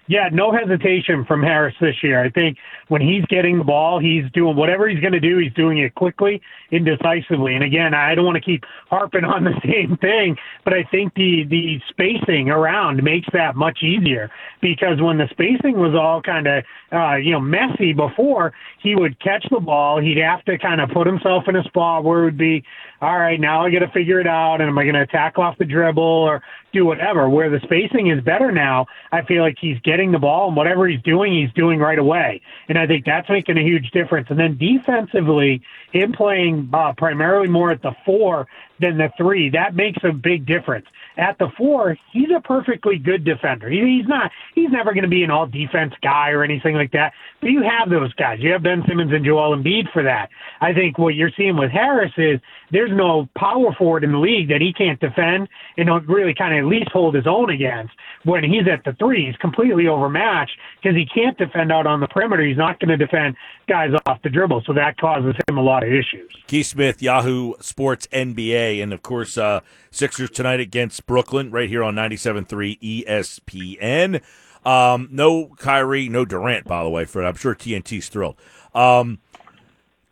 Yeah, 0.09 0.31
no 0.33 0.51
hesitation 0.53 1.27
from 1.27 1.43
Harris 1.43 1.75
this 1.83 2.03
year. 2.03 2.25
I 2.25 2.31
think 2.31 2.57
when 2.89 3.03
he's 3.03 3.25
getting 3.27 3.59
the 3.59 3.65
ball, 3.65 3.99
he's 3.99 4.25
doing 4.33 4.57
whatever 4.57 4.89
he's 4.89 5.01
going 5.01 5.13
to 5.13 5.21
do. 5.21 5.37
He's 5.37 5.53
doing 5.53 5.79
it 5.79 5.95
quickly 5.95 6.41
and 6.73 6.87
decisively. 6.87 7.55
And 7.55 7.63
again, 7.63 7.93
I 7.93 8.15
don't 8.15 8.25
want 8.25 8.37
to 8.37 8.41
keep 8.41 8.65
harping 8.89 9.25
on 9.25 9.45
the 9.45 9.53
same 9.65 9.99
thing, 9.99 10.37
but 10.65 10.73
I 10.73 10.85
think 10.91 11.15
the 11.15 11.45
the 11.45 11.79
spacing 11.91 12.49
around 12.49 13.03
makes 13.03 13.29
that 13.35 13.55
much 13.55 13.83
easier 13.83 14.31
because 14.63 15.01
when 15.01 15.19
the 15.19 15.29
spacing 15.31 15.79
was 15.79 15.95
all 15.95 16.23
kind 16.23 16.47
of 16.47 16.65
uh, 16.91 17.17
you 17.17 17.33
know 17.33 17.41
messy 17.41 17.93
before, 17.93 18.55
he 18.83 18.95
would 18.97 19.21
catch 19.21 19.45
the 19.51 19.61
ball. 19.61 20.01
He'd 20.01 20.17
have 20.19 20.43
to 20.47 20.57
kind 20.57 20.81
of 20.81 20.89
put 20.89 21.07
himself 21.07 21.45
in 21.49 21.57
a 21.57 21.65
spot 21.65 22.05
where 22.05 22.23
it 22.23 22.25
would 22.25 22.39
be, 22.39 22.65
all 23.03 23.19
right, 23.19 23.39
now 23.39 23.67
I 23.67 23.71
got 23.71 23.81
to 23.81 23.91
figure 23.93 24.21
it 24.21 24.27
out, 24.27 24.63
and 24.63 24.71
am 24.71 24.79
I 24.79 24.85
going 24.85 24.95
to 24.95 25.03
attack 25.03 25.39
off 25.39 25.59
the 25.59 25.67
dribble 25.67 26.03
or 26.03 26.43
do 26.73 26.85
whatever. 26.85 27.29
Where 27.29 27.51
the 27.51 27.61
spacing 27.63 28.09
is 28.09 28.23
better 28.23 28.53
now, 28.53 28.87
I 29.13 29.23
feel 29.23 29.43
like 29.43 29.57
he's 29.61 29.79
getting 29.81 29.98
the 30.13 30.19
ball 30.19 30.49
and 30.49 30.57
whatever 30.57 30.87
he's 30.87 31.03
doing, 31.03 31.35
he's 31.35 31.53
doing 31.55 31.79
right 31.79 31.99
away. 31.99 32.41
And 32.69 32.79
I 32.79 32.87
think 32.87 33.05
that's 33.05 33.29
making 33.29 33.59
a 33.59 33.63
huge 33.63 33.91
difference. 33.91 34.29
And 34.31 34.39
then 34.39 34.57
defensively, 34.57 35.61
him 35.93 36.13
playing 36.13 36.71
uh, 36.73 36.93
primarily 36.97 37.49
more 37.49 37.71
at 37.71 37.83
the 37.83 37.93
four 38.05 38.47
than 38.81 38.99
the 38.99 39.11
three, 39.17 39.51
that 39.51 39.75
makes 39.75 39.99
a 40.05 40.13
big 40.13 40.47
difference. 40.47 40.87
At 41.17 41.39
the 41.39 41.49
four, 41.57 41.97
he's 42.13 42.29
a 42.37 42.41
perfectly 42.41 42.99
good 42.99 43.25
defender. 43.25 43.69
He, 43.69 43.99
he's 43.99 44.09
not, 44.09 44.31
he's 44.55 44.71
never 44.71 44.93
going 44.93 45.03
to 45.03 45.11
be 45.11 45.25
an 45.25 45.31
all 45.31 45.47
defense 45.47 45.95
guy 46.03 46.31
or 46.31 46.45
anything 46.45 46.75
like 46.75 46.93
that. 46.93 47.13
But 47.41 47.51
you 47.51 47.63
have 47.63 47.91
those 47.91 48.13
guys. 48.15 48.39
You 48.41 48.53
have 48.53 48.63
Ben 48.63 48.83
Simmons 48.87 49.13
and 49.13 49.25
Joel 49.25 49.57
Embiid 49.57 49.93
for 49.93 50.03
that. 50.05 50.29
I 50.61 50.73
think 50.73 50.99
what 50.99 51.15
you're 51.15 51.33
seeing 51.37 51.57
with 51.57 51.71
Harris 51.71 52.13
is 52.17 52.41
there's 52.71 52.93
no 52.93 53.29
power 53.37 53.75
forward 53.77 54.05
in 54.05 54.13
the 54.13 54.19
league 54.19 54.49
that 54.49 54.61
he 54.61 54.73
can't 54.73 55.01
defend 55.01 55.49
and 55.77 55.89
really 56.09 56.35
kind 56.35 56.55
of 56.55 56.65
at 56.65 56.69
least 56.69 56.91
hold 56.93 57.15
his 57.15 57.27
own 57.27 57.51
against. 57.51 57.93
When 58.25 58.45
he's 58.45 58.69
at 58.71 58.85
the 58.85 58.97
three, 58.99 59.27
he's 59.27 59.37
completely 59.37 59.87
overmatched 59.89 60.53
because 60.81 60.97
he 60.97 61.07
can't 61.07 61.37
defend 61.39 61.73
out 61.73 61.87
on 61.87 62.01
the 62.01 62.09
perimeter. 62.09 62.45
He's 62.45 62.57
not 62.57 62.79
going 62.81 62.97
to 62.97 62.97
defend 62.97 63.37
guys 63.69 63.91
off 64.07 64.21
the 64.23 64.31
dribble. 64.31 64.63
So 64.67 64.73
that 64.75 64.97
causes 64.99 65.35
him 65.49 65.59
a 65.59 65.63
lot 65.63 65.83
of 65.83 65.91
issues. 65.91 66.31
Keith 66.47 66.67
Smith, 66.67 67.03
Yahoo 67.03 67.55
Sports 67.61 68.07
NBA, 68.13 68.68
and 68.77 68.93
of 68.93 69.03
course, 69.03 69.39
uh, 69.39 69.61
Sixers 69.91 70.31
tonight 70.31 70.61
against 70.61 71.07
Brooklyn, 71.07 71.51
right 71.51 71.69
here 71.69 71.83
on 71.83 71.95
97.3 71.95 73.05
ESPN. 73.05 74.23
Um, 74.65 75.09
no 75.11 75.47
Kyrie, 75.59 76.09
no 76.09 76.25
Durant, 76.25 76.67
by 76.67 76.83
the 76.83 76.91
way. 76.91 77.05
For 77.05 77.25
I'm 77.25 77.37
sure 77.37 77.55
TNT's 77.55 78.09
thrilled. 78.09 78.37
Um, 78.75 79.19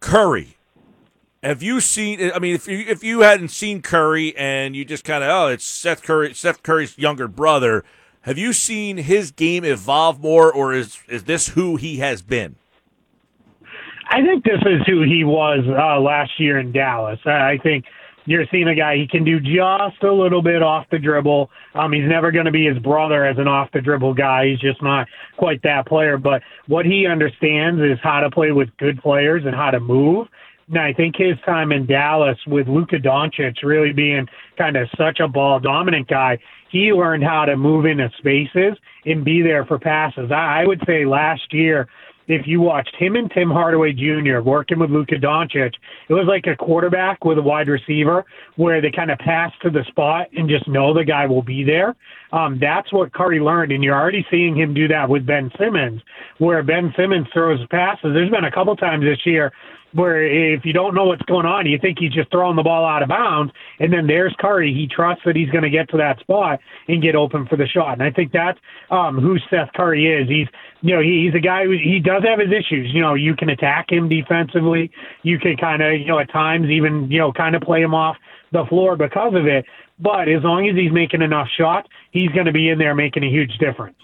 Curry, 0.00 0.56
have 1.42 1.62
you 1.62 1.80
seen? 1.80 2.30
I 2.34 2.38
mean, 2.38 2.54
if 2.54 2.66
you 2.66 2.78
if 2.78 3.04
you 3.04 3.20
hadn't 3.20 3.48
seen 3.48 3.82
Curry 3.82 4.36
and 4.36 4.74
you 4.74 4.84
just 4.84 5.04
kind 5.04 5.22
of 5.22 5.30
oh, 5.30 5.48
it's 5.48 5.64
Seth 5.64 6.02
Curry, 6.02 6.34
Steph 6.34 6.62
Curry's 6.62 6.96
younger 6.98 7.28
brother. 7.28 7.84
Have 8.22 8.38
you 8.38 8.52
seen 8.52 8.96
his 8.96 9.30
game 9.30 9.64
evolve 9.64 10.20
more, 10.20 10.52
or 10.52 10.72
is 10.72 10.98
is 11.08 11.24
this 11.24 11.48
who 11.48 11.76
he 11.76 11.98
has 11.98 12.22
been? 12.22 12.56
I 14.08 14.22
think 14.22 14.44
this 14.44 14.60
is 14.64 14.82
who 14.86 15.02
he 15.02 15.24
was 15.24 15.60
uh, 15.66 16.00
last 16.00 16.38
year 16.38 16.58
in 16.58 16.72
Dallas. 16.72 17.18
I 17.24 17.58
think 17.62 17.84
you're 18.26 18.44
seeing 18.50 18.68
a 18.68 18.74
guy 18.74 18.96
he 18.96 19.06
can 19.06 19.24
do 19.24 19.40
just 19.40 20.02
a 20.02 20.12
little 20.12 20.42
bit 20.42 20.62
off 20.62 20.86
the 20.90 20.98
dribble. 20.98 21.50
Um, 21.74 21.92
he's 21.92 22.08
never 22.08 22.30
going 22.30 22.44
to 22.44 22.52
be 22.52 22.66
his 22.66 22.78
brother 22.78 23.24
as 23.24 23.38
an 23.38 23.48
off 23.48 23.70
the 23.72 23.80
dribble 23.80 24.14
guy. 24.14 24.48
He's 24.48 24.60
just 24.60 24.82
not 24.82 25.06
quite 25.36 25.62
that 25.62 25.86
player. 25.86 26.18
But 26.18 26.42
what 26.66 26.84
he 26.84 27.06
understands 27.06 27.80
is 27.80 27.98
how 28.02 28.20
to 28.20 28.30
play 28.30 28.52
with 28.52 28.68
good 28.78 29.00
players 29.00 29.44
and 29.46 29.54
how 29.54 29.70
to 29.70 29.80
move. 29.80 30.28
And 30.68 30.78
I 30.78 30.92
think 30.92 31.14
his 31.16 31.36
time 31.44 31.70
in 31.70 31.86
Dallas 31.86 32.38
with 32.46 32.66
Luka 32.66 32.96
Doncic 32.96 33.62
really 33.62 33.92
being 33.92 34.26
kind 34.58 34.76
of 34.76 34.88
such 34.98 35.20
a 35.20 35.28
ball 35.28 35.60
dominant 35.60 36.08
guy, 36.08 36.38
he 36.70 36.92
learned 36.92 37.22
how 37.22 37.44
to 37.44 37.56
move 37.56 37.86
into 37.86 38.10
spaces 38.18 38.76
and 39.04 39.24
be 39.24 39.42
there 39.42 39.64
for 39.64 39.78
passes. 39.78 40.32
I, 40.32 40.62
I 40.62 40.66
would 40.66 40.82
say 40.84 41.06
last 41.06 41.52
year 41.52 41.86
if 42.28 42.46
you 42.46 42.60
watched 42.60 42.94
him 42.96 43.16
and 43.16 43.30
Tim 43.30 43.50
Hardaway 43.50 43.92
Jr. 43.92 44.40
working 44.40 44.78
with 44.78 44.90
Luka 44.90 45.16
Doncic, 45.16 45.72
it 46.08 46.12
was 46.12 46.26
like 46.26 46.46
a 46.46 46.56
quarterback 46.56 47.24
with 47.24 47.38
a 47.38 47.42
wide 47.42 47.68
receiver 47.68 48.24
where 48.56 48.80
they 48.80 48.90
kind 48.90 49.10
of 49.10 49.18
pass 49.18 49.52
to 49.62 49.70
the 49.70 49.84
spot 49.88 50.26
and 50.36 50.48
just 50.48 50.66
know 50.66 50.92
the 50.92 51.04
guy 51.04 51.26
will 51.26 51.42
be 51.42 51.62
there. 51.64 51.94
Um, 52.32 52.58
that's 52.60 52.92
what 52.92 53.12
Curry 53.12 53.40
learned, 53.40 53.72
and 53.72 53.84
you're 53.84 53.98
already 53.98 54.26
seeing 54.30 54.56
him 54.56 54.74
do 54.74 54.88
that 54.88 55.08
with 55.08 55.24
Ben 55.24 55.50
Simmons, 55.58 56.02
where 56.38 56.62
Ben 56.62 56.92
Simmons 56.96 57.26
throws 57.32 57.64
passes. 57.68 58.12
There's 58.12 58.30
been 58.30 58.44
a 58.44 58.52
couple 58.52 58.74
times 58.76 59.04
this 59.04 59.24
year 59.24 59.52
where 59.92 60.24
if 60.24 60.64
you 60.64 60.72
don't 60.72 60.94
know 60.94 61.04
what's 61.04 61.22
going 61.22 61.46
on, 61.46 61.66
you 61.66 61.78
think 61.78 61.98
he's 61.98 62.12
just 62.12 62.30
throwing 62.30 62.56
the 62.56 62.62
ball 62.62 62.84
out 62.84 63.02
of 63.02 63.08
bounds, 63.08 63.52
and 63.78 63.92
then 63.92 64.06
there's 64.06 64.34
Curry. 64.38 64.72
He 64.74 64.86
trusts 64.86 65.22
that 65.24 65.36
he's 65.36 65.50
going 65.50 65.64
to 65.64 65.70
get 65.70 65.88
to 65.90 65.96
that 65.96 66.20
spot 66.20 66.60
and 66.88 67.02
get 67.02 67.14
open 67.14 67.46
for 67.46 67.56
the 67.56 67.66
shot. 67.66 67.94
And 67.94 68.02
I 68.02 68.10
think 68.10 68.32
that's 68.32 68.58
um, 68.90 69.18
who 69.18 69.38
Seth 69.50 69.72
Curry 69.74 70.06
is. 70.06 70.28
He's 70.28 70.48
you 70.82 70.94
know 70.94 71.00
he, 71.00 71.24
he's 71.24 71.34
a 71.34 71.42
guy 71.42 71.64
who 71.64 71.72
he 71.72 72.00
does 72.00 72.22
have 72.24 72.38
his 72.38 72.50
issues. 72.50 72.92
You 72.92 73.00
know 73.00 73.14
you 73.14 73.34
can 73.34 73.48
attack 73.48 73.90
him 73.90 74.08
defensively. 74.08 74.90
You 75.22 75.38
can 75.38 75.56
kind 75.56 75.82
of 75.82 75.92
you 75.92 76.06
know 76.06 76.18
at 76.18 76.30
times 76.30 76.68
even 76.68 77.10
you 77.10 77.18
know 77.18 77.32
kind 77.32 77.54
of 77.54 77.62
play 77.62 77.82
him 77.82 77.94
off 77.94 78.16
the 78.52 78.64
floor 78.68 78.96
because 78.96 79.34
of 79.34 79.46
it. 79.46 79.64
But 79.98 80.28
as 80.28 80.42
long 80.42 80.68
as 80.68 80.76
he's 80.76 80.92
making 80.92 81.22
enough 81.22 81.48
shots, 81.56 81.88
he's 82.10 82.30
going 82.30 82.46
to 82.46 82.52
be 82.52 82.68
in 82.68 82.78
there 82.78 82.94
making 82.94 83.24
a 83.24 83.30
huge 83.30 83.56
difference 83.58 83.96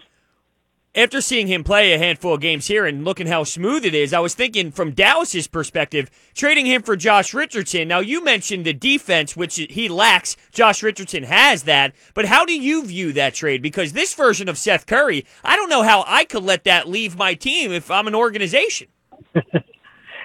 after 0.94 1.22
seeing 1.22 1.46
him 1.46 1.64
play 1.64 1.92
a 1.92 1.98
handful 1.98 2.34
of 2.34 2.40
games 2.40 2.66
here 2.66 2.84
and 2.84 3.04
looking 3.04 3.26
how 3.26 3.44
smooth 3.44 3.84
it 3.84 3.94
is, 3.94 4.12
I 4.12 4.20
was 4.20 4.34
thinking 4.34 4.70
from 4.70 4.92
Dallas's 4.92 5.46
perspective, 5.46 6.10
trading 6.34 6.66
him 6.66 6.82
for 6.82 6.96
Josh 6.96 7.32
Richardson. 7.32 7.88
Now, 7.88 8.00
you 8.00 8.22
mentioned 8.22 8.66
the 8.66 8.74
defense, 8.74 9.34
which 9.34 9.56
he 9.56 9.88
lacks. 9.88 10.36
Josh 10.50 10.82
Richardson 10.82 11.22
has 11.22 11.62
that. 11.62 11.94
But 12.12 12.26
how 12.26 12.44
do 12.44 12.52
you 12.52 12.84
view 12.84 13.12
that 13.14 13.32
trade? 13.32 13.62
Because 13.62 13.94
this 13.94 14.12
version 14.14 14.50
of 14.50 14.58
Seth 14.58 14.86
Curry, 14.86 15.24
I 15.42 15.56
don't 15.56 15.70
know 15.70 15.82
how 15.82 16.04
I 16.06 16.24
could 16.24 16.44
let 16.44 16.64
that 16.64 16.88
leave 16.88 17.16
my 17.16 17.34
team 17.34 17.72
if 17.72 17.90
I'm 17.90 18.06
an 18.06 18.14
organization. 18.14 18.88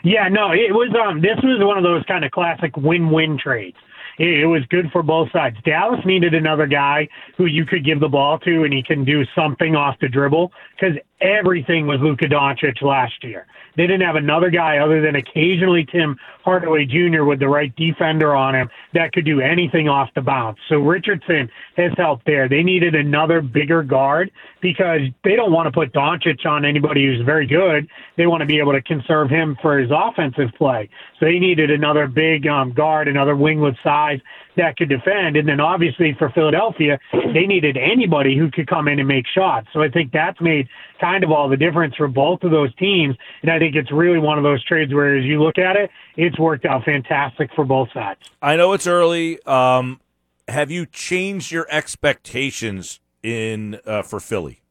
yeah, 0.04 0.28
no, 0.28 0.52
it 0.52 0.74
was 0.74 0.94
um 1.02 1.22
this 1.22 1.38
was 1.44 1.64
one 1.64 1.78
of 1.78 1.84
those 1.84 2.04
kind 2.08 2.26
of 2.26 2.32
classic 2.32 2.76
win-win 2.76 3.40
trades 3.42 3.78
it 4.18 4.48
was 4.48 4.64
good 4.70 4.92
for 4.92 5.04
both 5.04 5.32
sides. 5.32 5.58
Dallas 5.64 6.00
needed 6.06 6.34
another 6.34 6.66
guy 6.66 7.08
who 7.38 7.46
you 7.46 7.66
could 7.66 7.86
give 7.86 8.00
the 8.00 8.08
ball 8.08 8.40
to 8.40 8.64
and 8.64 8.74
he 8.74 8.82
can 8.82 9.06
do 9.06 9.24
something 9.36 9.76
off 9.76 9.96
the 10.02 10.08
dribble 10.08 10.52
because 10.76 10.98
everything 11.22 11.88
was 11.88 12.00
Luka 12.02 12.26
Doncic 12.26 12.82
last 12.82 13.24
year. 13.24 13.46
They 13.78 13.88
didn't 13.88 14.02
have 14.02 14.16
another 14.16 14.50
guy 14.50 14.80
other 14.80 15.02
than 15.02 15.16
occasionally 15.16 15.86
Tim 15.86 16.18
Hardaway 16.44 16.86
Jr. 16.86 17.24
with 17.24 17.40
the 17.40 17.48
right 17.48 17.74
defender 17.76 18.36
on 18.36 18.56
him 18.56 18.70
that 18.94 19.14
could 19.14 19.26
do 19.26 19.40
anything 19.40 19.88
off 19.88 20.10
the 20.16 20.22
bounce. 20.22 20.58
So 20.68 20.78
Richardson 20.78 21.50
has 21.78 21.92
helped 21.96 22.26
there. 22.26 22.50
They 22.50 22.64
needed 22.64 22.96
another 22.96 23.42
bigger 23.42 23.84
guard 23.84 24.32
because 24.62 25.02
they 25.24 25.36
don't 25.36 25.52
want 25.52 25.68
to 25.68 25.72
put 25.72 25.94
Doncic 25.94 26.46
on 26.46 26.66
anybody 26.66 27.06
who's 27.06 27.24
very 27.26 27.46
good. 27.46 27.88
They 28.18 28.26
want 28.26 28.42
to 28.42 28.48
be 28.48 28.60
able 28.60 28.74
to 28.74 28.82
conserve 28.82 29.30
him 29.30 29.56
for 29.62 29.78
his 29.78 29.92
offensive 29.94 30.50
play. 30.58 30.90
So 31.20 31.26
they 31.26 31.40
needed 31.40 31.70
another 31.70 32.08
big 32.08 32.48
um, 32.48 32.74
guard, 32.74 33.08
another 33.08 33.36
wing 33.36 33.60
with 33.60 33.76
size 33.84 34.20
that 34.58 34.78
could 34.78 34.90
defend. 34.90 35.38
And 35.38 35.48
then 35.48 35.60
obviously 35.60 36.16
for 36.18 36.30
Philadelphia, 36.30 37.00
they 37.34 37.48
needed 37.48 37.78
anybody 37.78 38.38
who 38.38 38.52
could 38.52 38.68
come 38.68 38.88
in 38.88 39.00
and 39.00 39.08
make 39.08 39.26
shots. 39.28 39.68
So 39.74 39.82
I 39.82 39.90
think 39.90 40.12
that's 40.12 40.40
made 40.42 40.68
kind 41.00 41.24
of 41.24 41.32
all 41.32 41.50
the 41.50 41.58
difference 41.58 41.96
for 41.96 42.08
both 42.08 42.44
of 42.44 42.52
those 42.52 42.74
teams. 42.76 43.16
And 43.42 43.52
I 43.52 43.60
think 43.60 43.76
it's 43.76 43.92
really 43.92 44.20
one 44.20 44.38
of 44.38 44.44
those 44.44 44.64
trades 44.66 44.94
where, 44.94 45.18
as 45.18 45.26
you 45.26 45.42
look 45.42 45.58
at 45.58 45.76
it, 45.76 45.90
it's 46.16 46.38
worked 46.38 46.66
out 46.66 46.84
fantastic 46.84 47.50
for 47.56 47.66
both 47.66 47.90
sides. 47.94 48.20
I 48.42 48.56
know 48.56 48.74
it's 48.74 48.88
early. 48.88 49.42
Um, 49.46 50.02
have 50.48 50.72
you 50.72 50.86
changed 50.86 51.52
your 51.52 51.68
expectations 51.70 53.00
in 53.24 53.80
uh, 53.86 54.02
for 54.02 54.20
Philly? 54.20 54.62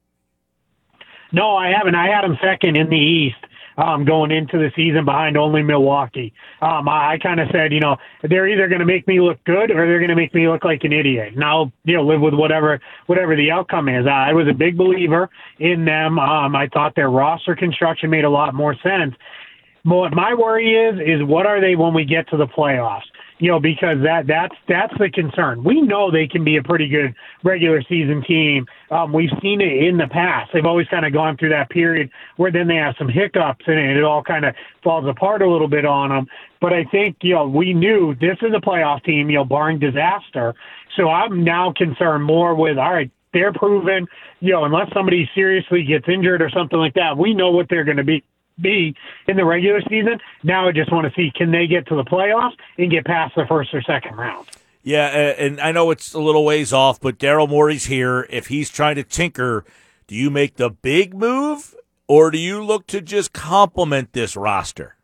No, 1.32 1.57
I 1.57 1.72
haven't. 1.76 1.95
I 1.95 2.09
had 2.09 2.22
them 2.22 2.39
second 2.43 2.76
in 2.76 2.89
the 2.89 2.97
East 2.97 3.37
um, 3.76 4.04
going 4.04 4.30
into 4.30 4.58
the 4.58 4.70
season 4.74 5.04
behind 5.04 5.36
only 5.36 5.62
Milwaukee. 5.62 6.32
Um, 6.60 6.88
I, 6.88 7.14
I 7.14 7.18
kind 7.18 7.40
of 7.40 7.48
said, 7.52 7.72
you 7.72 7.80
know, 7.80 7.96
they're 8.22 8.48
either 8.48 8.68
going 8.68 8.80
to 8.80 8.86
make 8.86 9.06
me 9.06 9.20
look 9.20 9.42
good 9.44 9.70
or 9.70 9.86
they're 9.86 9.98
going 9.98 10.10
to 10.10 10.16
make 10.16 10.34
me 10.34 10.48
look 10.48 10.64
like 10.64 10.84
an 10.84 10.92
idiot. 10.92 11.34
And 11.34 11.44
I'll, 11.44 11.72
you 11.84 11.96
know, 11.96 12.04
live 12.04 12.20
with 12.20 12.34
whatever 12.34 12.80
whatever 13.06 13.36
the 13.36 13.50
outcome 13.50 13.88
is. 13.88 14.06
I 14.06 14.32
was 14.32 14.48
a 14.48 14.54
big 14.54 14.76
believer 14.76 15.30
in 15.58 15.84
them. 15.84 16.18
Um, 16.18 16.56
I 16.56 16.68
thought 16.68 16.94
their 16.94 17.10
roster 17.10 17.54
construction 17.54 18.10
made 18.10 18.24
a 18.24 18.30
lot 18.30 18.54
more 18.54 18.74
sense. 18.82 19.14
My 19.84 20.34
worry 20.34 20.74
is 20.74 20.98
is 20.98 21.26
what 21.26 21.46
are 21.46 21.60
they 21.60 21.76
when 21.76 21.94
we 21.94 22.04
get 22.04 22.28
to 22.30 22.36
the 22.36 22.46
playoffs? 22.46 23.02
You 23.39 23.51
know, 23.51 23.61
because 23.61 23.99
that 24.03 24.26
that's 24.26 24.55
that's 24.68 24.97
the 24.99 25.11
concern. 25.11 25.62
We 25.62 25.82
know 25.82 26.11
they 26.11 26.26
can 26.26 26.43
be 26.45 26.57
a 26.57 26.62
pretty 26.62 26.89
good 26.89 27.14
regular 27.45 27.82
season 27.82 28.22
team. 28.22 28.66
Um, 28.91 29.12
we've 29.12 29.30
seen 29.43 29.61
it 29.61 29.84
in 29.84 29.99
the 29.99 30.09
past. 30.09 30.53
They've 30.53 30.64
always 30.64 30.87
kind 30.89 31.05
of 31.05 31.12
gone 31.12 31.37
through 31.37 31.51
that 31.51 31.68
period 31.68 32.11
where 32.37 32.51
then 32.51 32.66
they 32.66 32.76
have 32.76 32.95
some 32.99 33.09
hiccups 33.09 33.64
and 33.66 33.78
it 33.78 34.05
all 34.05 34.22
kind 34.22 34.45
of 34.45 34.55
falls 34.82 35.07
apart 35.07 35.43
a 35.43 35.51
little 35.51 35.68
bit 35.68 35.84
on 35.84 36.11
them. 36.11 36.26
But 36.61 36.72
I 36.72 36.84
think 36.84 37.16
you 37.20 37.34
know 37.34 37.47
we 37.47 37.74
knew 37.74 38.14
this 38.14 38.39
is 38.41 38.53
a 38.55 38.61
playoff 38.61 39.05
team, 39.05 39.28
you 39.28 39.37
know, 39.37 39.45
barring 39.45 39.78
disaster. 39.78 40.55
So 40.97 41.11
I'm 41.11 41.45
now 41.45 41.72
concerned 41.76 42.24
more 42.24 42.55
with 42.55 42.78
all 42.78 42.93
right. 42.93 43.11
They're 43.32 43.53
proven, 43.53 44.07
you 44.41 44.53
know, 44.53 44.64
unless 44.64 44.91
somebody 44.95 45.28
seriously 45.34 45.82
gets 45.82 46.09
injured 46.09 46.41
or 46.41 46.49
something 46.49 46.78
like 46.78 46.95
that, 46.95 47.18
we 47.18 47.34
know 47.34 47.51
what 47.51 47.68
they're 47.68 47.84
going 47.84 47.99
to 47.99 48.05
be 48.05 48.24
be 48.61 48.94
in 49.28 49.36
the 49.36 49.44
regular 49.44 49.80
season. 49.82 50.18
Now 50.42 50.68
I 50.68 50.72
just 50.72 50.92
want 50.92 51.07
to 51.07 51.12
see 51.14 51.30
can 51.34 51.50
they 51.50 51.66
get 51.66 51.86
to 51.88 51.96
the 51.96 52.04
playoffs 52.04 52.54
and 52.78 52.90
get 52.90 53.04
past 53.04 53.34
the 53.36 53.44
first 53.48 53.74
or 53.74 53.82
second 53.82 54.16
round. 54.16 54.46
Yeah, 54.82 55.07
and 55.07 55.61
I 55.61 55.72
know 55.72 55.90
it's 55.90 56.14
a 56.14 56.20
little 56.20 56.44
ways 56.44 56.72
off, 56.72 57.00
but 57.00 57.18
Daryl 57.18 57.48
Morey's 57.48 57.86
here. 57.86 58.26
If 58.30 58.46
he's 58.46 58.70
trying 58.70 58.94
to 58.94 59.02
tinker, 59.02 59.64
do 60.07 60.14
you 60.14 60.30
make 60.30 60.57
the 60.57 60.70
big 60.70 61.12
move 61.12 61.74
or 62.07 62.30
do 62.30 62.38
you 62.38 62.62
look 62.62 62.86
to 62.88 63.00
just 63.00 63.32
complement 63.32 64.12
this 64.12 64.36
roster? 64.36 64.94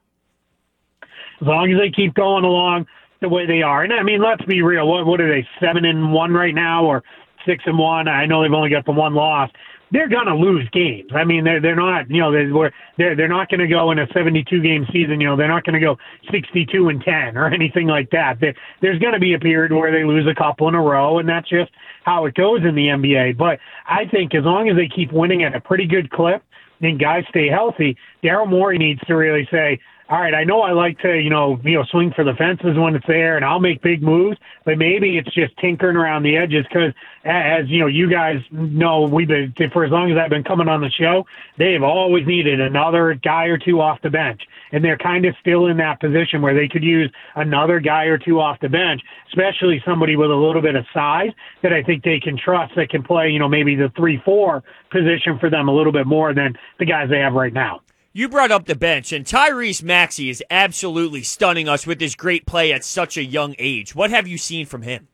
As 1.40 1.46
long 1.48 1.72
as 1.72 1.78
they 1.78 1.90
keep 1.90 2.14
going 2.14 2.44
along 2.44 2.86
the 3.20 3.28
way 3.28 3.46
they 3.46 3.62
are, 3.62 3.82
and 3.82 3.92
I 3.92 4.04
mean, 4.04 4.22
let's 4.22 4.44
be 4.44 4.62
real. 4.62 4.86
What 4.86 5.04
what 5.06 5.20
are 5.20 5.28
they 5.28 5.46
seven 5.60 5.84
and 5.84 6.12
one 6.12 6.32
right 6.32 6.54
now, 6.54 6.84
or 6.84 7.02
six 7.44 7.64
and 7.66 7.76
one? 7.76 8.06
I 8.06 8.26
know 8.26 8.42
they've 8.42 8.52
only 8.52 8.70
got 8.70 8.84
the 8.84 8.92
one 8.92 9.14
loss 9.14 9.50
they're 9.92 10.08
going 10.08 10.26
to 10.26 10.34
lose 10.34 10.68
games. 10.70 11.10
I 11.14 11.24
mean, 11.24 11.44
they're 11.44 11.60
they're 11.60 11.76
not 11.76 12.10
you 12.10 12.20
know 12.20 12.32
they're 12.32 12.72
they're 12.96 13.14
they're 13.14 13.28
not 13.28 13.48
going 13.48 13.60
to 13.60 13.68
go 13.68 13.90
in 13.90 13.98
a 13.98 14.06
72 14.12 14.60
game 14.60 14.86
season. 14.92 15.20
You 15.20 15.28
know, 15.28 15.36
they're 15.36 15.48
not 15.48 15.64
going 15.64 15.74
to 15.74 15.80
go 15.80 15.98
62 16.30 16.88
and 16.88 17.02
10 17.02 17.36
or 17.36 17.46
anything 17.46 17.86
like 17.86 18.10
that. 18.10 18.40
There, 18.40 18.54
there's 18.80 18.98
going 18.98 19.12
to 19.12 19.20
be 19.20 19.34
a 19.34 19.38
period 19.38 19.72
where 19.72 19.92
they 19.92 20.04
lose 20.04 20.26
a 20.26 20.34
couple 20.34 20.66
in 20.68 20.74
a 20.74 20.80
row, 20.80 21.18
and 21.18 21.28
that's 21.28 21.48
just 21.48 21.70
how 22.04 22.24
it 22.24 22.34
goes 22.34 22.60
in 22.64 22.74
the 22.74 22.86
NBA. 22.86 23.36
But 23.36 23.60
I 23.86 24.06
think 24.06 24.34
as 24.34 24.44
long 24.44 24.68
as 24.68 24.76
they 24.76 24.88
keep 24.88 25.12
winning 25.12 25.44
at 25.44 25.54
a 25.54 25.60
pretty 25.60 25.86
good 25.86 26.10
clip 26.10 26.42
and 26.80 26.98
guys 26.98 27.24
stay 27.28 27.48
healthy, 27.48 27.96
Daryl 28.24 28.48
Morey 28.48 28.78
needs 28.78 29.00
to 29.06 29.14
really 29.14 29.46
say, 29.50 29.78
all 30.12 30.20
right, 30.20 30.34
I 30.34 30.44
know 30.44 30.60
I 30.60 30.72
like 30.72 30.98
to, 30.98 31.18
you 31.18 31.30
know, 31.30 31.58
you 31.64 31.72
know, 31.72 31.84
swing 31.84 32.12
for 32.14 32.22
the 32.22 32.34
fences 32.34 32.76
when 32.76 32.94
it's 32.94 33.06
there, 33.06 33.36
and 33.36 33.46
I'll 33.46 33.60
make 33.60 33.80
big 33.80 34.02
moves, 34.02 34.36
but 34.66 34.76
maybe 34.76 35.16
it's 35.16 35.32
just 35.32 35.56
tinkering 35.56 35.96
around 35.96 36.22
the 36.22 36.36
edges 36.36 36.66
because, 36.68 36.92
as 37.24 37.66
you 37.68 37.78
know, 37.78 37.86
you 37.86 38.10
guys 38.10 38.42
know, 38.50 39.08
we've 39.08 39.26
been 39.26 39.54
for 39.72 39.86
as 39.86 39.90
long 39.90 40.12
as 40.12 40.18
I've 40.18 40.28
been 40.28 40.44
coming 40.44 40.68
on 40.68 40.82
the 40.82 40.90
show, 40.90 41.24
they've 41.56 41.82
always 41.82 42.26
needed 42.26 42.60
another 42.60 43.14
guy 43.14 43.46
or 43.46 43.56
two 43.56 43.80
off 43.80 44.02
the 44.02 44.10
bench, 44.10 44.42
and 44.72 44.84
they're 44.84 44.98
kind 44.98 45.24
of 45.24 45.34
still 45.40 45.68
in 45.68 45.78
that 45.78 45.98
position 45.98 46.42
where 46.42 46.52
they 46.52 46.68
could 46.68 46.84
use 46.84 47.10
another 47.36 47.80
guy 47.80 48.04
or 48.04 48.18
two 48.18 48.38
off 48.38 48.60
the 48.60 48.68
bench, 48.68 49.00
especially 49.28 49.82
somebody 49.82 50.14
with 50.14 50.30
a 50.30 50.34
little 50.34 50.60
bit 50.60 50.76
of 50.76 50.84
size 50.92 51.30
that 51.62 51.72
I 51.72 51.82
think 51.82 52.04
they 52.04 52.20
can 52.20 52.36
trust 52.36 52.74
that 52.76 52.90
can 52.90 53.02
play, 53.02 53.30
you 53.30 53.38
know, 53.38 53.48
maybe 53.48 53.76
the 53.76 53.90
three-four 53.96 54.62
position 54.90 55.38
for 55.38 55.48
them 55.48 55.68
a 55.68 55.74
little 55.74 55.90
bit 55.90 56.06
more 56.06 56.34
than 56.34 56.58
the 56.78 56.84
guys 56.84 57.08
they 57.08 57.20
have 57.20 57.32
right 57.32 57.54
now. 57.54 57.80
You 58.14 58.28
brought 58.28 58.50
up 58.50 58.66
the 58.66 58.74
bench, 58.74 59.10
and 59.10 59.24
Tyrese 59.24 59.82
Maxey 59.82 60.28
is 60.28 60.44
absolutely 60.50 61.22
stunning 61.22 61.66
us 61.66 61.86
with 61.86 61.98
his 61.98 62.14
great 62.14 62.44
play 62.44 62.70
at 62.70 62.84
such 62.84 63.16
a 63.16 63.24
young 63.24 63.54
age. 63.58 63.94
What 63.94 64.10
have 64.10 64.28
you 64.28 64.36
seen 64.36 64.66
from 64.66 64.82
him? 64.82 65.08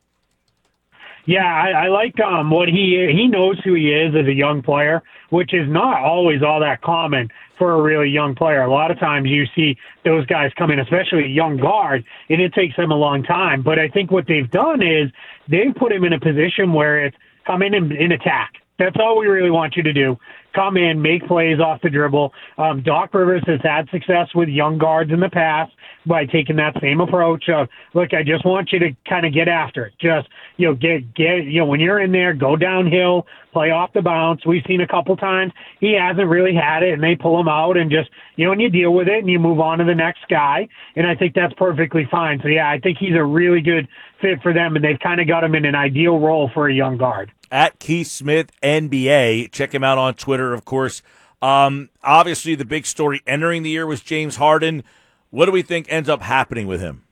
Yeah, 1.25 1.45
I, 1.45 1.85
I 1.85 1.87
like 1.87 2.19
um 2.19 2.51
what 2.51 2.67
he 2.67 3.07
he 3.13 3.27
knows 3.27 3.57
who 3.63 3.75
he 3.75 3.93
is 3.93 4.13
as 4.15 4.27
a 4.27 4.33
young 4.33 4.61
player, 4.61 5.01
which 5.29 5.53
is 5.53 5.69
not 5.69 6.03
always 6.03 6.43
all 6.43 6.59
that 6.59 6.81
common 6.81 7.29
for 7.57 7.71
a 7.71 7.81
really 7.81 8.09
young 8.09 8.35
player. 8.35 8.63
A 8.63 8.71
lot 8.71 8.91
of 8.91 8.99
times 8.99 9.29
you 9.29 9.45
see 9.55 9.77
those 10.03 10.25
guys 10.25 10.51
come 10.57 10.69
in, 10.69 10.79
especially 10.79 11.23
a 11.23 11.27
young 11.27 11.55
guard, 11.55 12.03
and 12.29 12.41
it 12.41 12.53
takes 12.53 12.75
them 12.75 12.91
a 12.91 12.95
long 12.95 13.23
time. 13.23 13.61
But 13.61 13.79
I 13.79 13.87
think 13.87 14.11
what 14.11 14.27
they've 14.27 14.49
done 14.51 14.81
is 14.81 15.09
they've 15.47 15.73
put 15.73 15.93
him 15.93 16.03
in 16.03 16.11
a 16.11 16.19
position 16.19 16.73
where 16.73 17.05
it's 17.05 17.15
come 17.47 17.61
in 17.61 17.75
and, 17.75 17.93
and 17.93 18.11
attack. 18.11 18.55
That's 18.77 18.97
all 18.99 19.17
we 19.17 19.27
really 19.27 19.51
want 19.51 19.77
you 19.77 19.83
to 19.83 19.93
do 19.93 20.17
come 20.53 20.77
in, 20.77 21.01
make 21.01 21.25
plays 21.27 21.59
off 21.59 21.81
the 21.81 21.89
dribble. 21.89 22.33
Um, 22.57 22.81
Doc 22.81 23.13
Rivers 23.13 23.43
has 23.47 23.59
had 23.63 23.89
success 23.89 24.27
with 24.35 24.49
young 24.49 24.77
guards 24.77 25.11
in 25.11 25.19
the 25.19 25.29
past 25.29 25.71
by 26.05 26.25
taking 26.25 26.55
that 26.57 26.75
same 26.81 27.01
approach 27.01 27.49
of, 27.49 27.67
look, 27.93 28.13
I 28.13 28.23
just 28.23 28.45
want 28.45 28.71
you 28.71 28.79
to 28.79 28.91
kind 29.07 29.25
of 29.25 29.33
get 29.33 29.47
after 29.47 29.85
it. 29.85 29.93
Just, 29.99 30.27
you 30.57 30.67
know, 30.67 30.73
get, 30.73 31.13
get, 31.13 31.45
you 31.45 31.59
know, 31.59 31.65
when 31.65 31.79
you're 31.79 31.99
in 31.99 32.11
there, 32.11 32.33
go 32.33 32.55
downhill, 32.55 33.27
play 33.51 33.71
off 33.71 33.93
the 33.93 34.01
bounce. 34.01 34.45
We've 34.45 34.63
seen 34.67 34.81
a 34.81 34.87
couple 34.87 35.15
times 35.17 35.53
he 35.79 35.93
hasn't 35.99 36.27
really 36.27 36.53
had 36.53 36.83
it 36.83 36.93
and 36.93 37.03
they 37.03 37.15
pull 37.15 37.39
him 37.39 37.47
out 37.47 37.77
and 37.77 37.89
just, 37.89 38.09
you 38.35 38.45
know, 38.45 38.51
and 38.51 38.61
you 38.61 38.69
deal 38.69 38.93
with 38.93 39.07
it 39.07 39.19
and 39.19 39.29
you 39.29 39.39
move 39.39 39.59
on 39.59 39.79
to 39.79 39.85
the 39.85 39.95
next 39.95 40.27
guy. 40.29 40.67
And 40.95 41.07
I 41.07 41.15
think 41.15 41.33
that's 41.35 41.53
perfectly 41.55 42.07
fine. 42.09 42.39
So 42.41 42.47
yeah, 42.47 42.69
I 42.69 42.79
think 42.79 42.97
he's 42.97 43.15
a 43.15 43.23
really 43.23 43.61
good 43.61 43.87
fit 44.21 44.41
for 44.41 44.53
them 44.53 44.75
and 44.75 44.83
they've 44.83 44.99
kind 44.99 45.19
of 45.21 45.27
got 45.27 45.43
him 45.43 45.55
in 45.55 45.65
an 45.65 45.75
ideal 45.75 46.19
role 46.19 46.49
for 46.53 46.67
a 46.67 46.73
young 46.73 46.97
guard 46.97 47.31
at 47.51 47.79
Keith 47.79 48.07
Smith 48.07 48.51
NBA. 48.61 49.51
Check 49.51 49.73
him 49.73 49.83
out 49.83 49.97
on 49.97 50.13
Twitter, 50.13 50.53
of 50.53 50.65
course. 50.65 51.01
Um, 51.41 51.89
obviously, 52.03 52.55
the 52.55 52.65
big 52.65 52.85
story 52.85 53.21
entering 53.25 53.63
the 53.63 53.69
year 53.69 53.85
was 53.85 54.01
James 54.01 54.35
Harden. 54.35 54.83
What 55.29 55.45
do 55.45 55.51
we 55.51 55.61
think 55.61 55.87
ends 55.89 56.09
up 56.09 56.21
happening 56.21 56.67
with 56.67 56.81
him? 56.81 57.03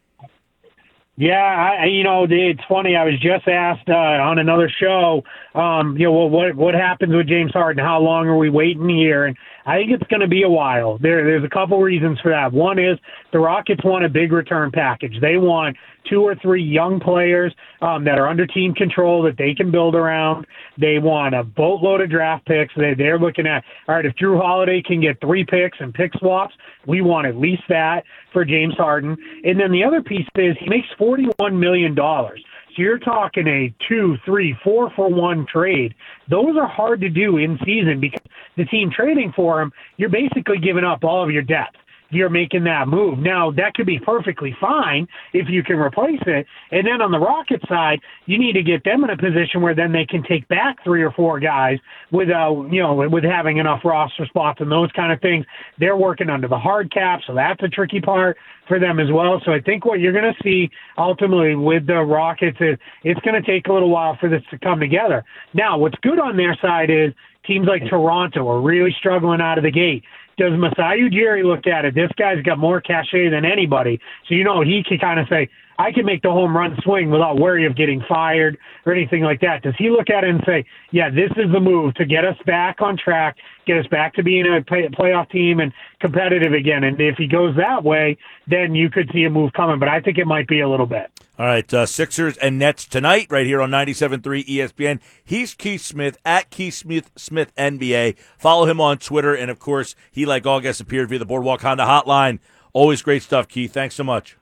Yeah, 1.19 1.33
I, 1.81 1.85
you 1.85 2.03
know, 2.03 2.27
it's 2.29 2.61
funny. 2.69 2.95
I 2.95 3.03
was 3.03 3.19
just 3.19 3.47
asked 3.47 3.89
uh, 3.89 3.93
on 3.95 4.37
another 4.37 4.69
show, 4.69 5.23
um, 5.55 5.97
you 5.97 6.05
know, 6.05 6.11
well, 6.13 6.29
what 6.29 6.53
what 6.53 6.75
happens 6.75 7.11
with 7.11 7.27
James 7.27 7.51
Harden? 7.53 7.83
How 7.83 7.99
long 7.99 8.27
are 8.27 8.37
we 8.37 8.51
waiting 8.51 8.87
here? 8.87 9.25
And 9.25 9.35
I 9.67 9.75
think 9.75 9.91
it's 9.91 10.09
going 10.09 10.21
to 10.21 10.29
be 10.29 10.43
a 10.43 10.49
while. 10.49 10.97
There, 10.97 11.25
there's 11.25 11.43
a 11.43 11.49
couple 11.49 11.81
reasons 11.81 12.17
for 12.21 12.31
that. 12.31 12.53
One 12.53 12.79
is 12.79 12.97
the 13.33 13.39
Rockets 13.39 13.83
want 13.83 14.05
a 14.05 14.09
big 14.09 14.31
return 14.31 14.71
package. 14.71 15.19
They 15.19 15.35
want 15.35 15.75
two 16.09 16.21
or 16.21 16.35
three 16.35 16.63
young 16.63 17.01
players 17.01 17.53
um, 17.81 18.05
that 18.05 18.17
are 18.17 18.29
under 18.29 18.47
team 18.47 18.73
control 18.73 19.21
that 19.23 19.37
they 19.37 19.53
can 19.53 19.69
build 19.69 19.93
around. 19.93 20.47
They 20.79 20.99
want 20.99 21.35
a 21.35 21.43
boatload 21.43 21.99
of 21.99 22.09
draft 22.09 22.45
picks. 22.45 22.73
They, 22.77 22.93
they're 22.93 23.19
looking 23.19 23.45
at, 23.45 23.65
all 23.89 23.95
right, 23.95 24.05
if 24.05 24.15
Jrue 24.15 24.41
Holiday 24.41 24.81
can 24.81 25.01
get 25.01 25.19
three 25.19 25.43
picks 25.43 25.77
and 25.81 25.93
pick 25.93 26.13
swaps, 26.17 26.55
we 26.85 27.01
want 27.01 27.27
at 27.27 27.35
least 27.35 27.63
that 27.67 28.05
for 28.31 28.45
James 28.45 28.75
Harden. 28.77 29.17
And 29.43 29.59
then 29.59 29.73
the 29.73 29.83
other 29.83 30.01
piece 30.01 30.27
is 30.35 30.55
he 30.61 30.69
makes 30.69 30.87
$41 30.97 31.59
million. 31.59 31.93
So 31.93 32.39
you're 32.77 32.99
talking 32.99 33.47
a 33.47 33.73
two, 33.87 34.17
three, 34.25 34.55
four 34.63 34.91
for 34.95 35.09
one 35.09 35.45
trade. 35.51 35.95
Those 36.29 36.55
are 36.57 36.67
hard 36.67 37.01
to 37.01 37.09
do 37.09 37.37
in 37.37 37.57
season 37.65 37.99
because 37.99 38.21
the 38.55 38.65
team 38.65 38.91
trading 38.91 39.33
for 39.35 39.61
him, 39.61 39.71
you're 39.97 40.09
basically 40.09 40.59
giving 40.59 40.83
up 40.83 41.03
all 41.03 41.23
of 41.23 41.31
your 41.31 41.43
depth 41.43 41.77
you're 42.09 42.29
making 42.29 42.63
that 42.65 42.87
move. 42.87 43.19
Now, 43.19 43.51
that 43.51 43.73
could 43.73 43.85
be 43.85 43.99
perfectly 43.99 44.55
fine 44.59 45.07
if 45.33 45.47
you 45.49 45.63
can 45.63 45.77
replace 45.77 46.21
it. 46.25 46.45
And 46.71 46.85
then 46.87 47.01
on 47.01 47.11
the 47.11 47.19
Rocket 47.19 47.61
side, 47.67 47.99
you 48.25 48.37
need 48.37 48.53
to 48.53 48.63
get 48.63 48.83
them 48.83 49.03
in 49.03 49.09
a 49.09 49.17
position 49.17 49.61
where 49.61 49.75
then 49.75 49.91
they 49.91 50.05
can 50.05 50.23
take 50.23 50.47
back 50.47 50.77
three 50.83 51.03
or 51.03 51.11
four 51.11 51.39
guys 51.39 51.77
without, 52.11 52.67
you 52.71 52.81
know, 52.81 52.95
with 52.95 53.23
having 53.23 53.57
enough 53.57 53.81
roster 53.83 54.25
spots 54.25 54.61
and 54.61 54.71
those 54.71 54.91
kind 54.93 55.11
of 55.11 55.19
things. 55.21 55.45
They're 55.79 55.97
working 55.97 56.29
under 56.29 56.47
the 56.47 56.57
hard 56.57 56.91
cap, 56.91 57.21
so 57.27 57.33
that's 57.33 57.61
a 57.63 57.67
tricky 57.67 58.01
part 58.01 58.37
for 58.67 58.79
them 58.79 58.99
as 58.99 59.11
well. 59.11 59.41
So 59.45 59.51
I 59.51 59.61
think 59.61 59.85
what 59.85 59.99
you're 59.99 60.13
going 60.13 60.33
to 60.33 60.43
see 60.43 60.69
ultimately 60.97 61.55
with 61.55 61.87
the 61.87 62.01
Rockets 62.01 62.57
is 62.59 62.77
it's 63.03 63.19
going 63.21 63.41
to 63.41 63.45
take 63.45 63.67
a 63.67 63.73
little 63.73 63.89
while 63.89 64.17
for 64.19 64.29
this 64.29 64.41
to 64.51 64.59
come 64.59 64.79
together. 64.79 65.23
Now, 65.53 65.77
what's 65.77 65.97
good 66.01 66.19
on 66.19 66.37
their 66.37 66.57
side 66.61 66.89
is 66.89 67.13
teams 67.45 67.67
like 67.67 67.89
Toronto 67.89 68.47
are 68.49 68.61
really 68.61 68.93
struggling 68.99 69.41
out 69.41 69.57
of 69.57 69.63
the 69.63 69.71
gate 69.71 70.03
does 70.37 70.53
Masai 70.57 71.01
Ujiri 71.01 71.43
look 71.43 71.67
at 71.67 71.85
it? 71.85 71.95
This 71.95 72.11
guy's 72.17 72.41
got 72.43 72.57
more 72.59 72.79
cachet 72.79 73.29
than 73.29 73.43
anybody. 73.43 73.99
So, 74.27 74.35
you 74.35 74.43
know, 74.43 74.61
he 74.61 74.83
can 74.83 74.99
kind 74.99 75.19
of 75.19 75.27
say, 75.27 75.49
I 75.79 75.91
can 75.91 76.05
make 76.05 76.23
the 76.23 76.31
home 76.31 76.57
run 76.57 76.75
swing 76.83 77.11
without 77.11 77.37
worry 77.37 77.65
of 77.65 77.75
getting 77.75 78.03
fired 78.07 78.57
or 78.85 78.93
anything 78.93 79.21
like 79.21 79.41
that. 79.41 79.61
Does 79.61 79.75
he 79.77 79.89
look 79.89 80.09
at 80.09 80.23
it 80.23 80.29
and 80.31 80.41
say, 80.45 80.65
yeah, 80.91 81.09
this 81.09 81.31
is 81.37 81.51
the 81.51 81.59
move 81.59 81.93
to 81.95 82.05
get 82.05 82.25
us 82.25 82.37
back 82.45 82.81
on 82.81 82.97
track, 82.97 83.37
get 83.67 83.77
us 83.77 83.85
back 83.87 84.15
to 84.15 84.23
being 84.23 84.45
a 84.47 84.61
play- 84.63 84.87
playoff 84.87 85.29
team 85.29 85.59
and 85.59 85.71
competitive 85.99 86.53
again? 86.53 86.83
And 86.83 86.99
if 86.99 87.17
he 87.17 87.27
goes 87.27 87.55
that 87.57 87.83
way, 87.83 88.17
then 88.47 88.73
you 88.73 88.89
could 88.89 89.09
see 89.13 89.23
a 89.25 89.29
move 89.29 89.53
coming. 89.53 89.77
But 89.79 89.89
I 89.89 90.01
think 90.01 90.17
it 90.17 90.25
might 90.25 90.47
be 90.47 90.61
a 90.61 90.69
little 90.69 90.87
bit. 90.87 91.11
All 91.39 91.45
right, 91.45 91.71
uh, 91.71 91.85
Sixers 91.85 92.35
and 92.37 92.57
Nets 92.57 92.85
tonight, 92.85 93.27
right 93.29 93.45
here 93.45 93.61
on 93.61 93.69
97.3 93.69 94.43
ESPN. 94.47 94.99
He's 95.23 95.53
Keith 95.53 95.81
Smith 95.81 96.17
at 96.25 96.49
Keith 96.49 96.73
Smith 96.73 97.11
Smith 97.15 97.53
NBA. 97.55 98.17
Follow 98.39 98.65
him 98.65 98.81
on 98.81 98.97
Twitter, 98.97 99.35
and 99.35 99.51
of 99.51 99.59
course, 99.59 99.93
he 100.11 100.25
like 100.25 100.47
all 100.47 100.59
guests 100.59 100.81
appeared 100.81 101.09
via 101.09 101.19
the 101.19 101.25
Boardwalk 101.25 101.61
Honda 101.61 101.85
Hotline. 101.85 102.39
Always 102.73 103.03
great 103.03 103.21
stuff, 103.21 103.47
Keith. 103.47 103.71
Thanks 103.71 103.93
so 103.93 104.03
much. 104.03 104.35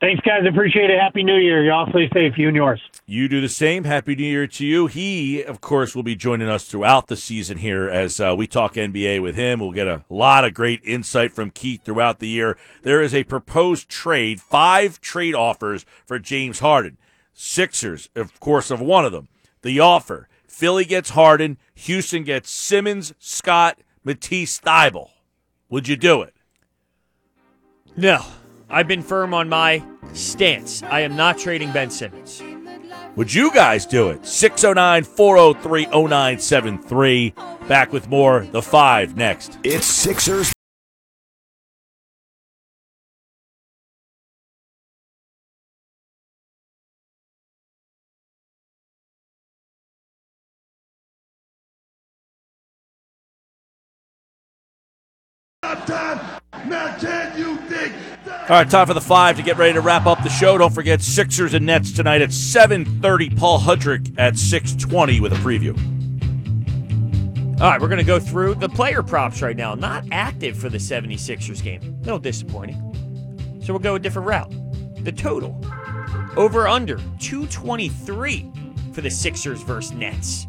Thanks, 0.00 0.22
guys. 0.24 0.42
Appreciate 0.48 0.90
it. 0.90 1.00
Happy 1.00 1.24
New 1.24 1.38
Year. 1.38 1.64
Y'all 1.64 1.88
stay 1.90 2.08
safe, 2.14 2.34
you 2.38 2.46
and 2.46 2.56
yours. 2.56 2.80
You 3.06 3.28
do 3.28 3.40
the 3.40 3.48
same. 3.48 3.82
Happy 3.82 4.14
New 4.14 4.22
Year 4.22 4.46
to 4.46 4.64
you. 4.64 4.86
He, 4.86 5.42
of 5.42 5.60
course, 5.60 5.96
will 5.96 6.04
be 6.04 6.14
joining 6.14 6.48
us 6.48 6.64
throughout 6.68 7.08
the 7.08 7.16
season 7.16 7.58
here 7.58 7.88
as 7.88 8.20
uh, 8.20 8.32
we 8.38 8.46
talk 8.46 8.74
NBA 8.74 9.20
with 9.20 9.34
him. 9.34 9.58
We'll 9.58 9.72
get 9.72 9.88
a 9.88 10.04
lot 10.08 10.44
of 10.44 10.54
great 10.54 10.80
insight 10.84 11.32
from 11.32 11.50
Keith 11.50 11.82
throughout 11.84 12.20
the 12.20 12.28
year. 12.28 12.56
There 12.82 13.02
is 13.02 13.12
a 13.12 13.24
proposed 13.24 13.88
trade, 13.88 14.40
five 14.40 15.00
trade 15.00 15.34
offers 15.34 15.84
for 16.06 16.20
James 16.20 16.60
Harden. 16.60 16.96
Sixers, 17.32 18.08
of 18.14 18.38
course, 18.38 18.70
of 18.70 18.80
one 18.80 19.04
of 19.04 19.10
them. 19.10 19.28
The 19.62 19.80
offer 19.80 20.28
Philly 20.46 20.84
gets 20.84 21.10
Harden, 21.10 21.58
Houston 21.74 22.22
gets 22.22 22.50
Simmons, 22.50 23.14
Scott, 23.18 23.80
Matisse, 24.04 24.60
Thybulle. 24.60 25.10
Would 25.70 25.88
you 25.88 25.96
do 25.96 26.22
it? 26.22 26.34
No. 27.96 28.24
I've 28.70 28.88
been 28.88 29.02
firm 29.02 29.32
on 29.32 29.48
my 29.48 29.82
stance. 30.12 30.82
I 30.82 31.00
am 31.00 31.16
not 31.16 31.38
trading 31.38 31.72
Ben 31.72 31.90
Simmons. 31.90 32.42
Would 33.16 33.32
you 33.32 33.52
guys 33.52 33.86
do 33.86 34.10
it? 34.10 34.26
609 34.26 35.04
403 35.04 35.86
0973. 35.86 37.34
Back 37.66 37.92
with 37.92 38.08
more. 38.08 38.46
The 38.52 38.62
five 38.62 39.16
next. 39.16 39.58
It's 39.64 39.86
Sixers 39.86 40.52
All 58.48 58.56
right, 58.56 58.70
time 58.70 58.86
for 58.86 58.94
the 58.94 59.00
five 59.02 59.36
to 59.36 59.42
get 59.42 59.58
ready 59.58 59.74
to 59.74 59.82
wrap 59.82 60.06
up 60.06 60.22
the 60.22 60.30
show. 60.30 60.56
Don't 60.56 60.72
forget 60.72 61.02
Sixers 61.02 61.52
and 61.52 61.66
Nets 61.66 61.92
tonight 61.92 62.22
at 62.22 62.30
7.30. 62.30 63.36
Paul 63.36 63.58
Hudrick 63.58 64.14
at 64.16 64.34
6.20 64.36 65.20
with 65.20 65.34
a 65.34 65.36
preview. 65.36 65.76
All 67.60 67.68
right, 67.68 67.78
we're 67.78 67.88
going 67.88 67.98
to 67.98 68.04
go 68.04 68.18
through 68.18 68.54
the 68.54 68.70
player 68.70 69.02
props 69.02 69.42
right 69.42 69.54
now. 69.54 69.74
Not 69.74 70.06
active 70.12 70.56
for 70.56 70.70
the 70.70 70.78
76ers 70.78 71.62
game. 71.62 71.82
A 71.82 72.04
little 72.04 72.18
disappointing. 72.18 73.60
So 73.62 73.74
we'll 73.74 73.80
go 73.80 73.96
a 73.96 73.98
different 73.98 74.26
route. 74.26 74.50
The 75.04 75.12
total. 75.12 75.62
Over 76.34 76.66
under 76.66 76.96
223 77.18 78.50
for 78.94 79.02
the 79.02 79.10
Sixers 79.10 79.60
versus 79.60 79.92
Nets. 79.92 80.46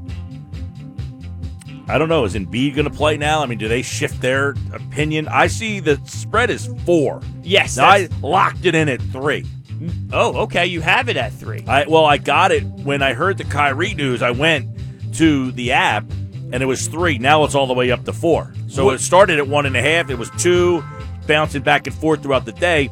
I 1.89 1.97
don't 1.97 2.07
know. 2.09 2.23
Is 2.25 2.35
Embiid 2.35 2.75
going 2.75 2.89
to 2.89 2.95
play 2.95 3.17
now? 3.17 3.41
I 3.41 3.45
mean, 3.47 3.57
do 3.57 3.67
they 3.67 3.81
shift 3.81 4.21
their 4.21 4.51
opinion? 4.73 5.27
I 5.27 5.47
see 5.47 5.79
the 5.79 5.99
spread 6.05 6.49
is 6.49 6.67
four. 6.85 7.21
Yes, 7.41 7.77
now 7.77 7.85
I 7.89 8.09
locked 8.21 8.65
it 8.65 8.75
in 8.75 8.87
at 8.89 9.01
three. 9.01 9.45
Oh, 10.13 10.37
okay. 10.43 10.65
You 10.67 10.81
have 10.81 11.09
it 11.09 11.17
at 11.17 11.31
three. 11.33 11.63
I 11.67 11.85
well, 11.87 12.05
I 12.05 12.17
got 12.17 12.51
it 12.51 12.63
when 12.63 13.01
I 13.01 13.13
heard 13.13 13.37
the 13.37 13.43
Kyrie 13.45 13.93
news. 13.95 14.21
I 14.21 14.31
went 14.31 14.67
to 15.15 15.51
the 15.53 15.71
app 15.71 16.03
and 16.51 16.55
it 16.61 16.65
was 16.65 16.87
three. 16.87 17.17
Now 17.17 17.43
it's 17.43 17.55
all 17.55 17.65
the 17.67 17.73
way 17.73 17.89
up 17.91 18.03
to 18.05 18.13
four. 18.13 18.53
So 18.67 18.85
What- 18.85 18.95
it 18.95 18.99
started 18.99 19.39
at 19.39 19.47
one 19.47 19.65
and 19.65 19.75
a 19.77 19.81
half. 19.81 20.09
It 20.09 20.17
was 20.17 20.29
two, 20.37 20.83
bouncing 21.27 21.61
back 21.63 21.87
and 21.87 21.95
forth 21.95 22.21
throughout 22.21 22.45
the 22.45 22.51
day. 22.51 22.89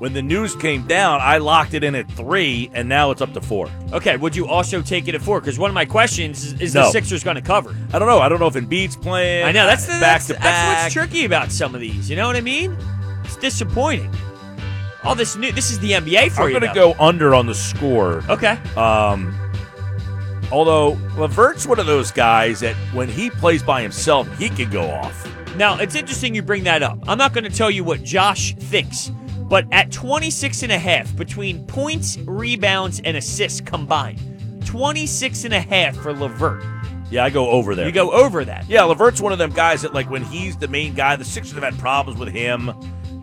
When 0.00 0.14
the 0.14 0.22
news 0.22 0.56
came 0.56 0.86
down, 0.86 1.20
I 1.20 1.36
locked 1.36 1.74
it 1.74 1.84
in 1.84 1.94
at 1.94 2.10
three, 2.12 2.70
and 2.72 2.88
now 2.88 3.10
it's 3.10 3.20
up 3.20 3.34
to 3.34 3.40
four. 3.42 3.68
Okay, 3.92 4.16
would 4.16 4.34
you 4.34 4.48
also 4.48 4.80
take 4.80 5.08
it 5.08 5.14
at 5.14 5.20
four? 5.20 5.40
Because 5.40 5.58
one 5.58 5.68
of 5.68 5.74
my 5.74 5.84
questions 5.84 6.42
is, 6.42 6.60
is 6.60 6.72
the 6.72 6.90
Sixers 6.90 7.22
going 7.22 7.36
to 7.36 7.42
cover? 7.42 7.76
I 7.92 7.98
don't 7.98 8.08
know. 8.08 8.18
I 8.18 8.30
don't 8.30 8.40
know 8.40 8.46
if 8.46 8.54
Embiid's 8.54 8.96
playing. 8.96 9.44
I 9.44 9.52
know 9.52 9.66
that's 9.66 9.84
the, 9.84 9.92
back 9.92 10.00
that's, 10.00 10.26
to 10.28 10.32
that's 10.32 10.42
back. 10.42 10.84
what's 10.84 10.94
tricky 10.94 11.26
about 11.26 11.52
some 11.52 11.74
of 11.74 11.82
these. 11.82 12.08
You 12.08 12.16
know 12.16 12.26
what 12.26 12.34
I 12.34 12.40
mean? 12.40 12.78
It's 13.24 13.36
disappointing. 13.36 14.10
All 15.04 15.14
this 15.14 15.36
new. 15.36 15.52
This 15.52 15.70
is 15.70 15.78
the 15.80 15.90
NBA 15.90 16.32
for 16.32 16.44
I'm 16.44 16.48
you. 16.48 16.60
going 16.60 16.72
to 16.72 16.78
though. 16.80 16.94
go 16.94 16.98
under 16.98 17.34
on 17.34 17.44
the 17.44 17.54
score. 17.54 18.24
Okay. 18.30 18.58
Um, 18.78 19.38
although 20.50 20.92
Levert's 21.18 21.66
one 21.66 21.78
of 21.78 21.84
those 21.84 22.10
guys 22.10 22.60
that 22.60 22.74
when 22.94 23.10
he 23.10 23.28
plays 23.28 23.62
by 23.62 23.82
himself, 23.82 24.34
he 24.38 24.48
can 24.48 24.70
go 24.70 24.88
off. 24.88 25.26
Now, 25.56 25.78
it's 25.78 25.94
interesting 25.94 26.34
you 26.34 26.40
bring 26.40 26.64
that 26.64 26.82
up. 26.82 26.98
I'm 27.06 27.18
not 27.18 27.34
going 27.34 27.44
to 27.44 27.50
tell 27.50 27.70
you 27.70 27.84
what 27.84 28.02
Josh 28.02 28.54
thinks, 28.54 29.12
but 29.50 29.66
at 29.72 29.90
26 29.90 30.62
and 30.62 30.72
a 30.72 30.78
half 30.78 31.14
between 31.16 31.66
points, 31.66 32.16
rebounds, 32.18 33.00
and 33.00 33.16
assists 33.16 33.60
combined, 33.60 34.18
26 34.64 35.44
and 35.44 35.52
a 35.52 35.60
half 35.60 35.96
for 35.96 36.14
LeVert. 36.14 36.64
Yeah, 37.10 37.24
I 37.24 37.30
go 37.30 37.50
over 37.50 37.74
there. 37.74 37.86
You 37.86 37.92
go 37.92 38.12
over 38.12 38.44
that. 38.44 38.68
Yeah, 38.68 38.84
LeVert's 38.84 39.20
one 39.20 39.32
of 39.32 39.38
them 39.38 39.50
guys 39.50 39.82
that 39.82 39.92
like 39.92 40.08
when 40.08 40.22
he's 40.22 40.56
the 40.56 40.68
main 40.68 40.94
guy, 40.94 41.16
the 41.16 41.24
Sixers 41.24 41.54
have 41.54 41.64
had 41.64 41.76
problems 41.80 42.20
with 42.20 42.28
him, 42.32 42.68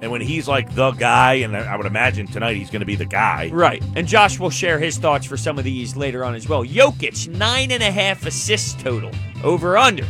and 0.01 0.11
when 0.11 0.19
he's 0.19 0.49
like 0.49 0.75
the 0.75 0.91
guy, 0.91 1.36
and 1.36 1.55
I 1.55 1.78
would 1.78 1.86
imagine 1.86 2.28
tonight 2.28 2.57
he's 2.57 2.69
going 2.69 2.82
to 2.82 2.86
be 2.86 2.97
the 2.97 3.05
guy. 3.05 3.49
Right. 3.51 3.82
And 3.95 4.05
Josh 4.05 4.38
will 4.38 4.49
share 4.49 4.78
his 4.78 4.97
thoughts 4.97 5.25
for 5.25 5.38
some 5.38 5.57
of 5.57 5.63
these 5.63 5.95
later 5.95 6.25
on 6.25 6.36
as 6.36 6.49
well. 6.49 6.65
Jokic, 6.65 7.30
nine 7.30 7.71
and 7.71 7.82
a 7.82 7.89
half 7.89 8.25
assists 8.25 8.73
total. 8.84 9.11
Over 9.45 9.78
under. 9.78 10.05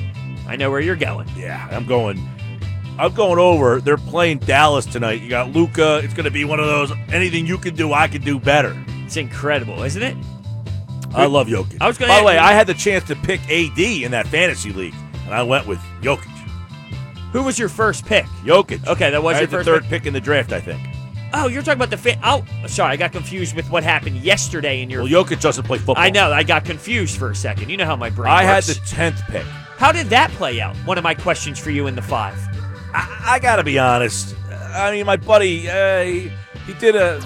I 0.48 0.56
know 0.56 0.72
where 0.72 0.80
you're 0.80 0.96
going. 0.96 1.30
Yeah, 1.38 1.68
I'm 1.70 1.86
going. 1.86 2.18
I'm 3.00 3.14
going 3.14 3.40
over. 3.40 3.80
They're 3.80 3.98
playing 3.98 4.40
Dallas 4.40 4.86
tonight. 4.86 5.22
You 5.22 5.30
got 5.30 5.52
Luka. 5.52 6.02
It's 6.04 6.14
going 6.14 6.26
to 6.26 6.32
be 6.32 6.46
one 6.46 6.60
of 6.60 6.66
those. 6.66 6.92
Anything 7.12 7.46
you 7.46 7.58
can 7.58 7.76
do, 7.76 7.94
I 7.94 8.08
can 8.08 8.22
do 8.22 8.40
better. 8.40 8.76
It's 9.06 9.18
incredible, 9.18 9.84
isn't 9.84 10.02
it? 10.02 10.18
I 11.14 11.26
love 11.26 11.48
Jokic. 11.48 11.78
I 11.80 11.88
was 11.88 11.98
gonna 11.98 12.12
By 12.12 12.20
the 12.20 12.26
way, 12.26 12.38
I 12.38 12.54
had 12.54 12.68
the 12.68 12.74
chance 12.74 13.06
to 13.06 13.16
pick 13.16 13.40
AD 13.50 13.80
in 13.80 14.12
that 14.12 14.28
fantasy 14.28 14.72
league, 14.72 14.94
and 15.26 15.34
I 15.34 15.42
went 15.44 15.66
with 15.66 15.80
Jokic. 16.02 16.26
Who 17.32 17.44
was 17.44 17.58
your 17.58 17.70
first 17.70 18.06
pick? 18.06 18.26
Jokic. 18.44 18.86
Okay, 18.86 19.10
that 19.10 19.24
was 19.24 19.36
I 19.36 19.40
your 19.40 19.42
had 19.42 19.50
the 19.50 19.58
first 19.58 19.66
third 19.66 19.82
pick. 19.84 19.90
pick 19.90 20.06
in 20.06 20.14
the 20.14 20.22
draft, 20.22 20.52
I 20.52 20.60
think. 20.60 20.82
Oh, 21.34 21.48
you're 21.48 21.62
talking 21.62 21.78
about 21.78 21.90
the 21.90 21.98
fan. 21.98 22.20
Oh, 22.24 22.44
sorry, 22.68 22.94
I 22.94 22.98
got 22.98 23.12
confused 23.12 23.56
with 23.56 23.70
what 23.70 23.84
happened 23.84 24.18
yesterday 24.18 24.82
in 24.82 24.90
your. 24.90 25.04
Well, 25.04 25.12
Jokic 25.12 25.42
doesn't 25.42 25.66
play 25.66 25.78
football. 25.78 25.96
I 25.98 26.10
know, 26.10 26.32
I 26.32 26.44
got 26.44 26.66
confused 26.66 27.18
for 27.18 27.32
a 27.32 27.36
second. 27.36 27.70
You 27.70 27.78
know 27.78 27.86
how 27.86 27.96
my 27.96 28.10
brain 28.10 28.32
I 28.32 28.44
had 28.44 28.64
the 28.64 28.76
tenth 28.86 29.22
pick. 29.28 29.44
How 29.78 29.92
did 29.92 30.08
that 30.08 30.32
play 30.32 30.60
out? 30.60 30.76
One 30.78 30.98
of 30.98 31.04
my 31.04 31.14
questions 31.14 31.60
for 31.60 31.70
you 31.70 31.88
in 31.88 31.96
the 31.96 32.02
five. 32.02 32.38
I, 32.98 33.36
I 33.36 33.40
got 33.40 33.58
to 33.58 33.64
be 33.64 33.78
honest. 33.80 34.36
I 34.74 34.92
mean, 34.92 35.06
my 35.06 35.18
buddy, 35.18 35.70
uh, 35.70 36.04
he, 36.04 36.32
he 36.66 36.74
did 36.74 36.96
a. 36.96 37.22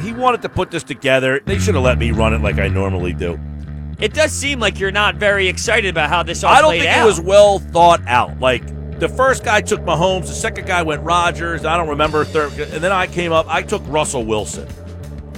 He 0.00 0.12
wanted 0.12 0.42
to 0.42 0.48
put 0.48 0.70
this 0.70 0.82
together. 0.82 1.40
They 1.44 1.58
should 1.58 1.74
have 1.74 1.84
let 1.84 1.98
me 1.98 2.10
run 2.10 2.34
it 2.34 2.42
like 2.42 2.58
I 2.58 2.68
normally 2.68 3.12
do. 3.14 3.40
It 3.98 4.12
does 4.12 4.30
seem 4.30 4.60
like 4.60 4.78
you're 4.78 4.90
not 4.92 5.14
very 5.16 5.48
excited 5.48 5.88
about 5.88 6.10
how 6.10 6.22
this 6.22 6.44
all 6.44 6.52
I 6.52 6.60
don't 6.60 6.68
played 6.70 6.82
think 6.82 6.92
out. 6.92 7.02
it 7.02 7.06
was 7.06 7.20
well 7.20 7.58
thought 7.58 8.06
out. 8.06 8.38
Like 8.38 8.66
the 9.00 9.08
first 9.08 9.42
guy 9.42 9.62
took 9.62 9.80
Mahomes, 9.80 10.26
the 10.26 10.34
second 10.34 10.66
guy 10.66 10.82
went 10.82 11.02
Rodgers. 11.02 11.64
I 11.64 11.78
don't 11.78 11.88
remember 11.88 12.24
third, 12.24 12.52
and 12.58 12.84
then 12.84 12.92
I 12.92 13.06
came 13.06 13.32
up. 13.32 13.46
I 13.48 13.62
took 13.62 13.82
Russell 13.86 14.24
Wilson, 14.26 14.68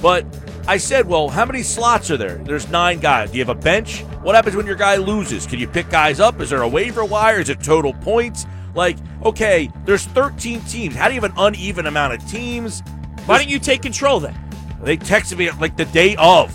but 0.02 0.26
I 0.66 0.76
said, 0.76 1.06
well, 1.06 1.28
how 1.28 1.46
many 1.46 1.62
slots 1.62 2.10
are 2.10 2.16
there? 2.16 2.38
There's 2.38 2.68
nine 2.68 2.98
guys. 2.98 3.30
Do 3.30 3.38
you 3.38 3.44
have 3.44 3.56
a 3.56 3.60
bench? 3.60 4.00
What 4.22 4.34
happens 4.34 4.56
when 4.56 4.66
your 4.66 4.76
guy 4.76 4.96
loses? 4.96 5.46
Can 5.46 5.60
you 5.60 5.68
pick 5.68 5.88
guys 5.88 6.18
up? 6.18 6.40
Is 6.40 6.50
there 6.50 6.62
a 6.62 6.68
waiver 6.68 7.04
wire? 7.04 7.38
Is 7.38 7.48
it 7.48 7.62
total 7.62 7.94
points? 7.94 8.44
Like, 8.78 8.96
okay, 9.24 9.68
there's 9.86 10.04
13 10.04 10.60
teams. 10.60 10.94
How 10.94 11.08
do 11.08 11.14
you 11.14 11.20
have 11.20 11.32
an 11.32 11.36
uneven 11.36 11.86
amount 11.86 12.14
of 12.14 12.24
teams? 12.30 12.84
Why 13.26 13.36
don't 13.36 13.50
you 13.50 13.58
take 13.58 13.82
control 13.82 14.20
then? 14.20 14.38
They 14.80 14.96
texted 14.96 15.36
me 15.36 15.50
like 15.50 15.76
the 15.76 15.84
day 15.86 16.14
of. 16.16 16.54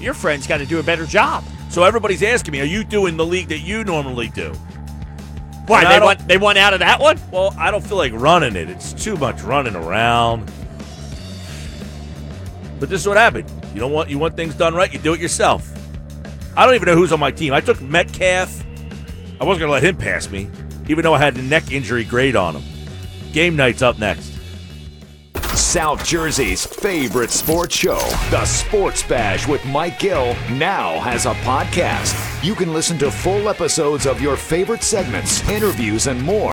Your 0.00 0.14
friend's 0.14 0.48
got 0.48 0.58
to 0.58 0.66
do 0.66 0.80
a 0.80 0.82
better 0.82 1.06
job. 1.06 1.44
So 1.70 1.84
everybody's 1.84 2.24
asking 2.24 2.50
me, 2.50 2.60
are 2.60 2.64
you 2.64 2.82
doing 2.82 3.16
the 3.16 3.24
league 3.24 3.46
that 3.50 3.60
you 3.60 3.84
normally 3.84 4.30
do? 4.30 4.52
Why 5.68 5.84
And 5.84 5.92
they 5.92 6.04
want 6.04 6.26
they 6.26 6.38
want 6.38 6.58
out 6.58 6.72
of 6.72 6.80
that 6.80 6.98
one? 6.98 7.20
Well, 7.30 7.54
I 7.56 7.70
don't 7.70 7.86
feel 7.86 7.98
like 7.98 8.12
running 8.12 8.56
it. 8.56 8.68
It's 8.68 8.92
too 8.92 9.16
much 9.16 9.40
running 9.42 9.76
around. 9.76 10.50
But 12.80 12.90
this 12.90 13.00
is 13.00 13.06
what 13.06 13.16
happened. 13.16 13.48
You 13.72 13.78
don't 13.80 13.92
want 13.92 14.10
you 14.10 14.18
want 14.18 14.34
things 14.34 14.56
done 14.56 14.74
right, 14.74 14.92
you 14.92 14.98
do 14.98 15.14
it 15.14 15.20
yourself. 15.20 15.72
I 16.56 16.66
don't 16.66 16.74
even 16.74 16.86
know 16.86 16.96
who's 16.96 17.12
on 17.12 17.20
my 17.20 17.30
team. 17.30 17.52
I 17.52 17.60
took 17.60 17.80
Metcalf. 17.80 18.60
I 19.40 19.44
wasn't 19.44 19.60
gonna 19.60 19.72
let 19.72 19.84
him 19.84 19.96
pass 19.96 20.28
me, 20.28 20.50
even 20.88 21.02
though 21.02 21.14
I 21.14 21.18
had 21.18 21.36
a 21.36 21.42
neck 21.42 21.72
injury 21.72 22.04
grade 22.04 22.36
on 22.36 22.56
him. 22.56 22.62
Game 23.32 23.56
night's 23.56 23.82
up 23.82 23.98
next. 23.98 24.32
South 25.54 26.04
Jersey's 26.04 26.64
favorite 26.64 27.30
sports 27.30 27.74
show, 27.74 27.98
The 28.30 28.44
Sports 28.44 29.02
Bash 29.02 29.48
with 29.48 29.64
Mike 29.66 29.98
Gill, 29.98 30.34
now 30.52 31.00
has 31.00 31.26
a 31.26 31.34
podcast. 31.34 32.14
You 32.44 32.54
can 32.54 32.72
listen 32.72 32.98
to 32.98 33.10
full 33.10 33.48
episodes 33.48 34.06
of 34.06 34.20
your 34.20 34.36
favorite 34.36 34.82
segments, 34.82 35.48
interviews, 35.48 36.06
and 36.06 36.22
more 36.22 36.53